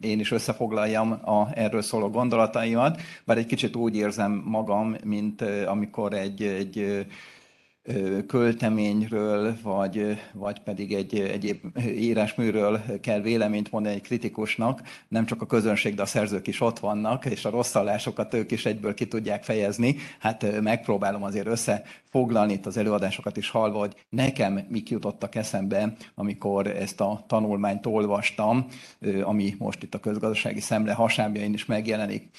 én 0.01 0.19
is 0.19 0.31
összefoglaljam 0.31 1.11
a 1.11 1.47
erről 1.53 1.81
szóló 1.81 2.09
gondolataimat, 2.09 3.01
bár 3.25 3.37
egy 3.37 3.45
kicsit 3.45 3.75
úgy 3.75 3.95
érzem 3.95 4.41
magam, 4.45 4.95
mint 5.03 5.41
amikor 5.65 6.13
egy, 6.13 6.41
egy 6.43 7.05
költeményről, 8.27 9.55
vagy, 9.61 10.19
vagy 10.33 10.59
pedig 10.59 10.93
egy 10.93 11.19
egyéb 11.19 11.57
írásműről 11.87 12.81
kell 13.01 13.21
véleményt 13.21 13.71
mondani 13.71 13.95
egy 13.95 14.01
kritikusnak, 14.01 14.81
nem 15.07 15.25
csak 15.25 15.41
a 15.41 15.45
közönség, 15.45 15.95
de 15.95 16.01
a 16.01 16.05
szerzők 16.05 16.47
is 16.47 16.61
ott 16.61 16.79
vannak, 16.79 17.25
és 17.25 17.45
a 17.45 17.49
rosszallásokat 17.49 18.33
ők 18.33 18.51
is 18.51 18.65
egyből 18.65 18.93
ki 18.93 19.07
tudják 19.07 19.43
fejezni. 19.43 19.95
Hát 20.19 20.61
megpróbálom 20.61 21.23
azért 21.23 21.47
összefoglalni 21.47 22.53
itt 22.53 22.65
az 22.65 22.77
előadásokat 22.77 23.37
is 23.37 23.49
hallva, 23.49 23.79
hogy 23.79 23.95
nekem 24.09 24.65
mik 24.69 24.89
jutottak 24.89 25.35
eszembe, 25.35 25.95
amikor 26.15 26.67
ezt 26.67 27.01
a 27.01 27.23
tanulmányt 27.27 27.85
olvastam, 27.85 28.65
ami 29.23 29.55
most 29.57 29.83
itt 29.83 29.95
a 29.95 29.99
közgazdasági 29.99 30.61
szemle 30.61 30.93
hasábjain 30.93 31.53
is 31.53 31.65
megjelenik. 31.65 32.29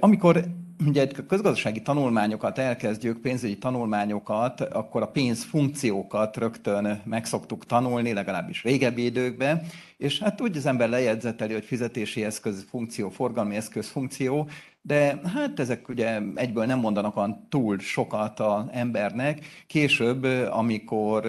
Amikor 0.00 0.44
ugye 0.86 1.06
közgazdasági 1.06 1.82
tanulmányokat 1.82 2.58
elkezdjük, 2.58 3.20
pénzügyi 3.20 3.58
tanulmányokat, 3.58 4.60
akkor 4.60 5.02
a 5.02 5.06
pénzfunkciókat 5.06 6.36
rögtön 6.36 7.00
meg 7.04 7.24
szoktuk 7.24 7.66
tanulni, 7.66 8.12
legalábbis 8.12 8.62
régebbi 8.62 9.04
időkben, 9.04 9.62
és 9.96 10.18
hát 10.18 10.40
úgy 10.40 10.56
az 10.56 10.66
ember 10.66 10.88
lejegyzeteli, 10.88 11.52
hogy 11.52 11.64
fizetési 11.64 12.24
eszköz 12.24 12.66
funkció, 12.68 13.08
forgalmi 13.10 13.56
eszköz 13.56 13.88
funkció, 13.88 14.48
de 14.86 15.20
hát 15.34 15.60
ezek 15.60 15.88
ugye 15.88 16.20
egyből 16.34 16.64
nem 16.64 16.78
mondanak 16.78 17.16
olyan 17.16 17.46
túl 17.48 17.78
sokat 17.78 18.40
az 18.40 18.64
embernek. 18.70 19.46
Később, 19.66 20.24
amikor 20.50 21.26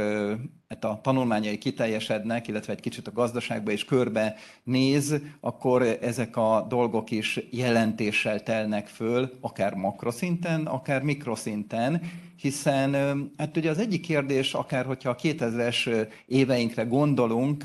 hát 0.69 0.83
a 0.83 0.99
tanulmányai 1.03 1.57
kiteljesednek, 1.57 2.47
illetve 2.47 2.73
egy 2.73 2.79
kicsit 2.79 3.07
a 3.07 3.11
gazdaságba 3.11 3.71
is 3.71 3.85
körbe 3.85 4.35
néz, 4.63 5.15
akkor 5.39 5.81
ezek 6.01 6.37
a 6.37 6.65
dolgok 6.69 7.11
is 7.11 7.39
jelentéssel 7.51 8.43
telnek 8.43 8.87
föl, 8.87 9.37
akár 9.41 9.73
makroszinten, 9.73 10.65
akár 10.65 11.01
mikroszinten, 11.01 12.01
hiszen 12.41 12.93
hát 13.37 13.57
ugye 13.57 13.69
az 13.69 13.79
egyik 13.79 14.01
kérdés, 14.01 14.53
akár 14.53 14.85
hogyha 14.85 15.09
a 15.09 15.15
2000-es 15.15 16.07
éveinkre 16.25 16.83
gondolunk, 16.83 17.63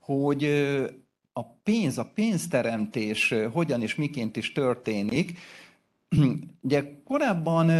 hogy 0.00 0.44
a 1.32 1.44
pénz, 1.62 1.98
a 1.98 2.10
pénzteremtés 2.14 3.34
hogyan 3.52 3.82
és 3.82 3.94
miként 3.94 4.36
is 4.36 4.52
történik, 4.52 5.38
Ugye 6.62 6.84
korábban 7.04 7.70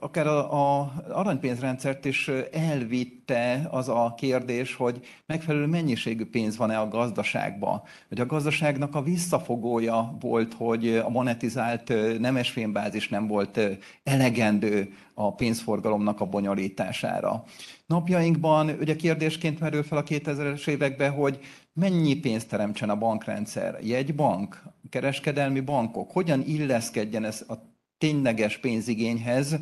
akár 0.00 0.26
a, 0.26 0.80
a 0.80 0.92
aranypénzrendszert 1.08 2.04
is 2.04 2.30
elvitte 2.52 3.68
az 3.70 3.88
a 3.88 4.14
kérdés, 4.16 4.74
hogy 4.74 5.00
megfelelő 5.26 5.66
mennyiségű 5.66 6.24
pénz 6.24 6.56
van-e 6.56 6.78
a 6.78 6.88
gazdaságban. 6.88 7.82
Hogy 8.08 8.20
a 8.20 8.26
gazdaságnak 8.26 8.94
a 8.94 9.02
visszafogója 9.02 10.16
volt, 10.20 10.54
hogy 10.54 10.96
a 10.96 11.08
monetizált 11.08 11.92
nemesfénbázis 12.18 13.08
nem 13.08 13.26
volt 13.26 13.60
elegendő 14.02 14.92
a 15.14 15.34
pénzforgalomnak 15.34 16.20
a 16.20 16.26
bonyolítására. 16.26 17.44
Napjainkban 17.86 18.68
ugye 18.80 18.96
kérdésként 18.96 19.60
merül 19.60 19.82
fel 19.82 19.98
a 19.98 20.02
2000-es 20.02 20.66
években, 20.66 21.12
hogy 21.12 21.38
mennyi 21.72 22.14
pénzt 22.14 22.48
teremtsen 22.48 22.90
a 22.90 22.96
bankrendszer, 22.96 23.78
jegybank, 23.82 24.62
kereskedelmi 24.88 25.60
bankok, 25.60 26.10
hogyan 26.10 26.42
illeszkedjen 26.46 27.24
ez 27.24 27.44
a 27.48 27.54
tényleges 27.98 28.58
pénzigényhez, 28.58 29.56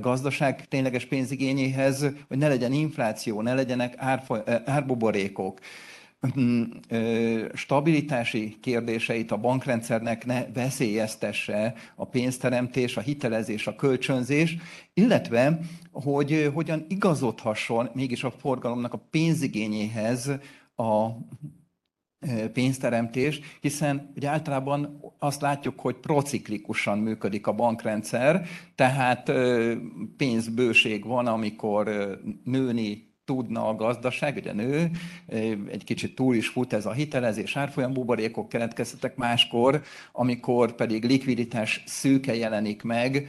gazdaság 0.00 0.68
tényleges 0.68 1.06
pénzigényéhez, 1.06 2.06
hogy 2.28 2.38
ne 2.38 2.48
legyen 2.48 2.72
infláció, 2.72 3.40
ne 3.40 3.54
legyenek 3.54 3.94
árbuborékok? 4.64 5.60
Mm, 6.38 6.62
stabilitási 7.54 8.56
kérdéseit 8.60 9.30
a 9.30 9.36
bankrendszernek 9.36 10.26
ne 10.26 10.46
veszélyeztesse 10.54 11.74
a 11.94 12.04
pénzteremtés, 12.06 12.96
a 12.96 13.00
hitelezés, 13.00 13.66
a 13.66 13.76
kölcsönzés, 13.76 14.56
illetve 14.94 15.58
hogy 15.92 16.50
hogyan 16.54 16.84
igazodhasson 16.88 17.88
mégis 17.92 18.24
a 18.24 18.30
forgalomnak 18.30 18.92
a 18.92 19.06
pénzigényéhez 19.10 20.30
a 20.76 21.08
pénzteremtés, 22.52 23.40
hiszen 23.60 24.12
ugye 24.16 24.28
általában 24.28 25.00
azt 25.18 25.40
látjuk, 25.40 25.80
hogy 25.80 25.94
prociklikusan 25.94 26.98
működik 26.98 27.46
a 27.46 27.52
bankrendszer, 27.52 28.46
tehát 28.74 29.32
pénzbőség 30.16 31.04
van, 31.04 31.26
amikor 31.26 31.90
nőni 32.44 33.12
tudna 33.24 33.68
a 33.68 33.74
gazdaság, 33.74 34.36
ugye 34.36 34.52
nő, 34.52 34.90
egy 35.68 35.84
kicsit 35.84 36.14
túl 36.14 36.34
is 36.34 36.48
fut 36.48 36.72
ez 36.72 36.86
a 36.86 36.92
hitelezés, 36.92 37.56
árfolyam 37.56 37.92
buborékok 37.92 38.48
keletkeztek 38.48 39.16
máskor, 39.16 39.82
amikor 40.12 40.74
pedig 40.74 41.04
likviditás 41.04 41.82
szűke 41.86 42.34
jelenik 42.34 42.82
meg, 42.82 43.28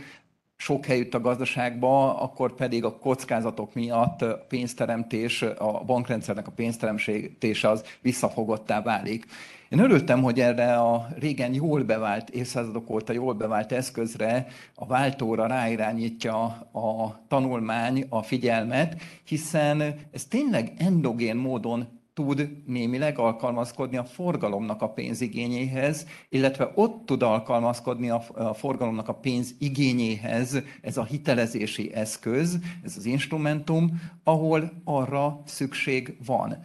sok 0.58 0.86
helyütt 0.86 1.14
a 1.14 1.22
gazdaságba, 1.22 2.20
akkor 2.20 2.56
pedig 2.56 2.84
a 2.84 2.98
kockázatok 2.98 3.74
miatt 3.74 4.22
a 4.22 4.46
pénzteremtés, 4.48 5.42
a 5.42 5.84
bankrendszernek 5.86 6.48
a 6.48 6.52
pénzteremtése 6.52 7.70
az 7.70 7.84
visszafogottá 8.02 8.82
válik. 8.82 9.26
Én 9.70 9.80
örültem, 9.80 10.22
hogy 10.22 10.40
erre 10.40 10.76
a 10.76 11.08
régen 11.20 11.54
jól 11.54 11.84
bevált, 11.84 12.30
évszázadok 12.30 12.90
óta 12.90 13.14
jól 13.14 13.34
bevált 13.34 13.72
eszközre, 13.72 14.48
a 14.76 14.86
váltóra 14.86 15.48
ráirányítja 15.48 16.44
a 16.72 17.20
tanulmány 17.28 18.06
a 18.10 18.22
figyelmet, 18.22 19.02
hiszen 19.24 19.82
ez 20.12 20.26
tényleg 20.26 20.74
endogén 20.78 21.36
módon 21.36 21.88
tud 22.16 22.50
némileg 22.66 23.20
alkalmazkodni 23.20 23.98
a 23.98 24.04
forgalomnak 24.04 24.82
a 24.82 24.90
pénzigényéhez, 24.90 26.08
illetve 26.30 26.72
ott 26.76 27.06
tud 27.06 27.22
alkalmazkodni 27.24 28.10
a, 28.10 28.54
forgalomnak 28.54 29.08
a 29.08 29.14
pénzigényéhez 29.14 30.58
ez 30.82 30.98
a 30.98 31.04
hitelezési 31.04 31.94
eszköz, 31.94 32.60
ez 32.84 32.94
az 32.98 33.06
instrumentum, 33.06 34.02
ahol 34.24 34.72
arra 34.84 35.42
szükség 35.46 36.18
van. 36.26 36.58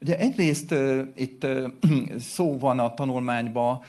Ugye 0.00 0.18
egyrészt 0.18 0.74
itt 1.14 1.46
szó 2.34 2.58
van 2.58 2.78
a 2.78 2.94
tanulmányban 2.94 3.80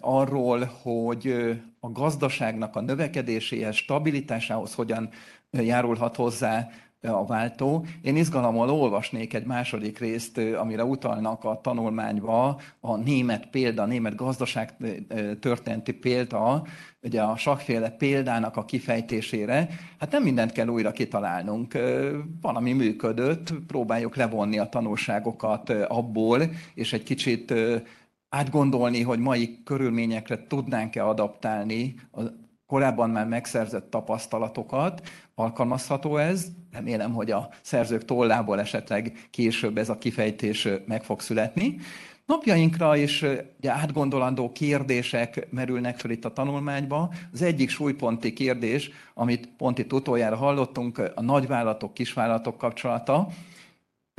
arról, 0.00 0.70
hogy 0.82 1.34
a 1.80 1.90
gazdaságnak 1.90 2.76
a 2.76 2.80
növekedéséhez, 2.80 3.74
stabilitásához 3.74 4.74
hogyan 4.74 5.08
járulhat 5.50 6.16
hozzá 6.16 6.68
a 7.14 7.24
váltó. 7.24 7.86
Én 8.02 8.16
izgalommal 8.16 8.70
olvasnék 8.70 9.34
egy 9.34 9.44
második 9.44 9.98
részt, 9.98 10.38
amire 10.38 10.84
utalnak 10.84 11.44
a 11.44 11.60
tanulmányba, 11.62 12.60
a 12.80 12.96
német 12.96 13.50
példa, 13.50 13.82
a 13.82 13.86
német 13.86 14.14
gazdaság 14.14 14.76
történeti 15.40 15.92
példa, 15.92 16.66
ugye 17.02 17.22
a 17.22 17.36
sakféle 17.36 17.90
példának 17.90 18.56
a 18.56 18.64
kifejtésére. 18.64 19.68
Hát 19.98 20.10
nem 20.10 20.22
mindent 20.22 20.52
kell 20.52 20.68
újra 20.68 20.92
kitalálnunk. 20.92 21.72
Van, 22.40 22.56
ami 22.56 22.72
működött, 22.72 23.52
próbáljuk 23.66 24.16
levonni 24.16 24.58
a 24.58 24.68
tanulságokat 24.68 25.70
abból, 25.70 26.42
és 26.74 26.92
egy 26.92 27.02
kicsit 27.02 27.54
átgondolni, 28.28 29.02
hogy 29.02 29.18
mai 29.18 29.62
körülményekre 29.64 30.46
tudnánk-e 30.46 31.06
adaptálni 31.06 31.94
korábban 32.66 33.10
már 33.10 33.26
megszerzett 33.26 33.90
tapasztalatokat, 33.90 35.08
alkalmazható 35.34 36.16
ez. 36.16 36.46
Remélem, 36.72 37.12
hogy 37.12 37.30
a 37.30 37.48
szerzők 37.62 38.04
tollából 38.04 38.60
esetleg 38.60 39.28
később 39.30 39.78
ez 39.78 39.88
a 39.88 39.98
kifejtés 39.98 40.68
meg 40.86 41.04
fog 41.04 41.20
születni. 41.20 41.76
Napjainkra 42.26 42.96
is 42.96 43.22
ugye, 43.58 43.70
átgondolandó 43.70 44.52
kérdések 44.52 45.46
merülnek 45.50 45.98
fel 45.98 46.10
itt 46.10 46.24
a 46.24 46.32
tanulmányba. 46.32 47.12
Az 47.32 47.42
egyik 47.42 47.70
súlyponti 47.70 48.32
kérdés, 48.32 48.90
amit 49.14 49.48
pont 49.56 49.78
itt 49.78 49.92
utoljára 49.92 50.36
hallottunk, 50.36 50.98
a 51.14 51.22
nagyvállalatok, 51.22 51.94
kisvállalatok 51.94 52.58
kapcsolata. 52.58 53.28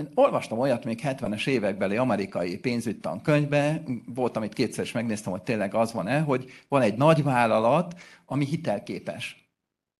Én 0.01 0.11
olvastam 0.13 0.59
olyat 0.59 0.85
még 0.85 0.99
70-es 1.03 1.47
évekbeli 1.47 1.97
amerikai 1.97 2.57
pénzügytan 2.57 3.21
könyvbe, 3.21 3.83
volt, 4.05 4.37
amit 4.37 4.53
kétszer 4.53 4.83
is 4.83 4.91
megnéztem, 4.91 5.31
hogy 5.31 5.41
tényleg 5.41 5.73
az 5.73 5.93
van-e, 5.93 6.19
hogy 6.19 6.51
van 6.67 6.81
egy 6.81 6.97
nagy 6.97 7.23
vállalat, 7.23 8.01
ami 8.25 8.45
hitelképes. 8.45 9.51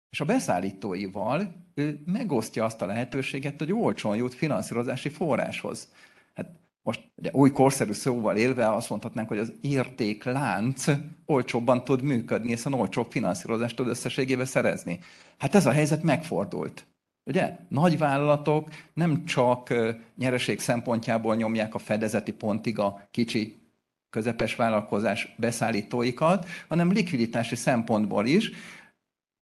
És 0.09 0.21
a 0.21 0.25
beszállítóival 0.25 1.65
ő 1.73 2.01
megosztja 2.05 2.65
azt 2.65 2.81
a 2.81 2.85
lehetőséget, 2.85 3.59
hogy 3.59 3.73
olcsón 3.73 4.15
jut 4.15 4.33
finanszírozási 4.33 5.09
forráshoz. 5.09 5.91
Hát 6.33 6.49
most 6.81 7.11
ugye 7.15 7.31
új 7.33 7.51
korszerű 7.51 7.91
szóval 7.91 8.37
élve 8.37 8.73
azt 8.73 8.89
mondhatnánk, 8.89 9.27
hogy 9.27 9.39
az 9.39 9.53
értéklánc 9.61 10.85
olcsóbban 11.25 11.83
tud 11.83 12.01
működni, 12.01 12.49
hiszen 12.49 12.73
olcsóbb 12.73 13.11
finanszírozást 13.11 13.75
tud 13.75 13.87
összességébe 13.87 14.45
szerezni. 14.45 14.99
Hát 15.37 15.55
ez 15.55 15.65
a 15.65 15.71
helyzet 15.71 16.03
megfordult. 16.03 16.87
Ugye? 17.27 17.57
Nagy 17.67 17.97
vállalatok 17.97 18.67
nem 18.93 19.25
csak 19.25 19.73
nyereség 20.15 20.59
szempontjából 20.59 21.35
nyomják 21.35 21.73
a 21.73 21.77
fedezeti 21.77 22.31
pontig 22.31 22.79
a 22.79 23.07
kicsi 23.11 23.61
közepes 24.09 24.55
vállalkozás 24.55 25.35
beszállítóikat, 25.37 26.47
hanem 26.67 26.91
likviditási 26.91 27.55
szempontból 27.55 28.25
is. 28.25 28.51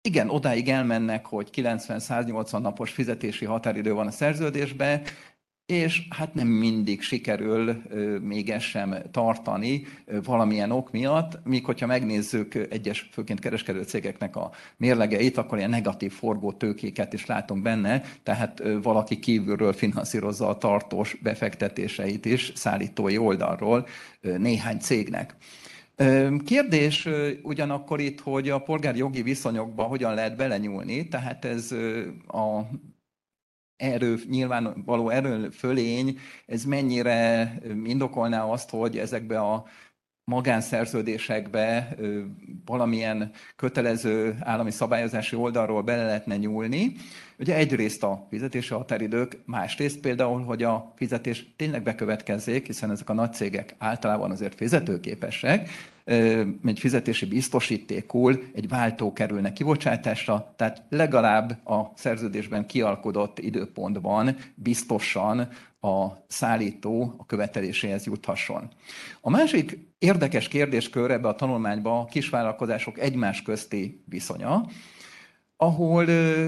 Igen, 0.01 0.31
odáig 0.31 0.69
elmennek, 0.69 1.27
hogy 1.27 1.49
90-180 1.53 2.59
napos 2.59 2.91
fizetési 2.91 3.45
határidő 3.45 3.93
van 3.93 4.07
a 4.07 4.11
szerződésben, 4.11 5.03
és 5.69 6.07
hát 6.11 6.35
nem 6.35 6.47
mindig 6.47 7.03
sikerül 7.03 7.83
még 8.21 8.51
ezt 8.51 8.65
sem 8.65 8.95
tartani 9.11 9.87
valamilyen 10.25 10.71
ok 10.71 10.91
miatt, 10.91 11.39
míg 11.45 11.65
hogyha 11.65 11.87
megnézzük 11.87 12.55
egyes, 12.55 13.09
főként 13.13 13.41
kereskedő 13.41 13.83
cégeknek 13.83 14.37
a 14.37 14.51
mérlegeit, 14.77 15.37
akkor 15.37 15.59
ilyen 15.59 15.71
negatív 15.71 16.13
forgó 16.13 16.53
tőkéket 16.53 17.13
is 17.13 17.27
látunk 17.27 17.63
benne, 17.63 18.03
tehát 18.23 18.63
valaki 18.83 19.19
kívülről 19.19 19.73
finanszírozza 19.73 20.49
a 20.49 20.59
tartós 20.59 21.19
befektetéseit 21.23 22.25
is 22.25 22.53
szállítói 22.55 23.19
oldalról 23.19 23.87
néhány 24.21 24.79
cégnek. 24.79 25.37
Kérdés 26.45 27.09
ugyanakkor 27.43 28.01
itt, 28.01 28.21
hogy 28.21 28.49
a 28.49 28.59
polgári 28.59 28.99
jogi 28.99 29.23
viszonyokba 29.23 29.83
hogyan 29.83 30.15
lehet 30.15 30.37
belenyúlni, 30.37 31.09
tehát 31.09 31.45
ez 31.45 31.73
a 32.27 32.61
erő, 33.79 34.19
nyilvánvaló 34.29 35.09
erő 35.09 35.51
fölény, 35.51 36.19
ez 36.47 36.65
mennyire 36.65 37.53
indokolná 37.85 38.45
azt, 38.45 38.71
hogy 38.71 38.99
ezekbe 38.99 39.41
a 39.41 39.65
magánszerződésekbe 40.25 41.97
valamilyen 42.65 43.31
kötelező 43.57 44.37
állami 44.41 44.71
szabályozási 44.71 45.37
oldalról 45.37 45.83
bele 45.83 46.05
lehetne 46.05 46.37
nyúlni. 46.37 46.93
Ugye 47.39 47.55
egyrészt 47.57 48.03
a 48.03 48.27
fizetési 48.31 48.75
határidők, 48.75 49.39
másrészt 49.45 50.01
például, 50.01 50.43
hogy 50.43 50.63
a 50.63 50.93
fizetés 50.97 51.55
tényleg 51.57 51.83
bekövetkezzék, 51.83 52.67
hiszen 52.67 52.91
ezek 52.91 53.11
a 53.11 53.13
nagy 53.13 53.33
cégek 53.33 53.75
általában 53.79 54.31
azért 54.31 54.55
fizetőképesek, 54.55 55.69
egy 56.65 56.79
fizetési 56.79 57.27
biztosítékul 57.27 58.43
egy 58.55 58.69
váltó 58.69 59.13
kerülne 59.13 59.53
kibocsátásra, 59.53 60.55
tehát 60.57 60.83
legalább 60.89 61.67
a 61.67 61.93
szerződésben 61.95 62.67
kialkodott 62.67 63.39
időpontban 63.39 64.37
biztosan 64.55 65.49
a 65.81 66.07
szállító 66.27 67.15
a 67.19 67.27
követeléséhez 67.27 68.05
juthasson. 68.05 68.69
A 69.21 69.31
másik 69.31 69.79
érdekes 69.99 70.49
kérdéskör 70.49 71.11
ebbe 71.11 71.29
a 71.29 71.35
tanulmányba 71.35 72.01
a 72.01 72.05
kisvállalkozások 72.05 72.99
egymás 72.99 73.43
közti 73.43 74.03
viszonya, 74.05 74.67
ahol 75.57 76.05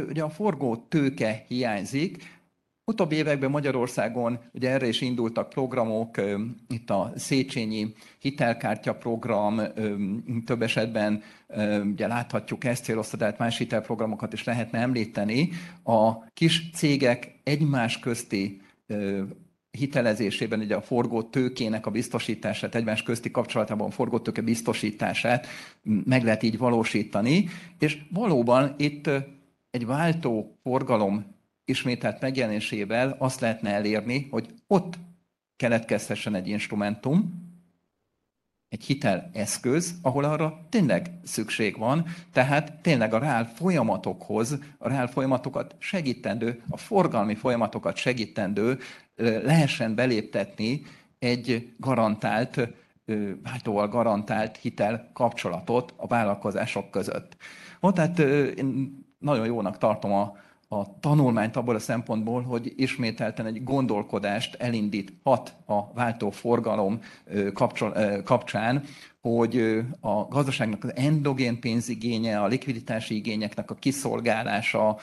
ugye 0.09 0.23
a 0.23 0.31
forgó 0.31 0.77
tőke 0.77 1.45
hiányzik, 1.49 2.40
Utóbbi 2.91 3.17
években 3.17 3.51
Magyarországon 3.51 4.39
ugye 4.53 4.71
erre 4.71 4.89
is 4.89 5.01
indultak 5.01 5.49
programok, 5.49 6.21
itt 6.69 6.91
a 6.91 7.13
Széchenyi 7.17 7.95
hitelkártya 8.19 8.95
program, 8.95 9.61
több 10.45 10.63
esetben 10.63 11.23
ugye 11.93 12.07
láthatjuk 12.07 12.65
ezt 12.65 12.85
célozta, 12.85 13.17
tehát 13.17 13.39
más 13.39 13.59
hitelprogramokat 13.59 14.33
is 14.33 14.45
lehetne 14.45 14.79
említeni. 14.79 15.49
A 15.85 16.25
kis 16.25 16.71
cégek 16.75 17.41
egymás 17.45 17.99
közti 17.99 18.61
hitelezésében 19.71 20.61
ugye 20.61 20.75
a 20.75 20.83
forgó 20.83 21.23
tőkének 21.23 21.87
a 21.87 21.91
biztosítását, 21.91 22.75
egymás 22.75 23.03
közti 23.03 23.31
kapcsolatában 23.31 23.87
a 23.89 23.91
forgó 23.91 24.19
tőke 24.19 24.43
biztosítását 24.43 25.47
meg 25.83 26.25
lehet 26.25 26.43
így 26.43 26.59
valósítani, 26.59 27.49
és 27.79 27.99
valóban 28.13 28.75
itt 28.77 29.11
egy 29.71 29.87
váltó 29.87 30.59
forgalom 30.63 31.39
ismételt 31.71 32.21
megjelenésével 32.21 33.17
azt 33.19 33.41
lehetne 33.41 33.71
elérni, 33.71 34.27
hogy 34.31 34.55
ott 34.67 34.99
keletkezhessen 35.57 36.35
egy 36.35 36.49
instrumentum, 36.49 37.49
egy 38.69 38.85
hiteleszköz, 38.85 39.95
ahol 40.03 40.25
arra 40.25 40.67
tényleg 40.69 41.11
szükség 41.25 41.79
van, 41.79 42.07
tehát 42.33 42.73
tényleg 42.83 43.15
a 43.15 43.19
reál 43.19 43.45
folyamatokhoz, 43.55 44.59
a 44.79 44.89
reál 44.89 45.07
folyamatokat 45.07 45.75
segítendő, 45.79 46.63
a 46.69 46.77
forgalmi 46.77 47.35
folyamatokat 47.35 47.97
segítendő 47.97 48.79
lehessen 49.17 49.95
beléptetni 49.95 50.83
egy 51.19 51.75
garantált, 51.77 52.69
váltóval 53.43 53.89
garantált 53.89 54.57
hitel 54.57 55.11
kapcsolatot 55.13 55.95
a 55.97 56.07
vállalkozások 56.07 56.91
között. 56.91 57.37
Ó, 57.83 57.93
tehát 57.93 58.19
én 58.19 58.99
nagyon 59.19 59.47
jónak 59.47 59.79
tartom 59.79 60.13
a, 60.13 60.37
a 60.73 61.01
tanulmányt 61.01 61.57
abból 61.57 61.75
a 61.75 61.79
szempontból, 61.79 62.43
hogy 62.43 62.73
ismételten 62.77 63.47
egy 63.47 63.65
gondolkodást 63.65 64.55
elindíthat 64.55 65.55
a 65.67 65.93
váltóforgalom 65.93 67.01
kapcsán, 68.25 68.83
hogy 69.21 69.81
a 70.01 70.25
gazdaságnak 70.29 70.85
az 70.85 70.97
endogén 70.97 71.61
pénzigénye, 71.61 72.41
a 72.41 72.47
likviditási 72.47 73.15
igényeknek 73.15 73.71
a 73.71 73.75
kiszolgálása, 73.75 74.99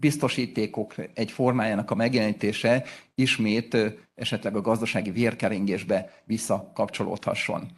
biztosítékok 0.00 0.94
egy 1.14 1.30
formájának 1.30 1.90
a 1.90 1.94
megjelenítése 1.94 2.84
ismét 3.14 3.76
esetleg 4.14 4.56
a 4.56 4.60
gazdasági 4.60 5.10
vérkeringésbe 5.10 6.10
visszakapcsolódhasson. 6.24 7.70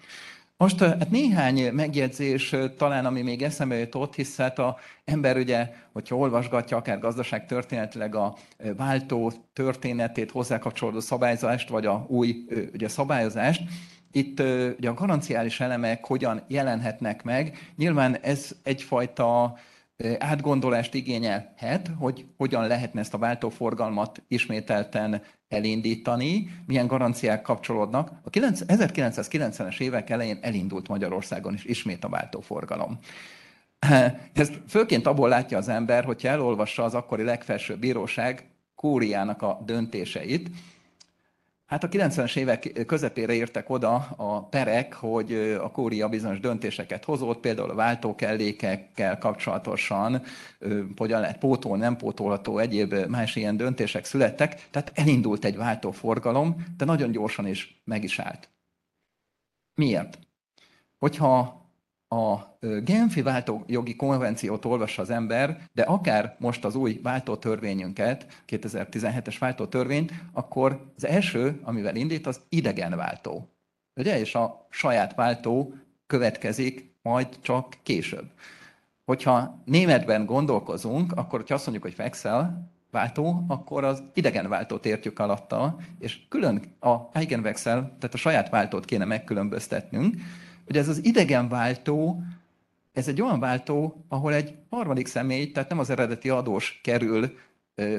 Most 0.61 0.79
hát 0.81 1.11
néhány 1.11 1.73
megjegyzés 1.73 2.55
talán, 2.77 3.07
ami 3.07 3.23
még 3.23 3.43
eszembe 3.43 3.77
jutott, 3.77 4.15
hisz 4.15 4.37
hát 4.37 4.59
a 4.59 4.77
ember 5.05 5.37
ugye, 5.37 5.69
hogyha 5.93 6.17
olvasgatja 6.17 6.77
akár 6.77 6.99
gazdaság 6.99 7.47
történetileg 7.47 8.15
a 8.15 8.37
váltó 8.77 9.33
történetét, 9.53 10.31
hozzákapcsolódó 10.31 11.01
szabályzást, 11.01 11.69
vagy 11.69 11.87
a 11.87 12.05
új 12.09 12.45
ugye, 12.73 12.89
szabályozást, 12.89 13.63
itt 14.13 14.41
ugye 14.79 14.89
a 14.89 14.95
garanciális 14.95 15.61
elemek 15.61 16.07
hogyan 16.07 16.43
jelenhetnek 16.49 17.23
meg. 17.23 17.59
Nyilván 17.77 18.17
ez 18.17 18.51
egyfajta 18.63 19.59
átgondolást 20.19 20.95
igényelhet, 20.95 21.91
hogy 21.99 22.27
hogyan 22.37 22.67
lehetne 22.67 23.01
ezt 23.01 23.15
a 23.15 23.19
váltóforgalmat 23.19 24.23
ismételten 24.29 25.23
elindítani, 25.49 26.51
milyen 26.67 26.87
garanciák 26.87 27.43
kapcsolódnak. 27.43 28.11
A 28.23 28.31
1990-es 28.31 29.81
évek 29.81 30.11
elején 30.11 30.39
elindult 30.41 30.89
Magyarországon 30.89 31.55
is 31.55 31.65
ismét 31.65 32.05
a 32.05 32.09
váltóforgalom. 32.09 32.99
Ezt 34.33 34.61
főként 34.69 35.07
abból 35.07 35.29
látja 35.29 35.59
az 35.59 35.69
ember, 35.69 36.05
hogyha 36.05 36.29
elolvassa 36.29 36.85
az 36.85 36.95
akkori 36.95 37.23
legfelsőbb 37.23 37.79
bíróság 37.79 38.45
kúriának 38.75 39.43
a 39.43 39.63
döntéseit, 39.65 40.51
Hát 41.71 41.85
a 41.85 41.89
90-es 41.89 42.37
évek 42.37 42.85
közepére 42.87 43.33
értek 43.33 43.71
oda 43.71 43.95
a 44.17 44.43
perek, 44.43 44.95
hogy 44.95 45.33
a 45.61 45.71
kória 45.71 46.09
bizonyos 46.09 46.41
döntéseket 46.41 47.05
hozott, 47.05 47.41
például 47.41 47.71
a 47.71 47.75
váltókellékekkel 47.75 49.19
kapcsolatosan, 49.19 50.23
hogyan 50.97 51.21
lehet 51.21 51.39
pótol, 51.39 51.77
nem 51.77 51.97
pótolható, 51.97 52.59
egyéb 52.59 52.95
más 53.09 53.37
ilyen 53.37 53.57
döntések 53.57 54.05
születtek, 54.05 54.69
tehát 54.71 54.93
elindult 54.95 55.45
egy 55.45 55.57
váltóforgalom, 55.57 56.67
de 56.77 56.85
nagyon 56.85 57.11
gyorsan 57.11 57.47
is 57.47 57.83
meg 57.85 58.05
is 58.05 58.19
állt. 58.19 58.49
Miért? 59.75 60.19
Hogyha 60.99 61.60
a 62.13 62.59
Genfi 62.61 63.23
váltójogi 63.23 63.97
konvenciót 63.97 64.65
olvassa 64.65 65.03
az 65.03 65.11
ember, 65.11 65.59
de 65.73 65.83
akár 65.83 66.37
most 66.39 66.65
az 66.65 66.75
új 66.75 67.01
váltótörvényünket, 67.03 68.43
2017-es 68.49 69.37
váltótörvényt, 69.39 70.13
akkor 70.33 70.93
az 70.97 71.07
első, 71.07 71.61
amivel 71.63 71.97
indít, 71.97 72.27
az 72.27 72.41
idegen 72.49 72.97
váltó. 72.97 73.49
Ugye? 73.97 74.19
És 74.19 74.35
a 74.35 74.67
saját 74.71 75.15
váltó 75.15 75.75
következik 76.07 76.95
majd 77.03 77.29
csak 77.41 77.77
később. 77.83 78.27
Hogyha 79.05 79.63
németben 79.65 80.27
gondolkozunk, 80.27 81.13
akkor, 81.13 81.39
hogyha 81.39 81.55
azt 81.55 81.67
mondjuk, 81.67 81.87
hogy 81.87 81.97
Vexel 81.97 82.71
váltó, 82.91 83.45
akkor 83.49 83.85
az 83.85 84.03
idegen 84.15 84.49
váltót 84.49 84.87
értjük 84.87 85.19
alatta, 85.19 85.77
és 85.99 86.21
külön 86.29 86.63
a 86.81 86.97
Eigenwechsel, 87.13 87.81
tehát 87.81 88.15
a 88.15 88.17
saját 88.19 88.49
váltót 88.49 88.85
kéne 88.85 89.05
megkülönböztetnünk, 89.05 90.17
hogy 90.71 90.79
ez 90.79 90.89
az 90.89 91.05
idegen 91.05 91.49
váltó, 91.49 92.23
ez 92.93 93.09
egy 93.09 93.23
olyan 93.23 93.41
váltó, 93.41 94.05
ahol 94.09 94.35
egy 94.35 94.55
harmadik 94.69 95.07
személy, 95.07 95.51
tehát 95.51 95.69
nem 95.69 95.79
az 95.79 95.91
eredeti 95.91 96.29
adós 96.29 96.81
kerül 96.83 97.37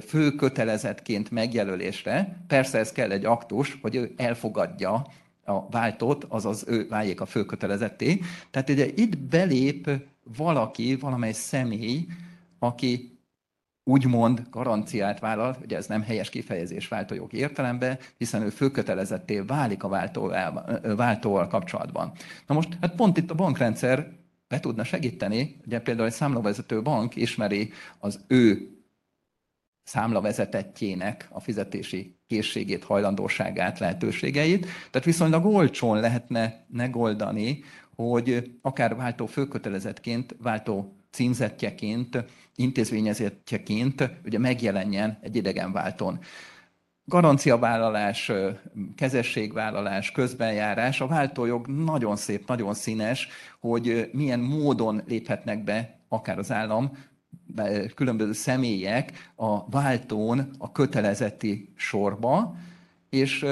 fő 0.06 0.32
kötelezetként 0.32 1.32
megjelölésre. 1.32 2.44
Persze 2.48 2.78
ez 2.78 2.92
kell 2.92 3.12
egy 3.12 3.26
aktus, 3.26 3.78
hogy 3.82 3.96
ő 3.96 4.14
elfogadja 4.18 5.08
a 5.46 5.70
váltót, 5.70 6.26
azaz 6.30 6.64
ő 6.68 6.88
váljék 6.88 7.22
a 7.22 7.26
fő 7.26 7.46
kötelezetté. 7.46 8.20
Tehát 8.52 8.70
ugye 8.70 8.86
itt 8.96 9.18
belép 9.18 9.90
valaki, 10.38 10.96
valamely 10.96 11.34
személy, 11.34 12.06
aki 12.60 13.11
úgymond 13.84 14.42
garanciát 14.50 15.20
vállal, 15.20 15.58
ugye 15.62 15.78
ez 15.78 15.88
nem 15.88 16.02
helyes 16.02 16.30
kifejezés 16.30 16.88
váltójogi 16.88 17.38
értelemben, 17.38 18.00
hiszen 18.18 18.42
ő 18.42 18.50
főkötelezetté 18.50 19.40
válik 19.40 19.84
a 19.84 19.88
váltóval, 19.88 20.80
váltóval 20.96 21.48
kapcsolatban. 21.48 22.12
Na 22.48 22.56
most, 22.56 22.78
hát 22.82 22.96
pont 22.96 23.18
itt 23.18 23.32
a 23.32 23.36
bankrendszer 23.36 24.08
be 24.48 24.60
tudna 24.60 24.84
segíteni, 24.84 25.60
ugye 25.66 25.82
például 25.82 26.08
egy 26.08 26.14
számlavezető 26.14 26.82
bank 26.82 27.16
ismeri 27.16 27.72
az 28.00 28.20
ő 28.28 28.76
számlavezetettjének 29.84 31.28
a 31.30 31.40
fizetési 31.40 32.20
készségét, 32.28 32.84
hajlandóságát, 32.84 33.80
lehetőségeit. 33.80 34.68
Tehát 34.92 35.04
viszonylag 35.04 35.46
olcsón 35.46 36.00
lehetne 36.00 36.66
megoldani, 36.68 37.64
hogy 37.96 38.52
akár 38.62 38.96
váltó 38.96 39.26
főkötelezettként, 39.26 40.36
váltó 40.40 41.01
címzetjeként, 41.12 42.26
intézményezettjeként 42.56 44.10
ugye 44.26 44.40
megjelenjen 44.40 45.18
egy 45.22 45.36
idegenváltón. 45.36 46.20
Garanciavállalás, 47.06 48.32
kezességvállalás, 48.96 50.12
közbenjárás, 50.12 51.02
a 51.02 51.08
váltójog 51.08 51.68
nagyon 51.68 52.16
szép, 52.16 52.48
nagyon 52.48 52.74
színes, 52.74 53.28
hogy 53.60 54.10
milyen 54.14 54.40
módon 54.40 55.02
léphetnek 55.08 55.64
be 55.64 56.00
akár 56.08 56.38
az 56.38 56.52
állam, 56.52 56.92
különböző 57.96 58.32
személyek 58.32 59.32
a 59.36 59.70
váltón 59.70 60.50
a 60.58 60.72
kötelezeti 60.72 61.74
sorba, 61.76 62.56
és 63.10 63.46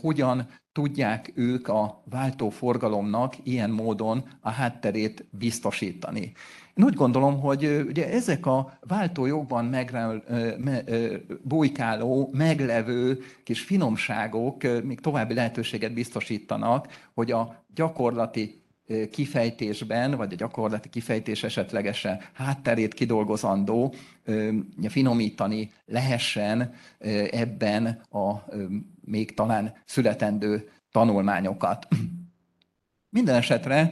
hogyan 0.00 0.48
tudják 0.72 1.32
ők 1.34 1.68
a 1.68 2.02
váltóforgalomnak 2.04 3.34
ilyen 3.42 3.70
módon 3.70 4.24
a 4.40 4.50
hátterét 4.50 5.26
biztosítani. 5.30 6.32
Én 6.74 6.84
úgy 6.84 6.94
gondolom, 6.94 7.40
hogy 7.40 7.84
ugye 7.88 8.10
ezek 8.10 8.46
a 8.46 8.78
váltójogban 8.80 9.64
megrel, 9.64 10.22
me, 10.58 10.82
bujkáló, 11.42 12.30
meglevő 12.32 13.18
kis 13.44 13.60
finomságok 13.60 14.62
még 14.82 15.00
további 15.00 15.34
lehetőséget 15.34 15.92
biztosítanak, 15.92 17.08
hogy 17.14 17.30
a 17.30 17.64
gyakorlati 17.74 18.62
kifejtésben, 19.10 20.16
vagy 20.16 20.32
a 20.32 20.36
gyakorlati 20.36 20.88
kifejtés 20.88 21.42
esetlegesen 21.42 22.20
hátterét 22.32 22.94
kidolgozandó, 22.94 23.94
finomítani 24.88 25.70
lehessen 25.84 26.74
ebben 27.30 27.86
a 28.10 28.44
még 29.04 29.34
talán 29.34 29.74
születendő 29.84 30.68
tanulmányokat. 30.90 31.88
Minden 33.08 33.34
esetre 33.34 33.90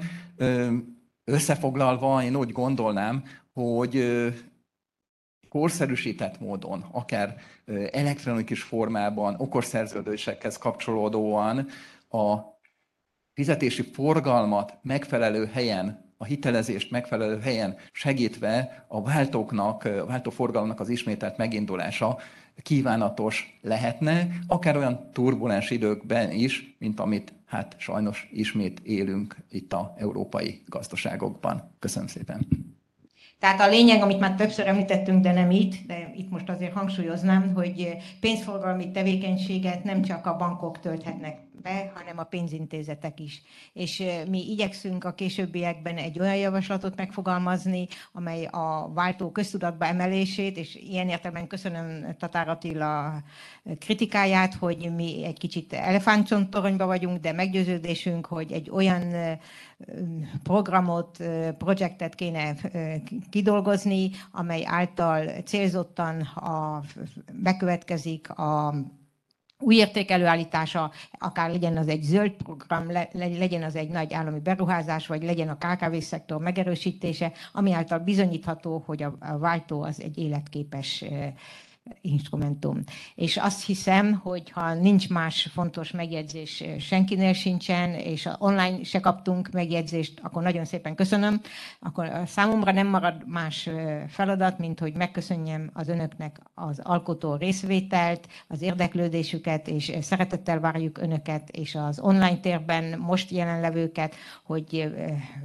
összefoglalva 1.25 2.23
én 2.23 2.37
úgy 2.37 2.53
gondolnám, 2.53 3.25
hogy 3.53 4.23
korszerűsített 5.49 6.41
módon, 6.41 6.85
akár 6.93 7.37
elektronikus 7.91 8.63
formában, 8.63 9.35
okosszerződésekhez 9.39 10.57
kapcsolódóan 10.57 11.67
a 12.09 12.39
fizetési 13.33 13.83
forgalmat 13.83 14.79
megfelelő 14.83 15.47
helyen, 15.47 16.10
a 16.23 16.25
hitelezést 16.25 16.91
megfelelő 16.91 17.39
helyen 17.39 17.77
segítve 17.93 18.85
a 18.89 19.03
váltóknak, 19.03 19.85
a 19.85 20.07
váltóforgalomnak 20.07 20.81
az 20.81 20.89
ismételt 20.89 21.37
megindulása 21.37 22.19
kívánatos 22.63 23.59
lehetne, 23.63 24.29
akár 24.47 24.77
olyan 24.77 25.11
turbulens 25.13 25.71
időkben 25.71 26.31
is, 26.31 26.77
mint 26.79 27.01
amit 27.01 27.33
hát 27.47 27.75
sajnos 27.79 28.29
ismét 28.33 28.81
élünk 28.81 29.37
itt 29.51 29.73
a 29.73 29.95
európai 29.97 30.63
gazdaságokban. 30.67 31.75
Köszönöm 31.79 32.09
szépen! 32.09 32.47
Tehát 33.39 33.61
a 33.61 33.69
lényeg, 33.69 34.03
amit 34.03 34.21
már 34.21 34.35
többször 34.35 34.67
említettünk, 34.67 35.23
de 35.23 35.33
nem 35.33 35.51
itt, 35.51 35.87
de 35.87 36.13
itt 36.17 36.31
most 36.31 36.49
azért 36.49 36.73
hangsúlyoznám, 36.73 37.55
hogy 37.55 37.97
pénzforgalmi 38.21 38.91
tevékenységet 38.91 39.85
nem 39.85 40.03
csak 40.03 40.27
a 40.27 40.37
bankok 40.37 40.81
tölthetnek 40.81 41.39
be, 41.63 41.93
hanem 41.95 42.19
a 42.19 42.23
pénzintézetek 42.23 43.21
is. 43.21 43.43
És 43.73 44.03
mi 44.29 44.51
igyekszünk 44.51 45.05
a 45.05 45.15
későbbiekben 45.15 45.97
egy 45.97 46.21
olyan 46.21 46.37
javaslatot 46.37 46.97
megfogalmazni, 46.97 47.87
amely 48.13 48.45
a 48.45 48.91
váltó 48.95 49.31
köztudatba 49.31 49.87
emelését, 49.87 50.57
és 50.57 50.75
ilyen 50.75 51.09
értelemben 51.09 51.47
köszönöm 51.47 52.17
Tatár 52.19 52.49
Attila 52.49 53.23
kritikáját, 53.79 54.55
hogy 54.55 54.95
mi 54.95 55.25
egy 55.25 55.39
kicsit 55.39 55.73
elefántcsontoronyba 55.73 56.87
vagyunk, 56.87 57.21
de 57.21 57.33
meggyőződésünk, 57.33 58.27
hogy 58.27 58.53
egy 58.53 58.71
olyan 58.71 59.15
programot, 60.43 61.17
projektet 61.59 62.15
kéne 62.15 62.55
kidolgozni, 63.31 64.11
amely 64.31 64.63
által 64.67 65.27
célzottan 65.45 66.21
a, 66.21 66.83
bekövetkezik 67.33 68.31
a 68.31 68.75
új 69.61 69.75
érték 69.75 70.11
előállítása, 70.11 70.91
akár 71.19 71.51
legyen 71.51 71.77
az 71.77 71.89
egy 71.89 72.03
zöld 72.03 72.33
program, 72.33 72.91
legyen 73.13 73.63
az 73.63 73.77
egy 73.77 73.89
nagy 73.89 74.13
állami 74.13 74.41
beruházás, 74.41 75.07
vagy 75.07 75.23
legyen 75.23 75.49
a 75.49 75.57
KKV-szektor 75.57 76.41
megerősítése, 76.41 77.33
ami 77.53 77.73
által 77.73 77.99
bizonyítható, 77.99 78.83
hogy 78.87 79.03
a 79.03 79.39
váltó 79.39 79.83
az 79.83 80.01
egy 80.01 80.19
életképes 80.19 81.05
instrumentum. 82.01 82.83
És 83.15 83.37
azt 83.37 83.67
hiszem, 83.67 84.15
hogy 84.15 84.51
ha 84.51 84.75
nincs 84.75 85.09
más 85.09 85.49
fontos 85.53 85.91
megjegyzés 85.91 86.65
senkinél 86.79 87.33
sincsen, 87.33 87.91
és 87.95 88.29
online 88.39 88.83
se 88.83 89.01
kaptunk 89.01 89.51
megjegyzést, 89.51 90.21
akkor 90.23 90.43
nagyon 90.43 90.65
szépen 90.65 90.95
köszönöm. 90.95 91.41
Akkor 91.81 92.23
számomra 92.27 92.73
nem 92.73 92.87
marad 92.87 93.29
más 93.29 93.69
feladat, 94.09 94.59
mint 94.59 94.81
hogy 94.81 94.95
megköszönjem 94.95 95.71
az 95.73 95.89
önöknek 95.89 96.41
az 96.55 96.81
alkotó 96.83 97.35
részvételt, 97.35 98.29
az 98.49 98.63
érdeklődésüket, 98.63 99.69
és 99.69 99.93
szeretettel 100.01 100.61
várjuk 100.61 100.99
önöket, 100.99 101.49
és 101.49 101.75
az 101.75 102.01
online 102.01 102.37
térben 102.37 102.99
most 102.99 103.31
jelenlevőket, 103.31 104.15
hogy 104.45 104.93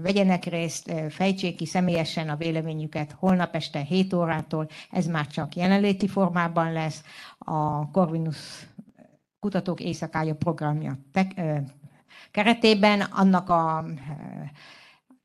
vegyenek 0.01 0.43
részt, 0.43 0.91
fejtsék 1.09 1.55
ki 1.55 1.65
személyesen 1.65 2.29
a 2.29 2.35
véleményüket 2.35 3.15
holnap 3.19 3.55
este 3.55 3.79
7 3.79 4.13
órától, 4.13 4.67
ez 4.91 5.05
már 5.05 5.27
csak 5.27 5.55
jelenléti 5.55 6.07
forma, 6.07 6.34
formában 6.35 6.73
lesz 6.73 7.03
a 7.37 7.91
Corvinus 7.91 8.67
Kutatók 9.39 9.79
Éjszakája 9.79 10.35
programja 10.35 10.97
keretében. 12.31 13.01
Annak 13.01 13.49
a 13.49 13.85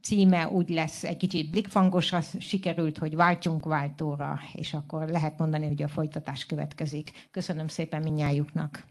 címe 0.02 0.48
úgy 0.48 0.68
lesz 0.68 1.04
egy 1.04 1.16
kicsit 1.16 1.50
blikfangosra 1.50 2.20
sikerült, 2.38 2.98
hogy 2.98 3.16
váltsunk 3.16 3.64
váltóra, 3.64 4.40
és 4.52 4.74
akkor 4.74 5.08
lehet 5.08 5.38
mondani, 5.38 5.66
hogy 5.66 5.82
a 5.82 5.88
folytatás 5.88 6.46
következik. 6.46 7.28
Köszönöm 7.30 7.68
szépen 7.68 8.02
minnyájuknak. 8.02 8.84